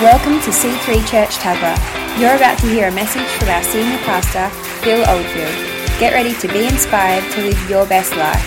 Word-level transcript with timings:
Welcome 0.00 0.40
to 0.42 0.50
C3 0.50 1.04
Church 1.10 1.38
Tuggerah. 1.38 1.74
You're 2.20 2.36
about 2.36 2.56
to 2.60 2.68
hear 2.68 2.86
a 2.86 2.92
message 2.92 3.26
from 3.34 3.48
our 3.48 3.64
senior 3.64 3.98
pastor, 4.06 4.48
Phil 4.84 5.02
Oldfield. 5.10 5.50
Get 5.98 6.12
ready 6.12 6.34
to 6.34 6.46
be 6.46 6.66
inspired 6.66 7.28
to 7.32 7.42
live 7.42 7.68
your 7.68 7.84
best 7.84 8.14
life. 8.14 8.46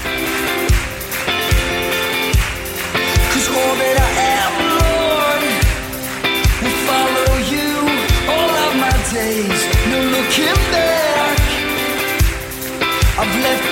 I've 13.20 13.44
left 13.44 13.71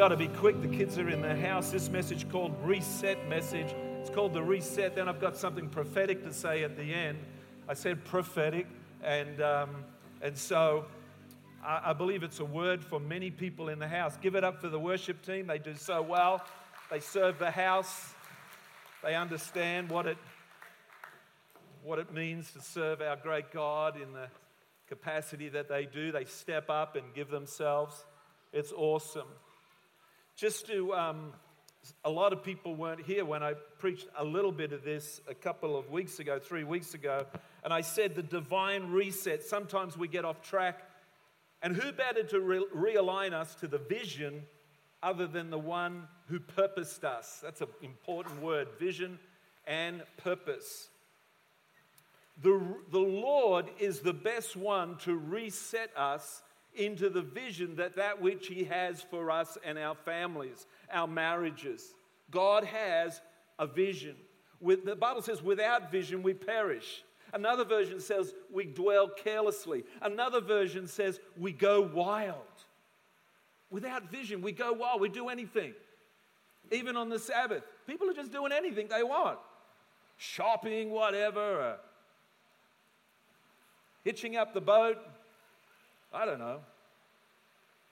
got 0.00 0.08
to 0.08 0.16
be 0.16 0.28
quick. 0.28 0.62
The 0.62 0.68
kids 0.68 0.96
are 0.96 1.10
in 1.10 1.20
the 1.20 1.36
house. 1.36 1.70
This 1.70 1.90
message 1.90 2.26
called 2.30 2.54
Reset 2.64 3.28
Message. 3.28 3.74
It's 4.00 4.08
called 4.08 4.32
the 4.32 4.42
Reset. 4.42 4.94
Then 4.94 5.10
I've 5.10 5.20
got 5.20 5.36
something 5.36 5.68
prophetic 5.68 6.24
to 6.24 6.32
say 6.32 6.64
at 6.64 6.74
the 6.78 6.94
end. 6.94 7.18
I 7.68 7.74
said 7.74 8.02
prophetic, 8.06 8.66
and 9.04 9.42
um, 9.42 9.84
and 10.22 10.38
so 10.38 10.86
I, 11.62 11.90
I 11.90 11.92
believe 11.92 12.22
it's 12.22 12.40
a 12.40 12.46
word 12.46 12.82
for 12.82 12.98
many 12.98 13.30
people 13.30 13.68
in 13.68 13.78
the 13.78 13.86
house. 13.86 14.16
Give 14.22 14.36
it 14.36 14.42
up 14.42 14.62
for 14.62 14.70
the 14.70 14.78
worship 14.78 15.20
team. 15.20 15.46
They 15.46 15.58
do 15.58 15.74
so 15.74 16.00
well. 16.00 16.46
They 16.90 17.00
serve 17.00 17.38
the 17.38 17.50
house. 17.50 18.14
They 19.02 19.14
understand 19.14 19.90
what 19.90 20.06
it 20.06 20.16
what 21.84 21.98
it 21.98 22.10
means 22.10 22.50
to 22.52 22.62
serve 22.62 23.02
our 23.02 23.16
great 23.16 23.52
God 23.52 24.00
in 24.00 24.14
the 24.14 24.28
capacity 24.88 25.50
that 25.50 25.68
they 25.68 25.84
do. 25.84 26.10
They 26.10 26.24
step 26.24 26.70
up 26.70 26.96
and 26.96 27.04
give 27.14 27.28
themselves. 27.28 28.02
It's 28.54 28.72
awesome. 28.72 29.28
Just 30.40 30.68
to, 30.68 30.94
um, 30.94 31.34
a 32.02 32.08
lot 32.08 32.32
of 32.32 32.42
people 32.42 32.74
weren't 32.74 33.02
here 33.02 33.26
when 33.26 33.42
I 33.42 33.52
preached 33.78 34.06
a 34.16 34.24
little 34.24 34.52
bit 34.52 34.72
of 34.72 34.82
this 34.82 35.20
a 35.28 35.34
couple 35.34 35.76
of 35.76 35.90
weeks 35.90 36.18
ago, 36.18 36.38
three 36.38 36.64
weeks 36.64 36.94
ago, 36.94 37.26
and 37.62 37.74
I 37.74 37.82
said 37.82 38.14
the 38.14 38.22
divine 38.22 38.90
reset. 38.90 39.42
Sometimes 39.42 39.98
we 39.98 40.08
get 40.08 40.24
off 40.24 40.40
track, 40.40 40.80
and 41.60 41.76
who 41.76 41.92
better 41.92 42.22
to 42.22 42.40
re- 42.40 42.64
realign 42.74 43.34
us 43.34 43.54
to 43.56 43.68
the 43.68 43.76
vision 43.76 44.44
other 45.02 45.26
than 45.26 45.50
the 45.50 45.58
one 45.58 46.08
who 46.28 46.40
purposed 46.40 47.04
us? 47.04 47.40
That's 47.42 47.60
an 47.60 47.68
important 47.82 48.40
word 48.40 48.68
vision 48.78 49.18
and 49.66 50.02
purpose. 50.16 50.88
The, 52.42 52.58
the 52.90 52.98
Lord 52.98 53.66
is 53.78 54.00
the 54.00 54.14
best 54.14 54.56
one 54.56 54.96
to 55.00 55.14
reset 55.14 55.90
us 55.94 56.40
into 56.74 57.08
the 57.08 57.22
vision 57.22 57.76
that 57.76 57.96
that 57.96 58.20
which 58.20 58.46
he 58.46 58.64
has 58.64 59.02
for 59.02 59.30
us 59.30 59.58
and 59.64 59.78
our 59.78 59.94
families, 59.94 60.66
our 60.92 61.06
marriages. 61.06 61.94
God 62.30 62.64
has 62.64 63.20
a 63.58 63.66
vision. 63.66 64.16
With, 64.60 64.84
the 64.84 64.96
Bible 64.96 65.22
says, 65.22 65.42
without 65.42 65.90
vision, 65.90 66.22
we 66.22 66.34
perish. 66.34 67.02
Another 67.32 67.64
version 67.64 68.00
says, 68.00 68.34
we 68.52 68.64
dwell 68.64 69.08
carelessly. 69.08 69.84
Another 70.02 70.40
version 70.40 70.86
says, 70.86 71.20
we 71.38 71.52
go 71.52 71.80
wild. 71.80 72.36
Without 73.70 74.10
vision, 74.10 74.42
we 74.42 74.52
go 74.52 74.72
wild. 74.72 75.00
We 75.00 75.08
do 75.08 75.28
anything. 75.28 75.74
Even 76.72 76.96
on 76.96 77.08
the 77.08 77.18
Sabbath, 77.18 77.62
people 77.86 78.08
are 78.10 78.14
just 78.14 78.32
doing 78.32 78.52
anything 78.52 78.88
they 78.88 79.02
want 79.02 79.38
shopping, 80.20 80.90
whatever, 80.90 81.62
uh, 81.62 81.76
hitching 84.04 84.36
up 84.36 84.52
the 84.52 84.60
boat, 84.60 84.98
I 86.12 86.24
don't 86.24 86.38
know. 86.38 86.60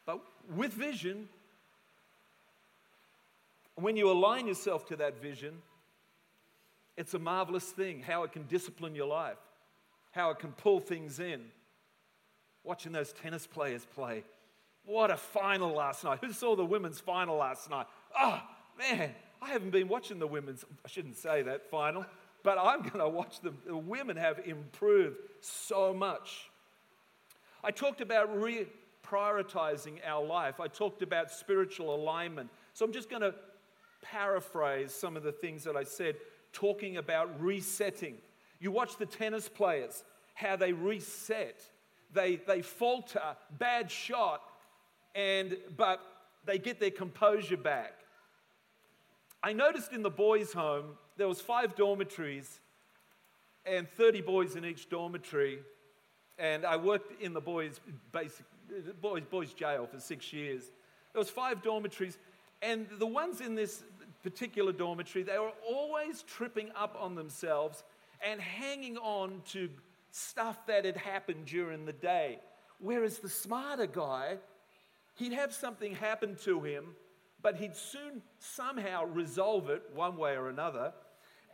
But 0.06 0.20
with 0.54 0.72
vision, 0.72 1.28
when 3.76 3.96
you 3.96 4.10
align 4.10 4.46
yourself 4.46 4.86
to 4.86 4.96
that 4.96 5.20
vision, 5.20 5.54
it's 6.96 7.14
a 7.14 7.18
marvelous 7.18 7.64
thing 7.64 8.00
how 8.00 8.24
it 8.24 8.32
can 8.32 8.44
discipline 8.46 8.94
your 8.94 9.06
life, 9.06 9.38
how 10.10 10.30
it 10.30 10.38
can 10.40 10.52
pull 10.52 10.80
things 10.80 11.20
in. 11.20 11.44
Watching 12.64 12.92
those 12.92 13.12
tennis 13.12 13.46
players 13.46 13.86
play. 13.94 14.24
What 14.84 15.10
a 15.10 15.16
final 15.16 15.72
last 15.74 16.02
night. 16.02 16.18
Who 16.22 16.32
saw 16.32 16.56
the 16.56 16.64
women's 16.64 16.98
final 16.98 17.36
last 17.36 17.70
night? 17.70 17.86
Oh, 18.18 18.42
man, 18.78 19.14
I 19.40 19.48
haven't 19.48 19.70
been 19.70 19.88
watching 19.88 20.18
the 20.18 20.26
women's, 20.26 20.64
I 20.84 20.88
shouldn't 20.88 21.16
say 21.16 21.42
that 21.42 21.70
final, 21.70 22.04
but 22.42 22.58
I'm 22.58 22.80
going 22.80 22.98
to 22.98 23.08
watch 23.08 23.40
them. 23.40 23.58
The 23.64 23.76
women 23.76 24.16
have 24.16 24.40
improved 24.44 25.18
so 25.40 25.94
much. 25.94 26.50
I 27.64 27.70
talked 27.70 28.00
about 28.00 28.30
reprioritizing 28.36 29.98
our 30.06 30.24
life. 30.24 30.60
I 30.60 30.68
talked 30.68 31.02
about 31.02 31.30
spiritual 31.30 31.94
alignment. 31.94 32.50
So 32.72 32.84
I'm 32.84 32.92
just 32.92 33.10
going 33.10 33.22
to 33.22 33.34
paraphrase 34.02 34.92
some 34.92 35.16
of 35.16 35.22
the 35.22 35.32
things 35.32 35.64
that 35.64 35.76
I 35.76 35.84
said, 35.84 36.16
talking 36.52 36.96
about 36.96 37.40
resetting. 37.40 38.16
You 38.60 38.70
watch 38.70 38.96
the 38.96 39.06
tennis 39.06 39.48
players, 39.48 40.04
how 40.34 40.56
they 40.56 40.72
reset. 40.72 41.60
They, 42.12 42.36
they 42.36 42.62
falter, 42.62 43.36
bad 43.58 43.90
shot, 43.90 44.42
and, 45.14 45.56
but 45.76 46.00
they 46.44 46.58
get 46.58 46.80
their 46.80 46.90
composure 46.90 47.56
back. 47.56 47.94
I 49.42 49.52
noticed 49.52 49.92
in 49.92 50.02
the 50.02 50.10
boys' 50.10 50.52
home, 50.52 50.96
there 51.16 51.28
was 51.28 51.40
five 51.40 51.76
dormitories 51.76 52.60
and 53.66 53.88
30 53.88 54.22
boys 54.22 54.56
in 54.56 54.64
each 54.64 54.88
dormitory 54.88 55.60
and 56.38 56.64
I 56.64 56.76
worked 56.76 57.20
in 57.20 57.32
the 57.32 57.40
boys' 57.40 57.80
basic 58.12 58.44
boys, 59.00 59.22
boys' 59.30 59.52
jail 59.52 59.88
for 59.90 59.98
six 59.98 60.32
years. 60.32 60.62
There 61.12 61.20
was 61.20 61.30
five 61.30 61.62
dormitories, 61.62 62.18
and 62.62 62.86
the 62.98 63.06
ones 63.06 63.40
in 63.40 63.54
this 63.54 63.82
particular 64.22 64.72
dormitory, 64.72 65.22
they 65.22 65.38
were 65.38 65.52
always 65.66 66.22
tripping 66.22 66.70
up 66.76 66.96
on 66.98 67.14
themselves 67.14 67.82
and 68.20 68.40
hanging 68.40 68.98
on 68.98 69.42
to 69.50 69.68
stuff 70.10 70.66
that 70.66 70.84
had 70.84 70.96
happened 70.96 71.46
during 71.46 71.86
the 71.86 71.92
day. 71.92 72.40
Whereas 72.80 73.18
the 73.18 73.28
smarter 73.28 73.86
guy, 73.86 74.38
he'd 75.14 75.32
have 75.32 75.52
something 75.52 75.94
happen 75.94 76.36
to 76.44 76.60
him, 76.60 76.94
but 77.42 77.56
he'd 77.56 77.76
soon 77.76 78.22
somehow 78.38 79.04
resolve 79.06 79.70
it 79.70 79.82
one 79.94 80.16
way 80.16 80.36
or 80.36 80.48
another, 80.48 80.92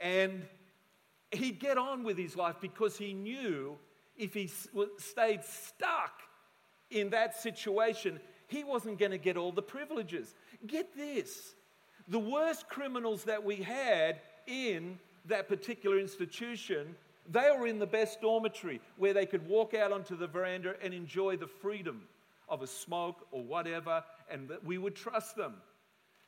and 0.01 0.43
he'd 1.31 1.59
get 1.59 1.79
on 1.79 2.03
with 2.03 2.17
his 2.17 2.37
life 2.37 2.57
because 2.61 2.97
he 2.97 3.13
knew 3.13 3.79
if 4.17 4.35
he 4.35 4.51
stayed 4.99 5.45
stuck 5.45 6.13
in 6.91 7.11
that 7.11 7.37
situation, 7.37 8.21
he 8.47 8.65
wasn't 8.65 8.99
going 8.99 9.11
to 9.11 9.19
get 9.19 9.37
all 9.37 9.53
the 9.53 9.63
privileges. 9.63 10.35
Get 10.67 10.97
this 10.97 11.55
the 12.09 12.19
worst 12.19 12.69
criminals 12.69 13.25
that 13.25 13.43
we 13.43 13.57
had 13.57 14.21
in 14.47 14.99
that 15.27 15.49
particular 15.49 15.99
institution, 15.99 16.95
they 17.31 17.51
were 17.59 17.67
in 17.67 17.79
the 17.79 17.87
best 17.87 18.21
dormitory 18.21 18.81
where 18.99 19.15
they 19.15 19.25
could 19.25 19.47
walk 19.49 19.73
out 19.73 19.91
onto 19.91 20.17
the 20.17 20.27
veranda 20.27 20.75
and 20.83 20.93
enjoy 20.93 21.37
the 21.37 21.47
freedom 21.47 22.03
of 22.49 22.61
a 22.61 22.67
smoke 22.67 23.27
or 23.31 23.43
whatever, 23.43 24.05
and 24.31 24.49
that 24.49 24.63
we 24.63 24.77
would 24.77 24.95
trust 24.95 25.35
them. 25.35 25.55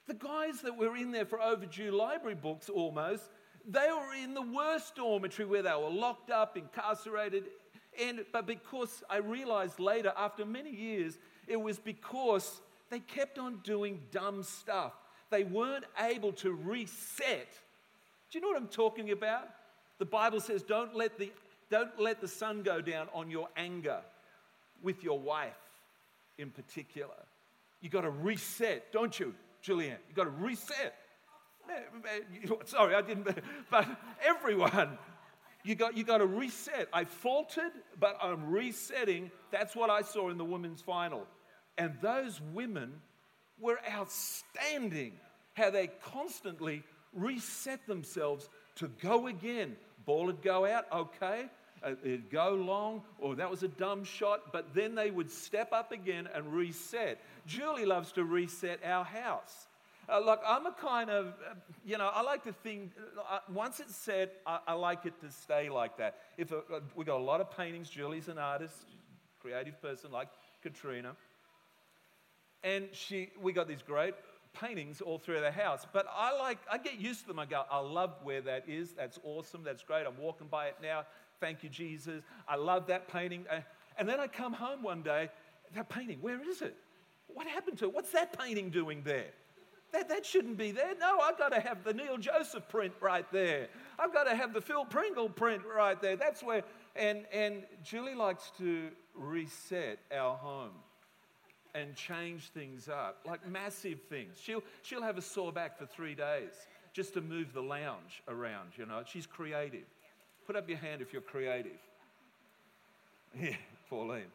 The 0.06 0.14
guys 0.14 0.62
that 0.62 0.76
were 0.76 0.96
in 0.96 1.12
there 1.12 1.26
for 1.26 1.42
overdue 1.42 1.90
library 1.90 2.36
books 2.36 2.70
almost, 2.70 3.24
they 3.68 3.88
were 3.90 4.14
in 4.14 4.32
the 4.32 4.40
worst 4.40 4.94
dormitory 4.96 5.46
where 5.46 5.62
they 5.62 5.70
were 5.70 5.90
locked 5.90 6.30
up, 6.30 6.56
incarcerated, 6.56 7.44
and, 8.02 8.24
but 8.32 8.46
because 8.46 9.02
I 9.08 9.18
realized 9.18 9.80
later, 9.80 10.12
after 10.16 10.44
many 10.44 10.70
years, 10.70 11.18
it 11.46 11.60
was 11.60 11.78
because 11.78 12.60
they 12.90 13.00
kept 13.00 13.38
on 13.38 13.60
doing 13.64 14.00
dumb 14.10 14.42
stuff. 14.42 14.92
They 15.30 15.44
weren't 15.44 15.84
able 16.00 16.32
to 16.34 16.52
reset. 16.52 17.48
Do 18.30 18.38
you 18.38 18.40
know 18.40 18.48
what 18.48 18.56
I'm 18.56 18.68
talking 18.68 19.10
about? 19.10 19.48
The 19.98 20.04
Bible 20.04 20.40
says, 20.40 20.62
don't 20.62 20.94
let 20.94 21.18
the, 21.18 21.32
don't 21.70 21.98
let 21.98 22.20
the 22.20 22.28
sun 22.28 22.62
go 22.62 22.80
down 22.80 23.08
on 23.12 23.30
your 23.30 23.48
anger 23.56 24.00
with 24.82 25.02
your 25.02 25.18
wife 25.18 25.54
in 26.38 26.50
particular. 26.50 27.14
You 27.80 27.90
got 27.90 28.02
to 28.02 28.10
reset, 28.10 28.92
don't 28.92 29.18
you, 29.18 29.34
Julianne? 29.64 29.98
You 30.08 30.14
got 30.14 30.24
to 30.24 30.30
reset. 30.30 30.94
Eh, 31.68 32.18
eh, 32.44 32.54
sorry, 32.64 32.94
I 32.94 33.02
didn't, 33.02 33.28
but 33.70 33.86
everyone 34.24 34.98
you 35.66 35.74
got, 35.74 35.96
you 35.96 36.04
got 36.04 36.18
to 36.18 36.26
reset. 36.26 36.88
I 36.92 37.04
faltered, 37.04 37.72
but 37.98 38.16
I'm 38.22 38.50
resetting. 38.50 39.30
That's 39.50 39.74
what 39.74 39.90
I 39.90 40.02
saw 40.02 40.30
in 40.30 40.38
the 40.38 40.44
women's 40.44 40.80
final. 40.80 41.26
And 41.76 41.94
those 42.00 42.40
women 42.54 42.92
were 43.58 43.78
outstanding, 43.90 45.14
how 45.54 45.70
they 45.70 45.88
constantly 46.12 46.84
reset 47.12 47.86
themselves 47.86 48.48
to 48.76 48.88
go 49.00 49.26
again. 49.26 49.76
Ball 50.04 50.26
would 50.26 50.42
go 50.42 50.64
out, 50.64 50.84
okay. 50.92 51.46
Uh, 51.82 51.92
it'd 52.02 52.30
go 52.30 52.50
long, 52.54 53.02
or 53.18 53.34
that 53.34 53.50
was 53.50 53.62
a 53.62 53.68
dumb 53.68 54.04
shot, 54.04 54.52
but 54.52 54.72
then 54.72 54.94
they 54.94 55.10
would 55.10 55.30
step 55.30 55.72
up 55.72 55.92
again 55.92 56.28
and 56.32 56.52
reset. 56.52 57.18
Julie 57.46 57.84
loves 57.84 58.12
to 58.12 58.24
reset 58.24 58.80
our 58.84 59.04
house. 59.04 59.66
Uh, 60.08 60.20
look, 60.20 60.40
I'm 60.46 60.66
a 60.66 60.72
kind 60.72 61.10
of, 61.10 61.26
uh, 61.26 61.54
you 61.84 61.98
know, 61.98 62.10
I 62.12 62.22
like 62.22 62.44
to 62.44 62.52
think, 62.52 62.92
uh, 63.28 63.40
once 63.52 63.80
it's 63.80 63.96
said, 63.96 64.30
I, 64.46 64.60
I, 64.68 64.72
like 64.74 65.04
it 65.04 65.20
to 65.20 65.30
stay 65.32 65.68
like 65.68 65.96
that. 65.98 66.18
If 66.38 66.52
uh, 66.52 66.56
uh, 66.72 66.80
we 66.94 67.04
got 67.04 67.18
a 67.18 67.24
lot 67.24 67.40
of 67.40 67.50
paintings, 67.56 67.90
Julie's 67.90 68.28
an 68.28 68.38
artist, 68.38 68.74
creative 69.40 69.80
person 69.82 70.12
like 70.12 70.28
Katrina. 70.62 71.16
And 72.62 72.86
she, 72.92 73.30
we 73.40 73.52
got 73.52 73.66
these 73.66 73.82
great 73.82 74.14
paintings 74.52 75.00
all 75.00 75.18
through 75.18 75.40
the 75.40 75.50
house. 75.50 75.84
But 75.92 76.06
I 76.14 76.38
like, 76.38 76.58
I 76.70 76.78
get 76.78 77.00
used 77.00 77.22
to 77.22 77.26
them. 77.26 77.40
I 77.40 77.46
go, 77.46 77.64
I 77.68 77.80
love 77.80 78.14
where 78.22 78.40
that 78.42 78.68
is. 78.68 78.92
That's 78.92 79.18
awesome. 79.24 79.64
That's 79.64 79.82
great. 79.82 80.06
I'm 80.06 80.18
walking 80.18 80.46
by 80.46 80.66
it 80.68 80.76
now. 80.80 81.02
Thank 81.40 81.64
you, 81.64 81.68
Jesus. 81.68 82.22
I 82.48 82.54
love 82.54 82.86
that 82.86 83.08
painting. 83.08 83.44
And 83.98 84.08
then 84.08 84.20
I 84.20 84.28
come 84.28 84.52
home 84.52 84.82
one 84.82 85.02
day, 85.02 85.30
that 85.74 85.88
painting, 85.88 86.18
where 86.20 86.40
is 86.48 86.62
it? 86.62 86.76
What 87.26 87.46
happened 87.48 87.78
to 87.78 87.86
it? 87.86 87.94
What's 87.94 88.12
that 88.12 88.38
painting 88.38 88.70
doing 88.70 89.02
there? 89.04 89.32
That, 89.96 90.10
that 90.10 90.26
shouldn't 90.26 90.58
be 90.58 90.72
there. 90.72 90.94
No, 91.00 91.20
I've 91.20 91.38
got 91.38 91.52
to 91.52 91.60
have 91.60 91.82
the 91.82 91.94
Neil 91.94 92.18
Joseph 92.18 92.68
print 92.68 92.92
right 93.00 93.24
there. 93.32 93.68
I've 93.98 94.12
got 94.12 94.24
to 94.24 94.36
have 94.36 94.52
the 94.52 94.60
Phil 94.60 94.84
Pringle 94.84 95.30
print 95.30 95.62
right 95.64 96.00
there. 96.02 96.16
That's 96.16 96.42
where, 96.42 96.64
and, 96.94 97.24
and 97.32 97.62
Julie 97.82 98.14
likes 98.14 98.52
to 98.58 98.90
reset 99.14 99.98
our 100.14 100.36
home 100.36 100.72
and 101.74 101.94
change 101.96 102.50
things 102.50 102.90
up, 102.90 103.20
like 103.26 103.48
massive 103.48 104.02
things. 104.10 104.36
She'll, 104.38 104.62
she'll 104.82 105.02
have 105.02 105.16
a 105.16 105.22
sore 105.22 105.50
back 105.50 105.78
for 105.78 105.86
three 105.86 106.14
days 106.14 106.52
just 106.92 107.14
to 107.14 107.22
move 107.22 107.54
the 107.54 107.62
lounge 107.62 108.22
around, 108.28 108.72
you 108.76 108.84
know. 108.84 109.02
She's 109.06 109.26
creative. 109.26 109.86
Put 110.46 110.56
up 110.56 110.68
your 110.68 110.78
hand 110.78 111.00
if 111.00 111.12
you're 111.12 111.22
creative. 111.22 111.72
Yeah, 113.38 113.56
Pauline. 113.90 114.32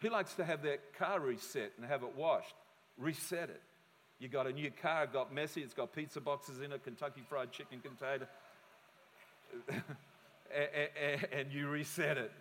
Who 0.00 0.10
likes 0.10 0.34
to 0.34 0.44
have 0.44 0.62
their 0.62 0.76
car 0.98 1.20
reset 1.20 1.72
and 1.78 1.86
have 1.86 2.02
it 2.02 2.14
washed? 2.14 2.54
Reset 2.98 3.48
it. 3.48 3.62
You 4.24 4.30
got 4.30 4.46
a 4.46 4.52
new 4.54 4.70
car, 4.70 5.06
got 5.06 5.34
messy, 5.34 5.60
it's 5.60 5.74
got 5.74 5.94
pizza 5.94 6.18
boxes 6.18 6.62
in 6.62 6.72
it, 6.72 6.82
Kentucky 6.82 7.20
Fried 7.28 7.52
Chicken 7.52 7.80
container, 7.80 8.26
and 11.30 11.52
you 11.52 11.68
reset 11.68 12.16
it. 12.16 12.32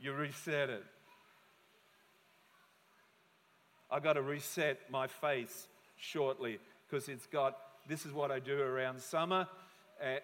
You 0.00 0.14
reset 0.14 0.68
it. 0.68 0.82
I 3.88 4.00
got 4.00 4.14
to 4.14 4.22
reset 4.22 4.80
my 4.90 5.06
face 5.06 5.68
shortly 5.96 6.58
because 6.90 7.08
it's 7.08 7.26
got 7.26 7.56
this 7.88 8.04
is 8.04 8.12
what 8.12 8.32
I 8.32 8.40
do 8.40 8.60
around 8.60 9.00
summer, 9.00 9.46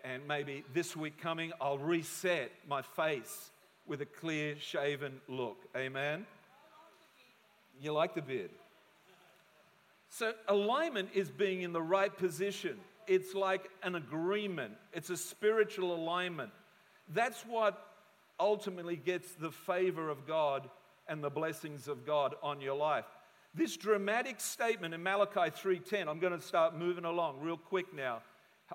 and 0.02 0.26
maybe 0.26 0.64
this 0.74 0.96
week 0.96 1.20
coming, 1.22 1.52
I'll 1.60 1.78
reset 1.78 2.50
my 2.68 2.82
face 2.82 3.52
with 3.86 4.00
a 4.00 4.06
clear 4.06 4.56
shaven 4.58 5.20
look. 5.28 5.58
Amen. 5.76 6.26
You 7.80 7.92
like 7.92 8.16
the 8.16 8.22
beard? 8.22 8.50
So, 10.10 10.32
alignment 10.48 11.10
is 11.14 11.30
being 11.30 11.62
in 11.62 11.72
the 11.72 11.82
right 11.82 12.16
position. 12.16 12.78
It's 13.06 13.34
like 13.34 13.68
an 13.82 13.94
agreement, 13.94 14.74
it's 14.92 15.10
a 15.10 15.16
spiritual 15.16 15.94
alignment. 15.94 16.50
That's 17.08 17.42
what 17.42 17.82
ultimately 18.38 18.96
gets 18.96 19.32
the 19.32 19.50
favor 19.50 20.10
of 20.10 20.26
God 20.26 20.68
and 21.08 21.24
the 21.24 21.30
blessings 21.30 21.88
of 21.88 22.06
God 22.06 22.34
on 22.42 22.60
your 22.60 22.76
life. 22.76 23.06
This 23.54 23.76
dramatic 23.76 24.40
statement 24.40 24.94
in 24.94 25.02
Malachi 25.02 25.50
3:10, 25.50 26.08
I'm 26.08 26.18
going 26.18 26.38
to 26.38 26.40
start 26.40 26.76
moving 26.76 27.04
along 27.04 27.40
real 27.40 27.56
quick 27.56 27.94
now. 27.94 28.22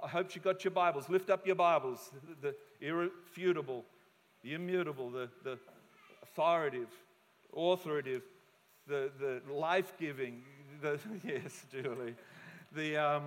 I 0.01 0.07
hope 0.07 0.35
you 0.35 0.41
got 0.41 0.63
your 0.63 0.71
Bibles. 0.71 1.07
Lift 1.09 1.30
up 1.30 1.45
your 1.45 1.56
Bibles. 1.56 2.12
The, 2.41 2.56
the 2.81 2.88
irrefutable, 2.88 3.85
the 4.44 4.56
immutable, 4.56 5.12
the, 5.12 5.30
the 5.44 5.59
authoritative, 6.24 6.89
authoritative, 7.56 8.24
the, 8.88 9.12
the 9.19 9.53
life 9.53 9.94
giving, 10.00 10.41
the, 10.81 10.99
yes, 11.23 11.65
Julie. 11.71 12.15
The, 12.75 12.97
um, 12.97 13.23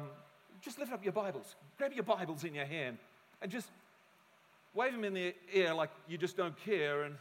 just 0.60 0.78
lift 0.78 0.93
up 0.93 1.04
your 1.04 1.12
Bibles. 1.12 1.54
Grab 1.78 1.93
your 1.93 2.04
Bibles 2.04 2.44
in 2.44 2.54
your 2.54 2.66
hand 2.66 2.98
and 3.40 3.50
just 3.50 3.69
wave 4.75 4.93
them 4.93 5.04
in 5.04 5.14
the 5.14 5.34
air 5.52 5.75
like 5.75 5.90
you 6.08 6.19
just 6.19 6.37
don't 6.37 6.56
care. 6.58 7.04
And 7.04 7.16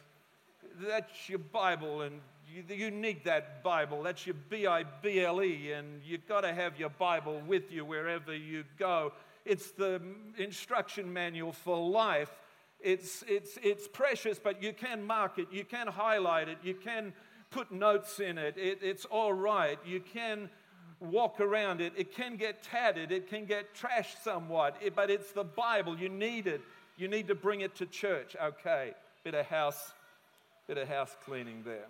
that's 0.82 1.30
your 1.30 1.40
Bible, 1.40 2.02
and 2.02 2.20
you, 2.54 2.64
you 2.76 2.92
need 2.92 3.24
that 3.26 3.64
Bible. 3.64 4.04
That's 4.04 4.26
your 4.26 4.36
B 4.50 4.68
I 4.68 4.84
B 4.84 5.22
L 5.22 5.42
E, 5.42 5.72
and 5.72 6.02
you've 6.06 6.28
got 6.28 6.42
to 6.42 6.54
have 6.54 6.80
your 6.80 6.90
Bible 6.90 7.42
with 7.48 7.72
you 7.72 7.86
wherever 7.86 8.36
you 8.36 8.64
go. 8.78 9.14
It's 9.46 9.72
the 9.72 10.02
instruction 10.38 11.12
manual 11.12 11.52
for 11.52 11.78
life. 11.78 12.32
It's, 12.82 13.24
it's, 13.28 13.58
it's 13.64 13.88
precious, 13.88 14.40
but 14.40 14.62
you 14.62 14.74
can 14.74 15.06
mark 15.06 15.40
it, 15.40 15.48
you 15.52 15.64
can 15.64 15.88
highlight 15.88 16.50
it, 16.50 16.58
you 16.62 16.74
can 16.74 17.14
put 17.52 17.72
notes 17.72 18.20
in 18.20 18.38
it. 18.38 18.58
it. 18.58 18.80
It's 18.82 19.06
all 19.06 19.34
right. 19.34 19.80
You 19.86 20.00
can 20.00 20.50
walk 21.00 21.40
around 21.40 21.82
it. 21.82 21.94
It 21.96 22.16
can 22.16 22.36
get 22.36 22.64
tattered, 22.64 23.12
it 23.12 23.30
can 23.30 23.46
get 23.46 23.76
trashed 23.76 24.24
somewhat, 24.24 24.78
but 24.96 25.10
it's 25.10 25.32
the 25.32 25.44
Bible. 25.44 25.98
You 25.98 26.10
need 26.10 26.48
it. 26.48 26.62
You 26.98 27.08
need 27.08 27.28
to 27.28 27.36
bring 27.36 27.62
it 27.62 27.76
to 27.76 27.86
church. 27.86 28.36
Okay, 28.42 28.94
bit 29.24 29.34
of 29.34 29.46
house, 29.46 29.94
bit 30.68 30.78
of 30.78 30.88
house 30.88 31.16
cleaning 31.26 31.64
there. 31.66 31.88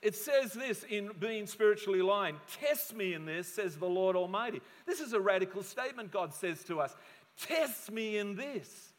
It 0.00 0.14
says 0.14 0.52
this 0.52 0.84
in 0.84 1.10
being 1.18 1.46
spiritually 1.46 2.00
aligned 2.00 2.36
Test 2.60 2.94
me 2.94 3.14
in 3.14 3.24
this, 3.24 3.48
says 3.48 3.76
the 3.76 3.86
Lord 3.86 4.16
Almighty. 4.16 4.60
This 4.86 5.00
is 5.00 5.12
a 5.14 5.20
radical 5.20 5.62
statement 5.62 6.12
God 6.12 6.34
says 6.34 6.62
to 6.64 6.80
us. 6.80 6.94
Test 7.40 7.90
me 7.90 8.18
in 8.18 8.36
this. 8.36 8.92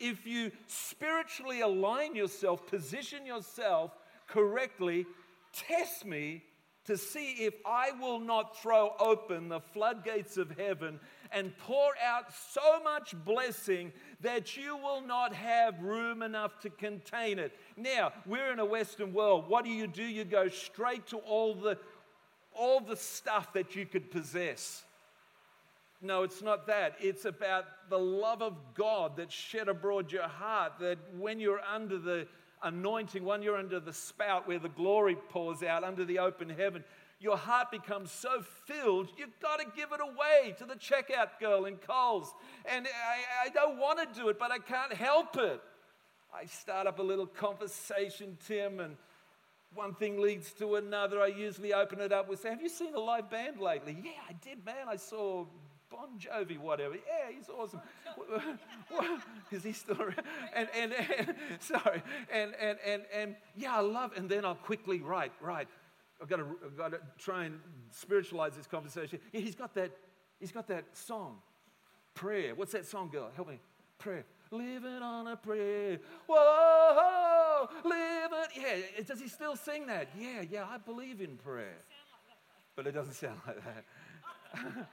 If 0.00 0.26
you 0.26 0.50
spiritually 0.66 1.60
align 1.60 2.16
yourself, 2.16 2.66
position 2.66 3.24
yourself 3.24 3.92
correctly, 4.32 5.06
test 5.52 6.04
me 6.04 6.42
to 6.86 6.96
see 6.96 7.32
if 7.44 7.54
I 7.64 7.92
will 7.92 8.18
not 8.18 8.60
throw 8.60 8.94
open 8.98 9.48
the 9.48 9.60
floodgates 9.60 10.36
of 10.36 10.50
heaven 10.58 10.98
and 11.30 11.56
pour 11.58 11.92
out 12.04 12.32
so 12.50 12.82
much 12.82 13.14
blessing 13.24 13.92
that 14.20 14.56
you 14.56 14.76
will 14.76 15.00
not 15.00 15.32
have 15.32 15.80
room 15.80 16.22
enough 16.22 16.58
to 16.60 16.70
contain 16.70 17.38
it. 17.38 17.52
Now, 17.76 18.12
we're 18.26 18.52
in 18.52 18.58
a 18.58 18.64
Western 18.64 19.12
world. 19.12 19.48
What 19.48 19.64
do 19.64 19.70
you 19.70 19.86
do? 19.86 20.02
You 20.02 20.24
go 20.24 20.48
straight 20.48 21.06
to 21.08 21.18
all 21.18 21.54
the, 21.54 21.78
all 22.52 22.80
the 22.80 22.96
stuff 22.96 23.52
that 23.52 23.76
you 23.76 23.86
could 23.86 24.10
possess. 24.10 24.82
No, 26.02 26.24
it's 26.24 26.42
not 26.42 26.66
that. 26.66 26.96
It's 27.00 27.26
about 27.26 27.64
the 27.88 27.98
love 27.98 28.42
of 28.42 28.56
God 28.74 29.12
that's 29.16 29.32
shed 29.32 29.68
abroad 29.68 30.10
your 30.10 30.26
heart, 30.26 30.72
that 30.80 30.98
when 31.16 31.38
you're 31.38 31.60
under 31.60 31.96
the 31.96 32.26
anointing, 32.62 33.24
when 33.24 33.42
you're 33.42 33.56
under 33.56 33.80
the 33.80 33.92
spout 33.92 34.46
where 34.46 34.58
the 34.58 34.68
glory 34.68 35.16
pours 35.28 35.62
out, 35.62 35.84
under 35.84 36.04
the 36.04 36.18
open 36.18 36.48
heaven, 36.48 36.84
your 37.20 37.36
heart 37.36 37.70
becomes 37.70 38.10
so 38.10 38.42
filled, 38.64 39.08
you've 39.16 39.38
got 39.40 39.60
to 39.60 39.66
give 39.76 39.90
it 39.92 40.00
away 40.00 40.54
to 40.58 40.64
the 40.64 40.74
checkout 40.74 41.38
girl 41.40 41.66
in 41.66 41.76
Coles. 41.76 42.32
And 42.64 42.86
I, 42.86 43.46
I 43.46 43.48
don't 43.50 43.78
want 43.78 44.00
to 44.00 44.20
do 44.20 44.28
it, 44.28 44.38
but 44.38 44.50
I 44.50 44.58
can't 44.58 44.92
help 44.92 45.36
it. 45.36 45.60
I 46.34 46.46
start 46.46 46.86
up 46.86 46.98
a 46.98 47.02
little 47.02 47.26
conversation, 47.26 48.36
Tim, 48.46 48.80
and 48.80 48.96
one 49.74 49.94
thing 49.94 50.20
leads 50.20 50.52
to 50.54 50.76
another. 50.76 51.20
I 51.20 51.28
usually 51.28 51.72
open 51.72 52.00
it 52.00 52.12
up 52.12 52.28
with, 52.28 52.40
say, 52.40 52.50
Have 52.50 52.62
you 52.62 52.68
seen 52.68 52.94
a 52.94 53.00
live 53.00 53.30
band 53.30 53.60
lately? 53.60 53.96
Yeah, 54.02 54.10
I 54.28 54.32
did, 54.32 54.64
man. 54.64 54.88
I 54.88 54.96
saw 54.96 55.46
Bon 55.92 56.08
Jovi, 56.18 56.58
whatever. 56.58 56.94
Yeah, 56.94 57.36
he's 57.36 57.48
awesome. 57.50 57.80
Is 59.50 59.62
he 59.62 59.72
still 59.72 60.00
around? 60.00 60.22
And, 60.54 60.68
and, 60.74 60.92
and 60.92 61.34
sorry. 61.60 62.02
And, 62.32 62.54
and, 62.58 62.78
and, 62.84 63.02
and 63.14 63.36
yeah, 63.54 63.76
I 63.76 63.80
love, 63.80 64.12
and 64.16 64.28
then 64.28 64.44
I'll 64.44 64.54
quickly 64.54 65.00
write, 65.00 65.32
right. 65.40 65.68
I've 66.20 66.28
got 66.28 66.36
to, 66.36 66.46
I've 66.64 66.76
got 66.76 66.92
to 66.92 67.00
try 67.18 67.44
and 67.44 67.60
spiritualize 67.90 68.56
this 68.56 68.66
conversation. 68.66 69.18
Yeah, 69.32 69.40
he's 69.40 69.54
got 69.54 69.74
that, 69.74 69.90
he's 70.40 70.52
got 70.52 70.66
that 70.68 70.84
song, 70.96 71.38
prayer. 72.14 72.54
What's 72.54 72.72
that 72.72 72.86
song, 72.86 73.10
girl? 73.10 73.30
Help 73.36 73.48
me. 73.48 73.60
Prayer. 73.98 74.24
Living 74.50 75.02
on 75.02 75.26
a 75.28 75.36
prayer. 75.36 75.98
Whoa, 76.26 77.68
living. 77.84 78.38
Yeah, 78.56 79.02
does 79.06 79.20
he 79.20 79.28
still 79.28 79.56
sing 79.56 79.86
that? 79.86 80.08
Yeah, 80.18 80.42
yeah, 80.48 80.64
I 80.68 80.78
believe 80.78 81.20
in 81.20 81.36
prayer. 81.36 81.78
But 82.76 82.86
it 82.86 82.92
doesn't 82.92 83.14
sound 83.14 83.40
like 83.46 83.58
that. 83.64 83.84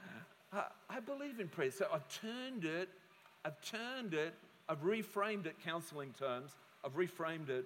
I, 0.52 1.00
believe 1.00 1.40
in 1.40 1.48
prayer. 1.48 1.72
So 1.72 1.88
I've 1.94 2.08
turned 2.10 2.66
it, 2.66 2.90
I've 3.46 3.62
turned 3.62 4.14
it, 4.14 4.34
I've 4.68 4.84
reframed 4.84 5.46
it, 5.46 5.56
counseling 5.64 6.14
terms, 6.18 6.56
I've 6.84 6.96
reframed 6.96 7.50
it, 7.50 7.66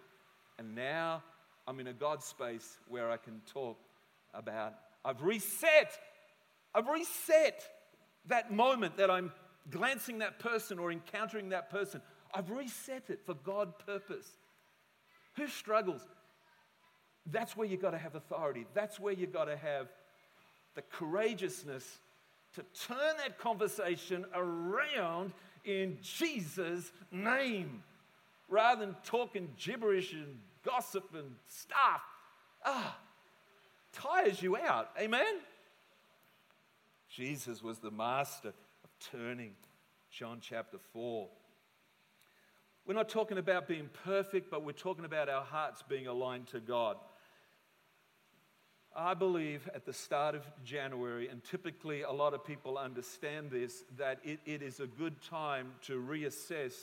and 0.59 0.75
now 0.75 1.23
I'm 1.67 1.79
in 1.79 1.87
a 1.87 1.93
God 1.93 2.21
space 2.21 2.77
where 2.89 3.09
I 3.09 3.17
can 3.17 3.41
talk 3.51 3.77
about. 4.33 4.73
I've 5.05 5.21
reset, 5.21 5.97
I've 6.75 6.87
reset 6.87 7.63
that 8.27 8.51
moment 8.51 8.97
that 8.97 9.09
I'm 9.09 9.31
glancing 9.69 10.19
that 10.19 10.39
person 10.39 10.79
or 10.79 10.91
encountering 10.91 11.49
that 11.49 11.69
person. 11.69 12.01
I've 12.33 12.49
reset 12.49 13.09
it 13.09 13.21
for 13.25 13.33
God 13.33 13.79
purpose. 13.85 14.27
Who 15.35 15.47
struggles? 15.47 16.01
That's 17.25 17.55
where 17.55 17.67
you've 17.67 17.81
got 17.81 17.91
to 17.91 17.97
have 17.97 18.15
authority. 18.15 18.65
That's 18.73 18.99
where 18.99 19.13
you've 19.13 19.31
got 19.31 19.45
to 19.45 19.55
have 19.55 19.87
the 20.75 20.81
courageousness 20.81 21.99
to 22.55 22.63
turn 22.87 23.17
that 23.17 23.37
conversation 23.37 24.25
around 24.33 25.33
in 25.65 25.97
Jesus' 26.01 26.91
name 27.11 27.83
rather 28.47 28.85
than 28.85 28.95
talking 29.03 29.49
gibberish 29.57 30.13
and 30.13 30.37
gossip 30.63 31.09
and 31.13 31.35
stuff. 31.47 32.01
Ah, 32.65 32.97
tires 33.91 34.41
you 34.41 34.57
out. 34.57 34.91
Amen? 34.99 35.39
Jesus 37.09 37.61
was 37.61 37.79
the 37.79 37.91
master 37.91 38.49
of 38.49 38.89
turning. 39.11 39.53
John 40.11 40.37
chapter 40.41 40.77
4. 40.93 41.27
We're 42.85 42.93
not 42.93 43.09
talking 43.09 43.37
about 43.37 43.67
being 43.67 43.89
perfect, 44.03 44.51
but 44.51 44.63
we're 44.63 44.73
talking 44.73 45.05
about 45.05 45.29
our 45.29 45.43
hearts 45.43 45.83
being 45.87 46.07
aligned 46.07 46.47
to 46.47 46.59
God. 46.59 46.97
I 48.95 49.15
believe 49.15 49.67
at 49.73 49.85
the 49.85 49.93
start 49.93 50.35
of 50.35 50.43
January, 50.63 51.27
and 51.27 51.43
typically 51.43 52.03
a 52.03 52.11
lot 52.11 52.33
of 52.33 52.45
people 52.45 52.77
understand 52.77 53.49
this, 53.49 53.83
that 53.97 54.19
it, 54.23 54.39
it 54.45 54.61
is 54.61 54.79
a 54.79 54.85
good 54.85 55.19
time 55.21 55.71
to 55.87 55.99
reassess, 55.99 56.73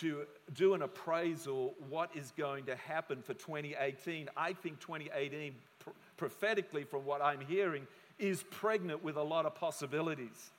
to 0.00 0.26
do 0.52 0.74
an 0.74 0.82
appraisal, 0.82 1.74
what 1.88 2.10
is 2.14 2.32
going 2.36 2.66
to 2.66 2.76
happen 2.76 3.22
for 3.22 3.32
2018. 3.32 4.28
I 4.36 4.52
think 4.52 4.80
2018, 4.80 5.54
pr- 5.78 5.90
prophetically, 6.18 6.84
from 6.84 7.06
what 7.06 7.22
I'm 7.22 7.40
hearing, 7.40 7.86
is 8.18 8.42
pregnant 8.50 9.02
with 9.02 9.16
a 9.16 9.22
lot 9.22 9.46
of 9.46 9.54
possibilities. 9.54 10.50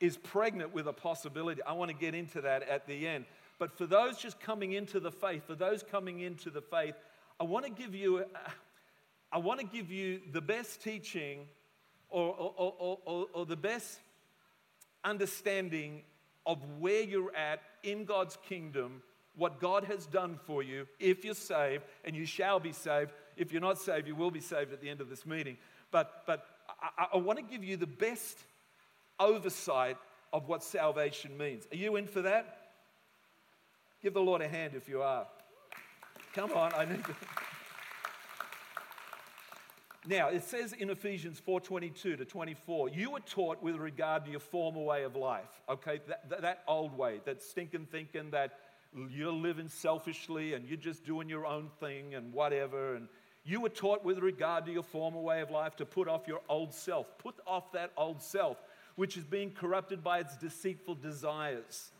Is 0.00 0.18
pregnant 0.18 0.74
with 0.74 0.86
a 0.86 0.92
possibility. 0.92 1.62
I 1.62 1.72
want 1.72 1.90
to 1.90 1.96
get 1.96 2.14
into 2.14 2.42
that 2.42 2.62
at 2.68 2.86
the 2.86 3.08
end. 3.08 3.24
But 3.58 3.76
for 3.76 3.86
those 3.86 4.18
just 4.18 4.38
coming 4.38 4.72
into 4.72 5.00
the 5.00 5.10
faith, 5.10 5.46
for 5.46 5.54
those 5.54 5.82
coming 5.82 6.20
into 6.20 6.50
the 6.50 6.60
faith, 6.60 6.94
I 7.40 7.44
want 7.44 7.64
to 7.64 7.70
give 7.70 7.94
you. 7.94 8.18
A, 8.18 8.24
I 9.30 9.38
want 9.38 9.60
to 9.60 9.66
give 9.66 9.90
you 9.90 10.20
the 10.32 10.40
best 10.40 10.82
teaching 10.82 11.46
or, 12.10 12.34
or, 12.34 12.98
or, 13.04 13.26
or, 13.34 13.46
the 13.46 13.56
best 13.56 14.00
understanding 15.04 16.02
of 16.46 16.58
where 16.78 17.02
you're 17.02 17.34
at 17.36 17.60
in 17.82 18.06
God's 18.06 18.38
kingdom, 18.48 19.02
what 19.36 19.60
God 19.60 19.84
has 19.84 20.06
done 20.06 20.38
for 20.46 20.62
you 20.62 20.86
if 20.98 21.22
you're 21.24 21.34
saved, 21.34 21.84
and 22.04 22.16
you 22.16 22.24
shall 22.24 22.58
be 22.58 22.72
saved. 22.72 23.10
If 23.36 23.52
you're 23.52 23.60
not 23.60 23.78
saved, 23.78 24.08
you 24.08 24.14
will 24.14 24.30
be 24.30 24.40
saved 24.40 24.72
at 24.72 24.80
the 24.80 24.88
end 24.88 25.02
of 25.02 25.10
this 25.10 25.26
meeting. 25.26 25.58
But, 25.90 26.22
but 26.26 26.46
I, 26.96 27.08
I 27.14 27.16
want 27.18 27.38
to 27.38 27.44
give 27.44 27.62
you 27.62 27.76
the 27.76 27.86
best 27.86 28.38
oversight 29.20 29.98
of 30.32 30.48
what 30.48 30.62
salvation 30.62 31.36
means. 31.36 31.66
Are 31.70 31.76
you 31.76 31.96
in 31.96 32.06
for 32.06 32.22
that? 32.22 32.70
Give 34.02 34.14
the 34.14 34.20
Lord 34.20 34.40
a 34.40 34.48
hand 34.48 34.74
if 34.74 34.88
you 34.88 35.02
are. 35.02 35.26
Come 36.34 36.52
on, 36.52 36.72
I 36.74 36.84
need 36.84 37.04
to. 37.04 37.14
Now, 40.08 40.28
it 40.28 40.42
says 40.42 40.72
in 40.72 40.88
Ephesians 40.88 41.38
4:22 41.38 42.16
to 42.16 42.24
24, 42.24 42.88
you 42.88 43.10
were 43.10 43.20
taught 43.20 43.62
with 43.62 43.76
regard 43.76 44.24
to 44.24 44.30
your 44.30 44.40
former 44.40 44.80
way 44.80 45.02
of 45.02 45.16
life, 45.16 45.60
okay? 45.68 46.00
That, 46.08 46.30
that, 46.30 46.40
that 46.40 46.62
old 46.66 46.96
way, 46.96 47.20
that 47.26 47.42
stinking 47.42 47.88
thinking 47.92 48.30
that 48.30 48.58
you're 49.10 49.30
living 49.30 49.68
selfishly 49.68 50.54
and 50.54 50.66
you're 50.66 50.78
just 50.78 51.04
doing 51.04 51.28
your 51.28 51.44
own 51.44 51.68
thing 51.78 52.14
and 52.14 52.32
whatever. 52.32 52.94
And 52.94 53.06
you 53.44 53.60
were 53.60 53.68
taught 53.68 54.02
with 54.02 54.20
regard 54.20 54.64
to 54.64 54.72
your 54.72 54.82
former 54.82 55.20
way 55.20 55.42
of 55.42 55.50
life 55.50 55.76
to 55.76 55.84
put 55.84 56.08
off 56.08 56.26
your 56.26 56.40
old 56.48 56.72
self. 56.72 57.18
Put 57.18 57.34
off 57.46 57.70
that 57.72 57.92
old 57.94 58.22
self, 58.22 58.56
which 58.96 59.18
is 59.18 59.24
being 59.24 59.50
corrupted 59.50 60.02
by 60.02 60.20
its 60.20 60.38
deceitful 60.38 60.94
desires, 60.94 61.90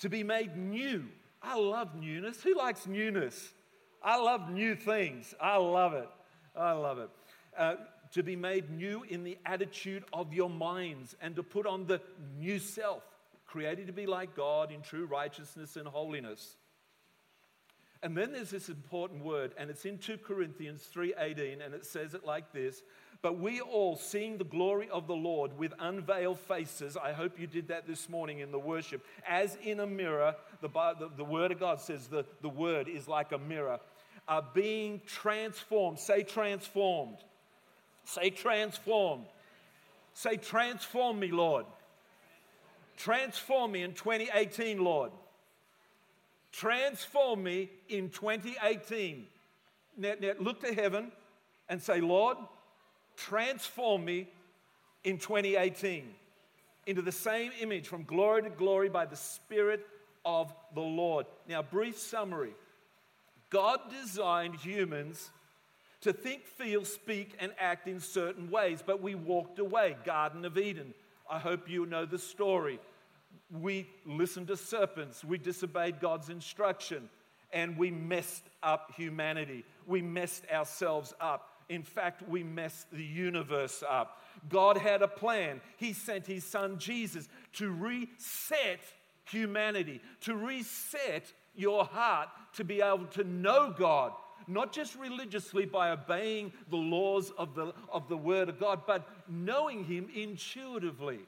to 0.00 0.10
be 0.10 0.22
made 0.22 0.58
new. 0.58 1.06
I 1.42 1.56
love 1.56 1.94
newness. 1.94 2.42
Who 2.42 2.54
likes 2.54 2.86
newness? 2.86 3.48
I 4.02 4.18
love 4.18 4.50
new 4.50 4.74
things. 4.74 5.34
I 5.40 5.56
love 5.56 5.94
it. 5.94 6.08
I 6.54 6.72
love 6.72 6.98
it. 6.98 7.08
Uh, 7.56 7.76
to 8.12 8.22
be 8.22 8.36
made 8.36 8.70
new 8.70 9.04
in 9.08 9.24
the 9.24 9.36
attitude 9.44 10.04
of 10.12 10.32
your 10.32 10.50
minds 10.50 11.16
and 11.20 11.36
to 11.36 11.42
put 11.42 11.66
on 11.66 11.86
the 11.86 12.00
new 12.38 12.58
self, 12.58 13.02
created 13.46 13.86
to 13.86 13.92
be 13.92 14.06
like 14.06 14.36
God 14.36 14.70
in 14.72 14.80
true 14.80 15.06
righteousness 15.06 15.76
and 15.76 15.86
holiness. 15.86 16.56
And 18.02 18.16
then 18.16 18.32
there's 18.32 18.50
this 18.50 18.68
important 18.68 19.24
word, 19.24 19.52
and 19.58 19.70
it's 19.70 19.84
in 19.84 19.98
2 19.98 20.18
Corinthians 20.18 20.82
3:18, 20.94 21.60
and 21.60 21.74
it 21.74 21.84
says 21.84 22.14
it 22.14 22.24
like 22.24 22.52
this: 22.52 22.82
But 23.22 23.38
we 23.38 23.60
all, 23.60 23.96
seeing 23.96 24.38
the 24.38 24.44
glory 24.44 24.88
of 24.90 25.06
the 25.06 25.16
Lord 25.16 25.56
with 25.58 25.72
unveiled 25.78 26.38
faces, 26.38 26.96
I 26.96 27.12
hope 27.12 27.40
you 27.40 27.46
did 27.46 27.68
that 27.68 27.86
this 27.86 28.08
morning 28.08 28.40
in 28.40 28.52
the 28.52 28.58
worship, 28.58 29.04
as 29.26 29.56
in 29.56 29.80
a 29.80 29.86
mirror, 29.86 30.36
the, 30.60 30.68
the, 30.68 31.10
the 31.16 31.24
word 31.24 31.52
of 31.52 31.58
God 31.58 31.80
says 31.80 32.06
the, 32.06 32.24
the 32.42 32.48
word 32.48 32.86
is 32.86 33.08
like 33.08 33.32
a 33.32 33.38
mirror, 33.38 33.80
are 34.28 34.44
being 34.54 35.00
transformed. 35.06 35.98
Say 35.98 36.22
transformed 36.22 37.16
Say, 38.06 38.30
transformed. 38.30 39.26
Say, 40.14 40.36
transform 40.36 41.18
me, 41.18 41.30
Lord. 41.30 41.66
Transform 42.96 43.72
me 43.72 43.82
in 43.82 43.92
2018, 43.92 44.82
Lord. 44.82 45.10
Transform 46.52 47.42
me 47.42 47.68
in 47.88 48.08
2018. 48.08 49.26
Now, 49.98 50.14
now 50.20 50.32
look 50.38 50.60
to 50.60 50.72
heaven 50.72 51.10
and 51.68 51.82
say, 51.82 52.00
Lord, 52.00 52.38
transform 53.16 54.04
me 54.04 54.28
in 55.04 55.18
2018 55.18 56.14
into 56.86 57.02
the 57.02 57.12
same 57.12 57.50
image 57.60 57.88
from 57.88 58.04
glory 58.04 58.42
to 58.42 58.50
glory 58.50 58.88
by 58.88 59.04
the 59.04 59.16
Spirit 59.16 59.84
of 60.24 60.54
the 60.74 60.80
Lord. 60.80 61.26
Now, 61.48 61.60
brief 61.60 61.98
summary 61.98 62.54
God 63.50 63.80
designed 63.90 64.54
humans 64.54 65.30
to 66.02 66.12
think, 66.12 66.46
feel, 66.46 66.84
speak, 66.84 67.34
and 67.38 67.52
act 67.58 67.88
in 67.88 68.00
certain 68.00 68.50
ways, 68.50 68.82
but 68.84 69.02
we 69.02 69.14
walked 69.14 69.58
away. 69.58 69.96
Garden 70.04 70.44
of 70.44 70.58
Eden. 70.58 70.94
I 71.28 71.38
hope 71.38 71.68
you 71.68 71.86
know 71.86 72.06
the 72.06 72.18
story. 72.18 72.78
We 73.50 73.88
listened 74.04 74.48
to 74.48 74.56
serpents, 74.56 75.24
we 75.24 75.38
disobeyed 75.38 76.00
God's 76.00 76.28
instruction, 76.28 77.08
and 77.52 77.76
we 77.76 77.90
messed 77.90 78.44
up 78.62 78.92
humanity. 78.96 79.64
We 79.86 80.02
messed 80.02 80.44
ourselves 80.52 81.14
up. 81.20 81.50
In 81.68 81.82
fact, 81.82 82.28
we 82.28 82.42
messed 82.44 82.90
the 82.92 83.04
universe 83.04 83.82
up. 83.88 84.20
God 84.48 84.76
had 84.76 85.02
a 85.02 85.08
plan. 85.08 85.60
He 85.76 85.92
sent 85.92 86.26
His 86.26 86.44
Son 86.44 86.78
Jesus 86.78 87.28
to 87.54 87.70
reset 87.70 88.80
humanity, 89.24 90.00
to 90.22 90.36
reset 90.36 91.32
your 91.56 91.84
heart, 91.84 92.28
to 92.54 92.64
be 92.64 92.80
able 92.82 93.06
to 93.06 93.24
know 93.24 93.74
God, 93.76 94.12
not 94.48 94.72
just 94.72 94.96
religiously 94.96 95.66
by 95.66 95.90
obeying 95.90 96.52
the 96.70 96.76
laws 96.76 97.32
of 97.38 97.54
the, 97.54 97.72
of 97.92 98.08
the 98.08 98.16
Word 98.16 98.48
of 98.48 98.60
God, 98.60 98.82
but 98.86 99.08
knowing 99.28 99.84
Him 99.84 100.08
intuitively. 100.14 101.20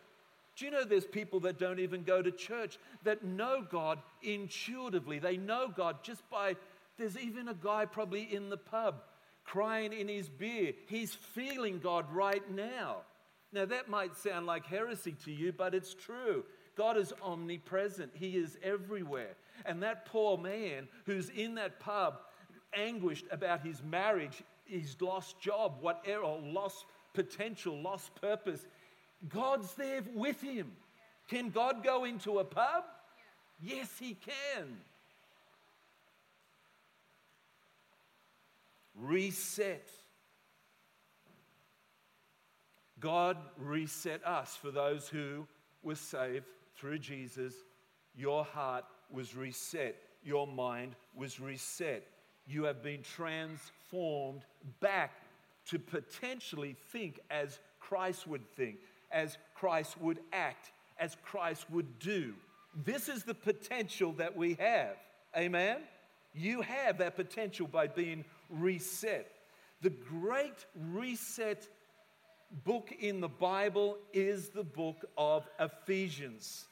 Do 0.56 0.64
you 0.64 0.70
know 0.70 0.84
there's 0.84 1.06
people 1.06 1.40
that 1.40 1.58
don't 1.58 1.78
even 1.78 2.02
go 2.02 2.20
to 2.20 2.32
church 2.32 2.78
that 3.04 3.25
know 3.25 3.64
God 3.68 4.00
intuitively? 4.22 5.18
They 5.18 5.37
know 5.37 5.72
God 5.75 6.02
just 6.02 6.28
by, 6.30 6.56
there's 6.96 7.16
even 7.16 7.48
a 7.48 7.54
guy 7.54 7.84
probably 7.84 8.22
in 8.22 8.50
the 8.50 8.56
pub 8.56 9.02
crying 9.44 9.92
in 9.92 10.08
his 10.08 10.28
beer. 10.28 10.72
He's 10.88 11.14
feeling 11.14 11.78
God 11.78 12.06
right 12.12 12.42
now. 12.50 12.98
Now, 13.52 13.64
that 13.64 13.88
might 13.88 14.16
sound 14.16 14.46
like 14.46 14.66
heresy 14.66 15.14
to 15.25 15.32
you, 15.32 15.52
but 15.52 15.75
it's 15.75 15.94
true. 15.94 16.44
God 16.76 16.96
is 16.96 17.12
omnipresent, 17.22 18.12
He 18.14 18.37
is 18.37 18.58
everywhere. 18.62 19.34
And 19.64 19.82
that 19.82 20.06
poor 20.06 20.37
man 20.37 20.87
who's 21.06 21.30
in 21.30 21.54
that 21.56 21.80
pub 21.80 22.20
anguished 22.75 23.26
about 23.30 23.60
his 23.60 23.82
marriage, 23.82 24.42
his 24.64 25.00
lost 25.00 25.40
job, 25.40 25.76
whatever, 25.80 26.26
lost 26.42 26.84
potential, 27.14 27.80
lost 27.80 28.14
purpose. 28.20 28.66
God's 29.28 29.72
there 29.75 30.02
with 30.14 30.40
him. 30.40 30.72
Can 31.28 31.50
God 31.50 31.82
go 31.82 32.04
into 32.04 32.38
a 32.38 32.44
pub? 32.44 32.84
Yes, 33.60 33.90
he 33.98 34.14
can. 34.14 34.76
Reset. 38.94 39.88
God 43.00 43.37
reset 43.56 44.25
us 44.26 44.56
for 44.56 44.70
those 44.70 45.08
who 45.08 45.46
were 45.82 45.94
saved 45.94 46.46
through 46.76 46.98
Jesus. 46.98 47.54
Your 48.16 48.44
heart 48.44 48.84
was 49.10 49.37
reset, 49.37 49.96
your 50.25 50.46
mind 50.46 50.96
was 51.14 51.38
reset 51.38 52.04
you 52.48 52.64
have 52.64 52.82
been 52.82 53.02
transformed 53.02 54.42
back 54.80 55.12
to 55.66 55.78
potentially 55.78 56.76
think 56.90 57.20
as 57.30 57.58
Christ 57.78 58.26
would 58.26 58.46
think, 58.56 58.78
as 59.12 59.36
Christ 59.54 60.00
would 60.00 60.18
act, 60.32 60.70
as 60.98 61.16
Christ 61.22 61.66
would 61.70 61.98
do. 61.98 62.34
This 62.84 63.08
is 63.08 63.24
the 63.24 63.34
potential 63.34 64.12
that 64.12 64.36
we 64.36 64.54
have. 64.54 64.96
Amen? 65.36 65.78
You 66.34 66.62
have 66.62 66.98
that 66.98 67.16
potential 67.16 67.66
by 67.66 67.86
being 67.86 68.24
reset. 68.48 69.30
The 69.82 69.90
great 69.90 70.66
reset 70.74 71.68
book 72.64 72.92
in 72.98 73.20
the 73.20 73.28
Bible 73.28 73.98
is 74.12 74.48
the 74.48 74.64
book 74.64 75.04
of 75.16 75.46
Ephesians. 75.60 76.66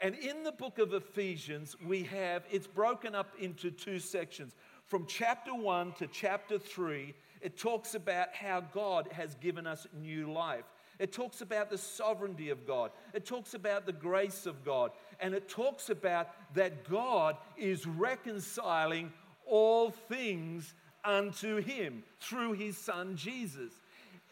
And 0.00 0.14
in 0.14 0.44
the 0.44 0.52
book 0.52 0.78
of 0.78 0.92
Ephesians, 0.92 1.74
we 1.84 2.02
have, 2.04 2.44
it's 2.50 2.66
broken 2.66 3.14
up 3.14 3.32
into 3.38 3.70
two 3.70 3.98
sections. 3.98 4.54
From 4.86 5.06
chapter 5.06 5.52
1 5.52 5.92
to 5.94 6.06
chapter 6.06 6.58
3, 6.58 7.12
it 7.40 7.58
talks 7.58 7.94
about 7.94 8.32
how 8.32 8.60
God 8.60 9.08
has 9.12 9.34
given 9.36 9.66
us 9.66 9.86
new 9.92 10.32
life. 10.32 10.64
It 10.98 11.12
talks 11.12 11.40
about 11.40 11.70
the 11.70 11.78
sovereignty 11.78 12.50
of 12.50 12.66
God. 12.66 12.92
It 13.12 13.26
talks 13.26 13.54
about 13.54 13.84
the 13.84 13.92
grace 13.92 14.46
of 14.46 14.64
God. 14.64 14.92
And 15.20 15.34
it 15.34 15.48
talks 15.48 15.90
about 15.90 16.28
that 16.54 16.88
God 16.88 17.36
is 17.56 17.86
reconciling 17.86 19.12
all 19.44 19.90
things 19.90 20.72
unto 21.04 21.56
Him 21.60 22.04
through 22.20 22.52
His 22.52 22.78
Son 22.78 23.16
Jesus. 23.16 23.72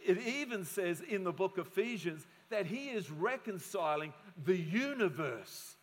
It 0.05 0.19
even 0.23 0.65
says 0.65 1.01
in 1.01 1.25
the 1.25 1.33
book 1.33 1.59
of 1.59 1.67
Ephesians 1.67 2.27
that 2.51 2.67
He 2.67 2.91
is 2.91 3.11
reconciling 3.11 4.13
the 4.45 4.57
universe 4.57 5.77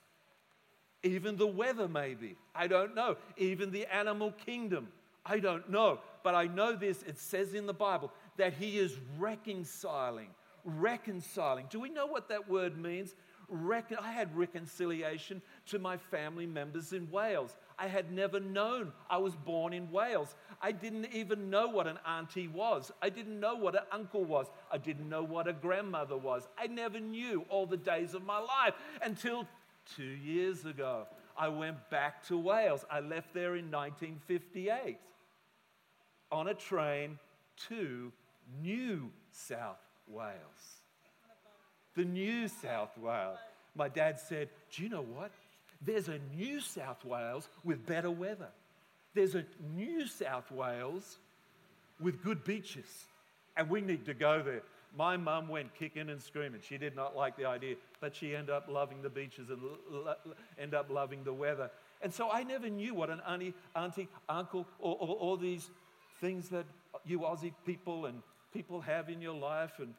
even 1.03 1.37
the 1.37 1.47
weather, 1.47 1.87
maybe. 1.87 2.35
I 2.53 2.67
don't 2.67 2.95
know. 2.95 3.17
Even 3.37 3.71
the 3.71 3.85
animal 3.93 4.31
kingdom. 4.31 4.89
I 5.25 5.39
don't 5.39 5.69
know. 5.69 5.99
But 6.23 6.35
I 6.35 6.45
know 6.45 6.75
this 6.75 7.03
it 7.03 7.17
says 7.17 7.53
in 7.53 7.65
the 7.65 7.73
Bible 7.73 8.11
that 8.37 8.53
He 8.53 8.77
is 8.77 8.95
reconciling. 9.17 10.29
Reconciling. 10.63 11.65
Do 11.69 11.79
we 11.79 11.89
know 11.89 12.05
what 12.05 12.29
that 12.29 12.49
word 12.49 12.77
means? 12.77 13.15
Recon- 13.49 13.97
I 13.99 14.11
had 14.11 14.35
reconciliation 14.35 15.41
to 15.67 15.79
my 15.79 15.97
family 15.97 16.45
members 16.45 16.93
in 16.93 17.11
Wales. 17.11 17.55
I 17.77 17.87
had 17.87 18.11
never 18.11 18.39
known. 18.39 18.93
I 19.09 19.17
was 19.17 19.35
born 19.35 19.73
in 19.73 19.91
Wales. 19.91 20.35
I 20.61 20.71
didn't 20.71 21.07
even 21.13 21.49
know 21.49 21.67
what 21.67 21.85
an 21.85 21.99
auntie 22.07 22.47
was. 22.47 22.91
I 23.01 23.09
didn't 23.09 23.39
know 23.39 23.55
what 23.55 23.75
an 23.75 23.81
uncle 23.91 24.23
was. 24.23 24.47
I 24.71 24.77
didn't 24.77 25.09
know 25.09 25.23
what 25.23 25.47
a 25.47 25.53
grandmother 25.53 26.15
was. 26.15 26.47
I 26.57 26.67
never 26.67 26.99
knew 26.99 27.45
all 27.49 27.65
the 27.65 27.75
days 27.75 28.13
of 28.13 28.23
my 28.23 28.39
life 28.39 28.75
until 29.01 29.47
two 29.95 30.03
years 30.03 30.65
ago. 30.65 31.07
I 31.37 31.47
went 31.47 31.89
back 31.89 32.25
to 32.27 32.37
Wales. 32.37 32.85
I 32.89 32.99
left 32.99 33.33
there 33.33 33.55
in 33.55 33.71
1958 33.71 34.97
on 36.31 36.47
a 36.47 36.53
train 36.53 37.17
to 37.69 38.11
New 38.61 39.09
South 39.31 39.79
Wales. 40.07 40.35
The 41.95 42.05
New 42.05 42.47
South 42.47 42.97
Wales. 42.97 43.37
My 43.75 43.89
dad 43.89 44.19
said, 44.19 44.49
Do 44.71 44.83
you 44.83 44.89
know 44.89 45.01
what? 45.01 45.31
There's 45.81 46.09
a 46.09 46.19
New 46.35 46.61
South 46.61 47.03
Wales 47.03 47.47
with 47.63 47.85
better 47.85 48.11
weather. 48.11 48.49
There's 49.13 49.35
a 49.35 49.45
New 49.75 50.07
South 50.07 50.51
Wales 50.51 51.17
with 51.99 52.23
good 52.23 52.43
beaches. 52.43 53.05
And 53.57 53.69
we 53.69 53.81
need 53.81 54.05
to 54.05 54.13
go 54.13 54.41
there. 54.41 54.63
My 54.95 55.15
mum 55.15 55.47
went 55.47 55.73
kicking 55.73 56.09
and 56.09 56.21
screaming. 56.21 56.61
She 56.67 56.77
did 56.77 56.95
not 56.95 57.15
like 57.15 57.37
the 57.37 57.45
idea, 57.45 57.75
but 58.01 58.15
she 58.15 58.35
ended 58.35 58.53
up 58.53 58.67
loving 58.67 59.01
the 59.01 59.09
beaches 59.09 59.49
and 59.49 59.59
l- 59.93 60.17
ended 60.59 60.73
up 60.73 60.89
loving 60.89 61.23
the 61.23 61.33
weather. 61.33 61.71
And 62.01 62.13
so 62.13 62.29
I 62.29 62.43
never 62.43 62.69
knew 62.69 62.93
what 62.93 63.09
an 63.09 63.21
auntie, 63.27 63.53
auntie 63.75 64.09
uncle, 64.27 64.67
or, 64.79 64.97
or, 64.99 65.15
all 65.15 65.37
these 65.37 65.69
things 66.19 66.49
that 66.49 66.65
you 67.05 67.19
Aussie 67.19 67.53
people 67.65 68.05
and 68.05 68.21
people 68.53 68.81
have 68.81 69.09
in 69.09 69.21
your 69.21 69.35
life. 69.35 69.73
And, 69.79 69.93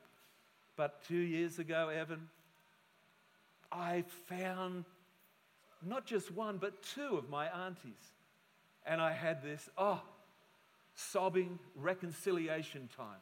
but 0.77 1.03
two 1.09 1.17
years 1.17 1.59
ago, 1.59 1.89
Evan, 1.89 2.29
I 3.71 4.05
found 4.27 4.85
not 5.83 6.05
just 6.05 6.31
one, 6.31 6.59
but 6.59 6.83
two 6.83 7.17
of 7.17 7.31
my 7.31 7.47
aunties. 7.65 8.13
And 8.85 9.01
I 9.01 9.13
had 9.13 9.43
this, 9.43 9.71
oh, 9.79 10.03
sobbing 10.95 11.59
reconciliation 11.77 12.89
time. 12.97 13.21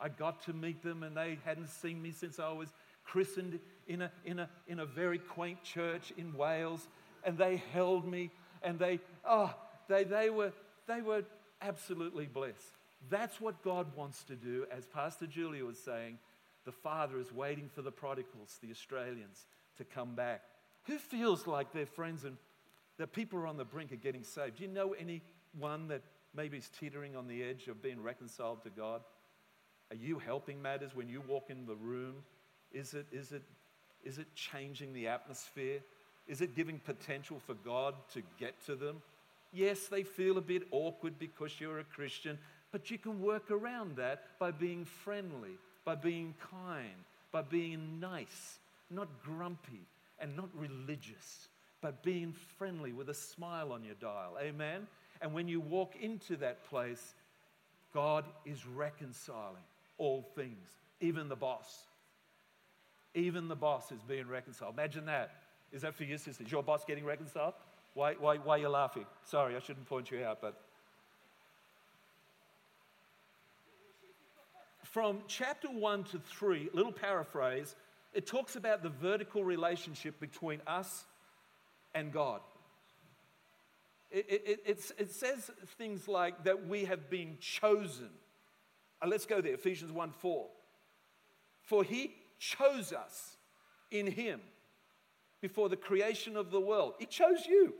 I 0.00 0.08
got 0.08 0.42
to 0.44 0.52
meet 0.52 0.82
them, 0.82 1.02
and 1.02 1.16
they 1.16 1.38
hadn't 1.44 1.68
seen 1.68 2.02
me 2.02 2.12
since 2.12 2.38
I 2.38 2.52
was 2.52 2.72
christened 3.04 3.60
in 3.86 4.02
a, 4.02 4.10
in 4.24 4.38
a, 4.38 4.48
in 4.66 4.80
a 4.80 4.86
very 4.86 5.18
quaint 5.18 5.62
church 5.62 6.12
in 6.16 6.36
Wales. 6.36 6.86
And 7.24 7.38
they 7.38 7.62
held 7.72 8.06
me, 8.06 8.30
and 8.62 8.78
they, 8.78 9.00
oh, 9.24 9.54
they, 9.88 10.04
they, 10.04 10.30
were, 10.30 10.52
they 10.86 11.00
were 11.00 11.24
absolutely 11.62 12.26
blessed. 12.26 12.78
That's 13.10 13.40
what 13.40 13.62
God 13.62 13.94
wants 13.96 14.24
to 14.24 14.36
do, 14.36 14.66
as 14.70 14.86
Pastor 14.86 15.26
Julia 15.26 15.64
was 15.64 15.78
saying. 15.78 16.18
The 16.64 16.72
Father 16.72 17.18
is 17.18 17.32
waiting 17.32 17.68
for 17.74 17.82
the 17.82 17.92
prodigals, 17.92 18.58
the 18.62 18.70
Australians, 18.70 19.46
to 19.76 19.84
come 19.84 20.14
back. 20.14 20.42
Who 20.84 20.98
feels 20.98 21.46
like 21.46 21.72
their 21.72 21.86
friends 21.86 22.24
and 22.24 22.36
that 22.98 23.12
people 23.12 23.38
are 23.38 23.46
on 23.46 23.56
the 23.56 23.64
brink 23.64 23.92
of 23.92 24.00
getting 24.02 24.22
saved? 24.22 24.56
Do 24.56 24.64
you 24.64 24.70
know 24.70 24.94
anyone 24.94 25.88
that 25.88 26.02
maybe 26.34 26.58
is 26.58 26.70
teetering 26.78 27.16
on 27.16 27.26
the 27.26 27.42
edge 27.42 27.68
of 27.68 27.82
being 27.82 28.02
reconciled 28.02 28.62
to 28.64 28.70
God? 28.70 29.02
Are 29.90 29.96
you 29.96 30.18
helping 30.18 30.60
matters 30.60 30.94
when 30.94 31.08
you 31.08 31.22
walk 31.28 31.50
in 31.50 31.66
the 31.66 31.74
room? 31.74 32.16
Is 32.72 32.94
it, 32.94 33.06
is 33.12 33.32
it, 33.32 33.42
is 34.04 34.18
it 34.18 34.26
changing 34.34 34.92
the 34.92 35.08
atmosphere? 35.08 35.80
Is 36.26 36.40
it 36.40 36.56
giving 36.56 36.78
potential 36.78 37.40
for 37.46 37.54
God 37.54 37.94
to 38.14 38.22
get 38.38 38.54
to 38.66 38.76
them? 38.76 39.02
Yes, 39.52 39.86
they 39.86 40.02
feel 40.02 40.38
a 40.38 40.42
bit 40.42 40.64
awkward 40.70 41.18
because 41.18 41.60
you're 41.60 41.78
a 41.78 41.84
Christian, 41.84 42.38
but 42.72 42.90
you 42.90 42.98
can 42.98 43.20
work 43.20 43.50
around 43.50 43.96
that 43.96 44.38
by 44.38 44.50
being 44.50 44.84
friendly, 44.84 45.56
by 45.84 45.94
being 45.94 46.34
kind, 46.50 47.04
by 47.30 47.42
being 47.42 48.00
nice, 48.00 48.58
not 48.90 49.08
grumpy, 49.22 49.86
and 50.18 50.36
not 50.36 50.48
religious, 50.54 51.48
but 51.80 52.02
being 52.02 52.32
friendly 52.58 52.92
with 52.92 53.10
a 53.10 53.14
smile 53.14 53.72
on 53.72 53.84
your 53.84 53.94
dial. 54.00 54.36
Amen? 54.40 54.86
And 55.20 55.32
when 55.32 55.46
you 55.46 55.60
walk 55.60 55.94
into 56.00 56.36
that 56.38 56.64
place, 56.68 57.14
God 57.92 58.24
is 58.44 58.66
reconciling 58.66 59.62
all 59.98 60.26
things, 60.34 60.68
even 61.00 61.28
the 61.28 61.36
boss. 61.36 61.84
Even 63.14 63.48
the 63.48 63.56
boss 63.56 63.92
is 63.92 64.02
being 64.02 64.26
reconciled. 64.26 64.74
Imagine 64.74 65.06
that. 65.06 65.30
Is 65.72 65.82
that 65.82 65.94
for 65.94 66.04
you, 66.04 66.18
sister? 66.18 66.44
Is 66.44 66.50
your 66.50 66.62
boss 66.62 66.84
getting 66.84 67.04
reconciled? 67.04 67.54
Why, 67.94 68.14
why, 68.14 68.36
why 68.38 68.56
are 68.56 68.58
you 68.58 68.68
laughing? 68.68 69.06
Sorry, 69.24 69.54
I 69.56 69.60
shouldn't 69.60 69.86
point 69.86 70.10
you 70.10 70.24
out, 70.24 70.40
but. 70.40 70.60
From 74.82 75.18
chapter 75.26 75.68
1 75.68 76.04
to 76.04 76.18
3, 76.18 76.70
little 76.72 76.92
paraphrase, 76.92 77.74
it 78.12 78.26
talks 78.26 78.54
about 78.54 78.82
the 78.82 78.88
vertical 78.88 79.42
relationship 79.42 80.20
between 80.20 80.60
us 80.66 81.04
and 81.94 82.12
God. 82.12 82.40
It, 84.10 84.60
it, 84.66 84.80
it, 84.96 85.10
says 85.10 85.50
things 85.76 86.06
like 86.06 86.44
that 86.44 86.68
we 86.68 86.84
have 86.84 87.10
been 87.10 87.36
chosen. 87.40 88.10
Uh, 89.04 89.08
let's 89.08 89.26
go 89.26 89.40
there, 89.40 89.54
Ephesians 89.54 89.92
1 89.92 90.12
4. 90.12 90.46
For 91.62 91.84
he 91.84 92.14
chose 92.38 92.92
us 92.92 93.36
in 93.90 94.06
him 94.06 94.40
before 95.40 95.68
the 95.68 95.76
creation 95.76 96.36
of 96.36 96.50
the 96.50 96.60
world. 96.60 96.94
He 96.98 97.06
chose 97.06 97.46
you 97.46 97.74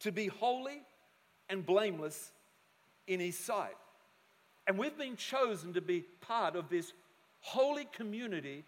to 0.00 0.12
be 0.12 0.28
holy 0.28 0.82
and 1.48 1.66
blameless 1.66 2.30
in 3.06 3.20
his 3.20 3.36
sight. 3.36 3.76
And 4.66 4.78
we've 4.78 4.96
been 4.96 5.16
chosen 5.16 5.72
to 5.74 5.80
be 5.80 6.04
part 6.20 6.54
of 6.54 6.68
this 6.68 6.92
holy 7.40 7.86
community 7.92 8.64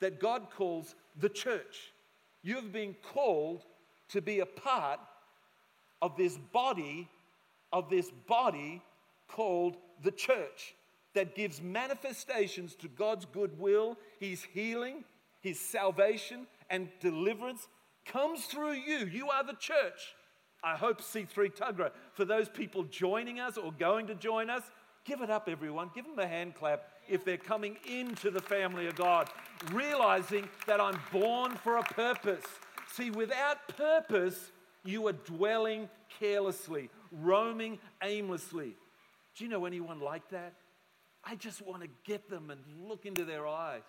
that 0.00 0.20
God 0.20 0.48
calls 0.54 0.94
the 1.18 1.28
church. 1.28 1.92
You've 2.42 2.72
been 2.72 2.94
called 3.02 3.64
to 4.10 4.20
be 4.20 4.40
a 4.40 4.46
part 4.46 5.00
of 6.00 6.16
this 6.16 6.38
body, 6.52 7.08
of 7.72 7.90
this 7.90 8.10
body 8.28 8.82
called 9.26 9.76
the 10.02 10.12
church 10.12 10.74
that 11.14 11.34
gives 11.34 11.60
manifestations 11.60 12.74
to 12.76 12.88
God's 12.88 13.24
goodwill, 13.24 13.96
His 14.20 14.42
healing, 14.42 15.04
His 15.40 15.58
salvation, 15.58 16.46
and 16.70 16.88
deliverance 17.00 17.66
comes 18.04 18.44
through 18.44 18.72
you. 18.72 19.06
You 19.06 19.28
are 19.30 19.44
the 19.44 19.54
church. 19.54 20.14
I 20.62 20.76
hope 20.76 21.00
C3 21.00 21.54
Tuggerah, 21.56 21.92
for 22.14 22.24
those 22.24 22.48
people 22.48 22.82
joining 22.84 23.38
us 23.38 23.56
or 23.56 23.72
going 23.72 24.08
to 24.08 24.14
join 24.14 24.50
us, 24.50 24.62
give 25.04 25.20
it 25.20 25.30
up, 25.30 25.48
everyone. 25.48 25.90
Give 25.94 26.04
them 26.04 26.18
a 26.18 26.26
hand 26.26 26.54
clap 26.54 26.88
if 27.08 27.24
they're 27.24 27.36
coming 27.36 27.76
into 27.88 28.30
the 28.30 28.40
family 28.40 28.86
of 28.86 28.96
God, 28.96 29.28
realizing 29.72 30.48
that 30.66 30.80
I'm 30.80 30.98
born 31.12 31.54
for 31.56 31.76
a 31.76 31.82
purpose. 31.82 32.44
See, 32.92 33.10
without 33.10 33.68
purpose, 33.68 34.50
you 34.84 35.06
are 35.06 35.12
dwelling 35.12 35.88
carelessly, 36.18 36.90
roaming 37.12 37.78
aimlessly. 38.02 38.74
Do 39.36 39.44
you 39.44 39.50
know 39.50 39.64
anyone 39.64 40.00
like 40.00 40.28
that? 40.30 40.54
I 41.24 41.34
just 41.34 41.62
want 41.62 41.82
to 41.82 41.88
get 42.04 42.28
them 42.28 42.50
and 42.50 42.60
look 42.88 43.06
into 43.06 43.24
their 43.24 43.46
eyes. 43.46 43.82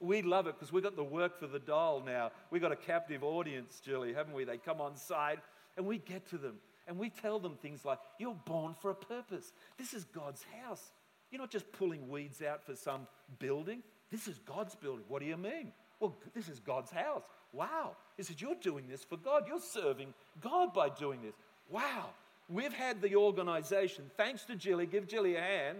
We 0.00 0.20
love 0.22 0.46
it 0.46 0.56
because 0.58 0.72
we've 0.72 0.82
got 0.82 0.96
the 0.96 1.04
work 1.04 1.38
for 1.38 1.46
the 1.46 1.60
dole 1.60 2.02
now. 2.04 2.32
We've 2.50 2.62
got 2.62 2.72
a 2.72 2.76
captive 2.76 3.22
audience, 3.22 3.80
Julie, 3.84 4.12
haven't 4.12 4.34
we? 4.34 4.44
They 4.44 4.58
come 4.58 4.80
on 4.80 4.96
side 4.96 5.40
and 5.76 5.86
we 5.86 5.98
get 5.98 6.28
to 6.30 6.38
them 6.38 6.56
and 6.88 6.98
we 6.98 7.10
tell 7.10 7.38
them 7.38 7.56
things 7.62 7.84
like, 7.84 7.98
You're 8.18 8.34
born 8.34 8.74
for 8.80 8.90
a 8.90 8.94
purpose. 8.94 9.52
This 9.78 9.94
is 9.94 10.04
God's 10.04 10.44
house. 10.60 10.92
You're 11.30 11.40
not 11.40 11.50
just 11.50 11.70
pulling 11.72 12.08
weeds 12.08 12.42
out 12.42 12.64
for 12.64 12.74
some 12.74 13.06
building. 13.38 13.82
This 14.10 14.28
is 14.28 14.38
God's 14.40 14.74
building. 14.74 15.04
What 15.08 15.20
do 15.20 15.26
you 15.26 15.36
mean? 15.36 15.72
Well, 16.00 16.16
this 16.34 16.48
is 16.48 16.58
God's 16.58 16.90
house. 16.90 17.22
Wow. 17.52 17.96
He 18.16 18.22
said, 18.22 18.40
You're 18.40 18.56
doing 18.56 18.88
this 18.88 19.04
for 19.04 19.16
God. 19.16 19.44
You're 19.46 19.60
serving 19.60 20.12
God 20.40 20.74
by 20.74 20.88
doing 20.88 21.22
this. 21.22 21.34
Wow. 21.70 22.10
We've 22.48 22.72
had 22.72 23.00
the 23.00 23.16
organization, 23.16 24.10
thanks 24.16 24.44
to 24.44 24.56
Jilly, 24.56 24.86
give 24.86 25.06
Jilly 25.06 25.36
a 25.36 25.40
hand, 25.40 25.78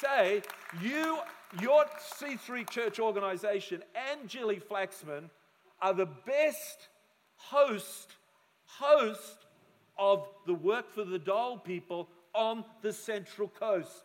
say, 0.00 0.42
You, 0.82 1.18
your 1.60 1.84
C3 2.20 2.68
church 2.68 2.98
organization 2.98 3.82
and 4.10 4.28
Jilly 4.28 4.60
Flaxman 4.60 5.30
are 5.82 5.94
the 5.94 6.06
best 6.06 6.88
host, 7.36 8.14
host 8.66 9.46
of 9.98 10.26
the 10.46 10.54
work 10.54 10.92
for 10.92 11.04
the 11.04 11.18
dole 11.18 11.58
people 11.58 12.08
on 12.34 12.64
the 12.82 12.92
Central 12.92 13.48
Coast. 13.48 14.04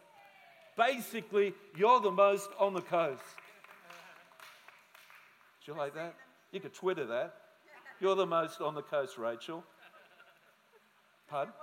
Basically, 0.78 1.54
you're 1.78 2.02
the 2.02 2.12
most 2.12 2.50
on 2.60 2.74
the 2.74 2.82
coast. 2.82 3.22
Do 5.66 5.72
you 5.72 5.78
like 5.78 5.96
that? 5.96 6.16
You 6.52 6.60
could 6.60 6.74
Twitter 6.74 7.06
that. 7.06 7.36
You're 8.00 8.16
the 8.16 8.26
most 8.26 8.62
on 8.62 8.76
the 8.76 8.82
coast, 8.82 9.18
Rachel. 9.18 9.64
Pardon? 11.30 11.54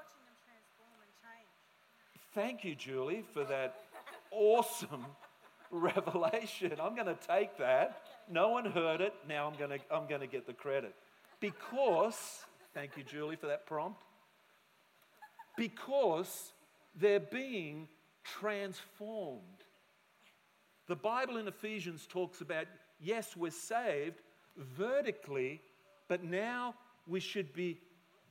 Thank 2.34 2.64
you, 2.64 2.74
Julie, 2.74 3.24
for 3.34 3.44
that 3.44 3.76
awesome 4.32 5.06
revelation. 5.70 6.72
I'm 6.80 6.94
going 6.94 7.06
to 7.06 7.18
take 7.26 7.56
that. 7.58 8.02
No 8.30 8.48
one 8.48 8.66
heard 8.66 9.00
it. 9.00 9.14
Now 9.28 9.46
I'm 9.46 9.58
going 9.58 9.70
to, 9.70 9.94
I'm 9.94 10.08
going 10.08 10.20
to 10.20 10.26
get 10.26 10.46
the 10.46 10.52
credit. 10.52 10.94
Because, 11.40 12.44
thank 12.74 12.96
you, 12.96 13.02
Julie, 13.02 13.36
for 13.36 13.46
that 13.46 13.66
prompt. 13.66 14.02
Because 15.56 16.52
they're 16.94 17.20
being 17.20 17.88
transformed. 18.24 19.42
The 20.88 20.96
Bible 20.96 21.36
in 21.36 21.48
Ephesians 21.48 22.06
talks 22.08 22.40
about 22.40 22.66
yes, 23.00 23.36
we're 23.36 23.50
saved 23.50 24.20
vertically, 24.56 25.60
but 26.08 26.22
now 26.22 26.74
we 27.06 27.20
should 27.20 27.52
be 27.52 27.80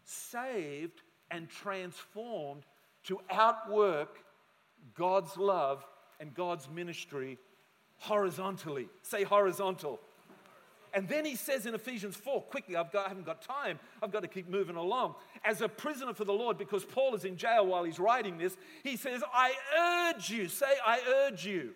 saved 0.03 1.01
and 1.29 1.49
transformed 1.49 2.63
to 3.03 3.19
outwork 3.29 4.19
God's 4.95 5.37
love 5.37 5.85
and 6.21 6.33
God's 6.33 6.69
ministry 6.69 7.37
horizontally. 7.97 8.87
Say 9.01 9.23
horizontal. 9.23 9.99
And 10.93 11.07
then 11.07 11.25
he 11.25 11.35
says 11.35 11.65
in 11.65 11.73
Ephesians 11.73 12.15
4, 12.15 12.43
quickly, 12.43 12.75
I've 12.75 12.91
got, 12.91 13.05
I 13.05 13.09
haven't 13.09 13.25
got 13.25 13.41
time, 13.41 13.79
I've 14.03 14.11
got 14.11 14.21
to 14.21 14.27
keep 14.27 14.49
moving 14.49 14.75
along. 14.75 15.15
As 15.43 15.61
a 15.61 15.69
prisoner 15.69 16.13
for 16.13 16.25
the 16.25 16.33
Lord, 16.33 16.57
because 16.57 16.83
Paul 16.83 17.15
is 17.15 17.25
in 17.25 17.37
jail 17.37 17.65
while 17.65 17.83
he's 17.83 17.99
writing 17.99 18.37
this, 18.37 18.55
he 18.83 18.97
says, 18.97 19.23
I 19.33 20.13
urge 20.13 20.29
you, 20.29 20.47
say, 20.47 20.73
I 20.85 20.99
urge 21.25 21.45
you, 21.45 21.71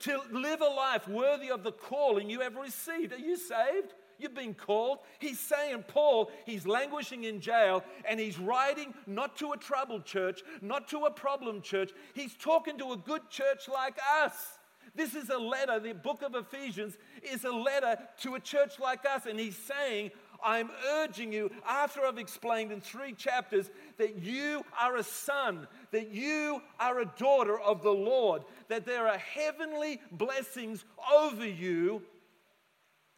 to 0.00 0.20
live 0.32 0.60
a 0.60 0.68
life 0.68 1.06
worthy 1.08 1.50
of 1.50 1.62
the 1.62 1.72
calling 1.72 2.30
you 2.30 2.40
have 2.40 2.56
received. 2.56 3.12
Are 3.12 3.18
you 3.18 3.36
saved? 3.36 3.92
You've 4.18 4.34
been 4.34 4.54
called. 4.54 4.98
He's 5.18 5.38
saying, 5.38 5.84
Paul, 5.88 6.30
he's 6.44 6.66
languishing 6.66 7.24
in 7.24 7.40
jail 7.40 7.84
and 8.08 8.18
he's 8.18 8.38
writing 8.38 8.94
not 9.06 9.36
to 9.38 9.52
a 9.52 9.56
troubled 9.56 10.04
church, 10.04 10.42
not 10.60 10.88
to 10.88 11.04
a 11.06 11.10
problem 11.10 11.62
church. 11.62 11.92
He's 12.14 12.34
talking 12.34 12.78
to 12.78 12.92
a 12.92 12.96
good 12.96 13.28
church 13.30 13.68
like 13.72 13.96
us. 14.22 14.58
This 14.94 15.14
is 15.14 15.30
a 15.30 15.38
letter, 15.38 15.78
the 15.78 15.94
book 15.94 16.22
of 16.22 16.34
Ephesians 16.34 16.98
is 17.22 17.44
a 17.44 17.52
letter 17.52 17.96
to 18.22 18.34
a 18.34 18.40
church 18.40 18.80
like 18.80 19.06
us. 19.06 19.26
And 19.26 19.38
he's 19.38 19.56
saying, 19.56 20.10
I'm 20.42 20.70
urging 20.90 21.32
you, 21.32 21.50
after 21.66 22.04
I've 22.04 22.18
explained 22.18 22.72
in 22.72 22.80
three 22.80 23.12
chapters, 23.12 23.70
that 23.96 24.22
you 24.22 24.64
are 24.80 24.96
a 24.96 25.02
son, 25.02 25.66
that 25.90 26.10
you 26.10 26.62
are 26.78 27.00
a 27.00 27.12
daughter 27.16 27.58
of 27.60 27.82
the 27.82 27.92
Lord, 27.92 28.42
that 28.68 28.86
there 28.86 29.08
are 29.08 29.18
heavenly 29.18 30.00
blessings 30.12 30.84
over 31.12 31.46
you. 31.46 32.02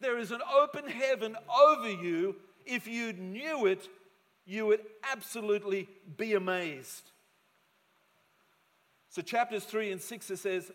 There 0.01 0.17
is 0.17 0.31
an 0.31 0.41
open 0.59 0.87
heaven 0.87 1.37
over 1.49 1.89
you. 1.89 2.35
If 2.65 2.87
you 2.87 3.13
knew 3.13 3.67
it, 3.67 3.87
you 4.45 4.65
would 4.67 4.81
absolutely 5.11 5.87
be 6.17 6.33
amazed. 6.33 7.03
So, 9.09 9.21
chapters 9.21 9.63
3 9.65 9.91
and 9.91 10.01
6, 10.01 10.31
it 10.31 10.37
says, 10.37 10.71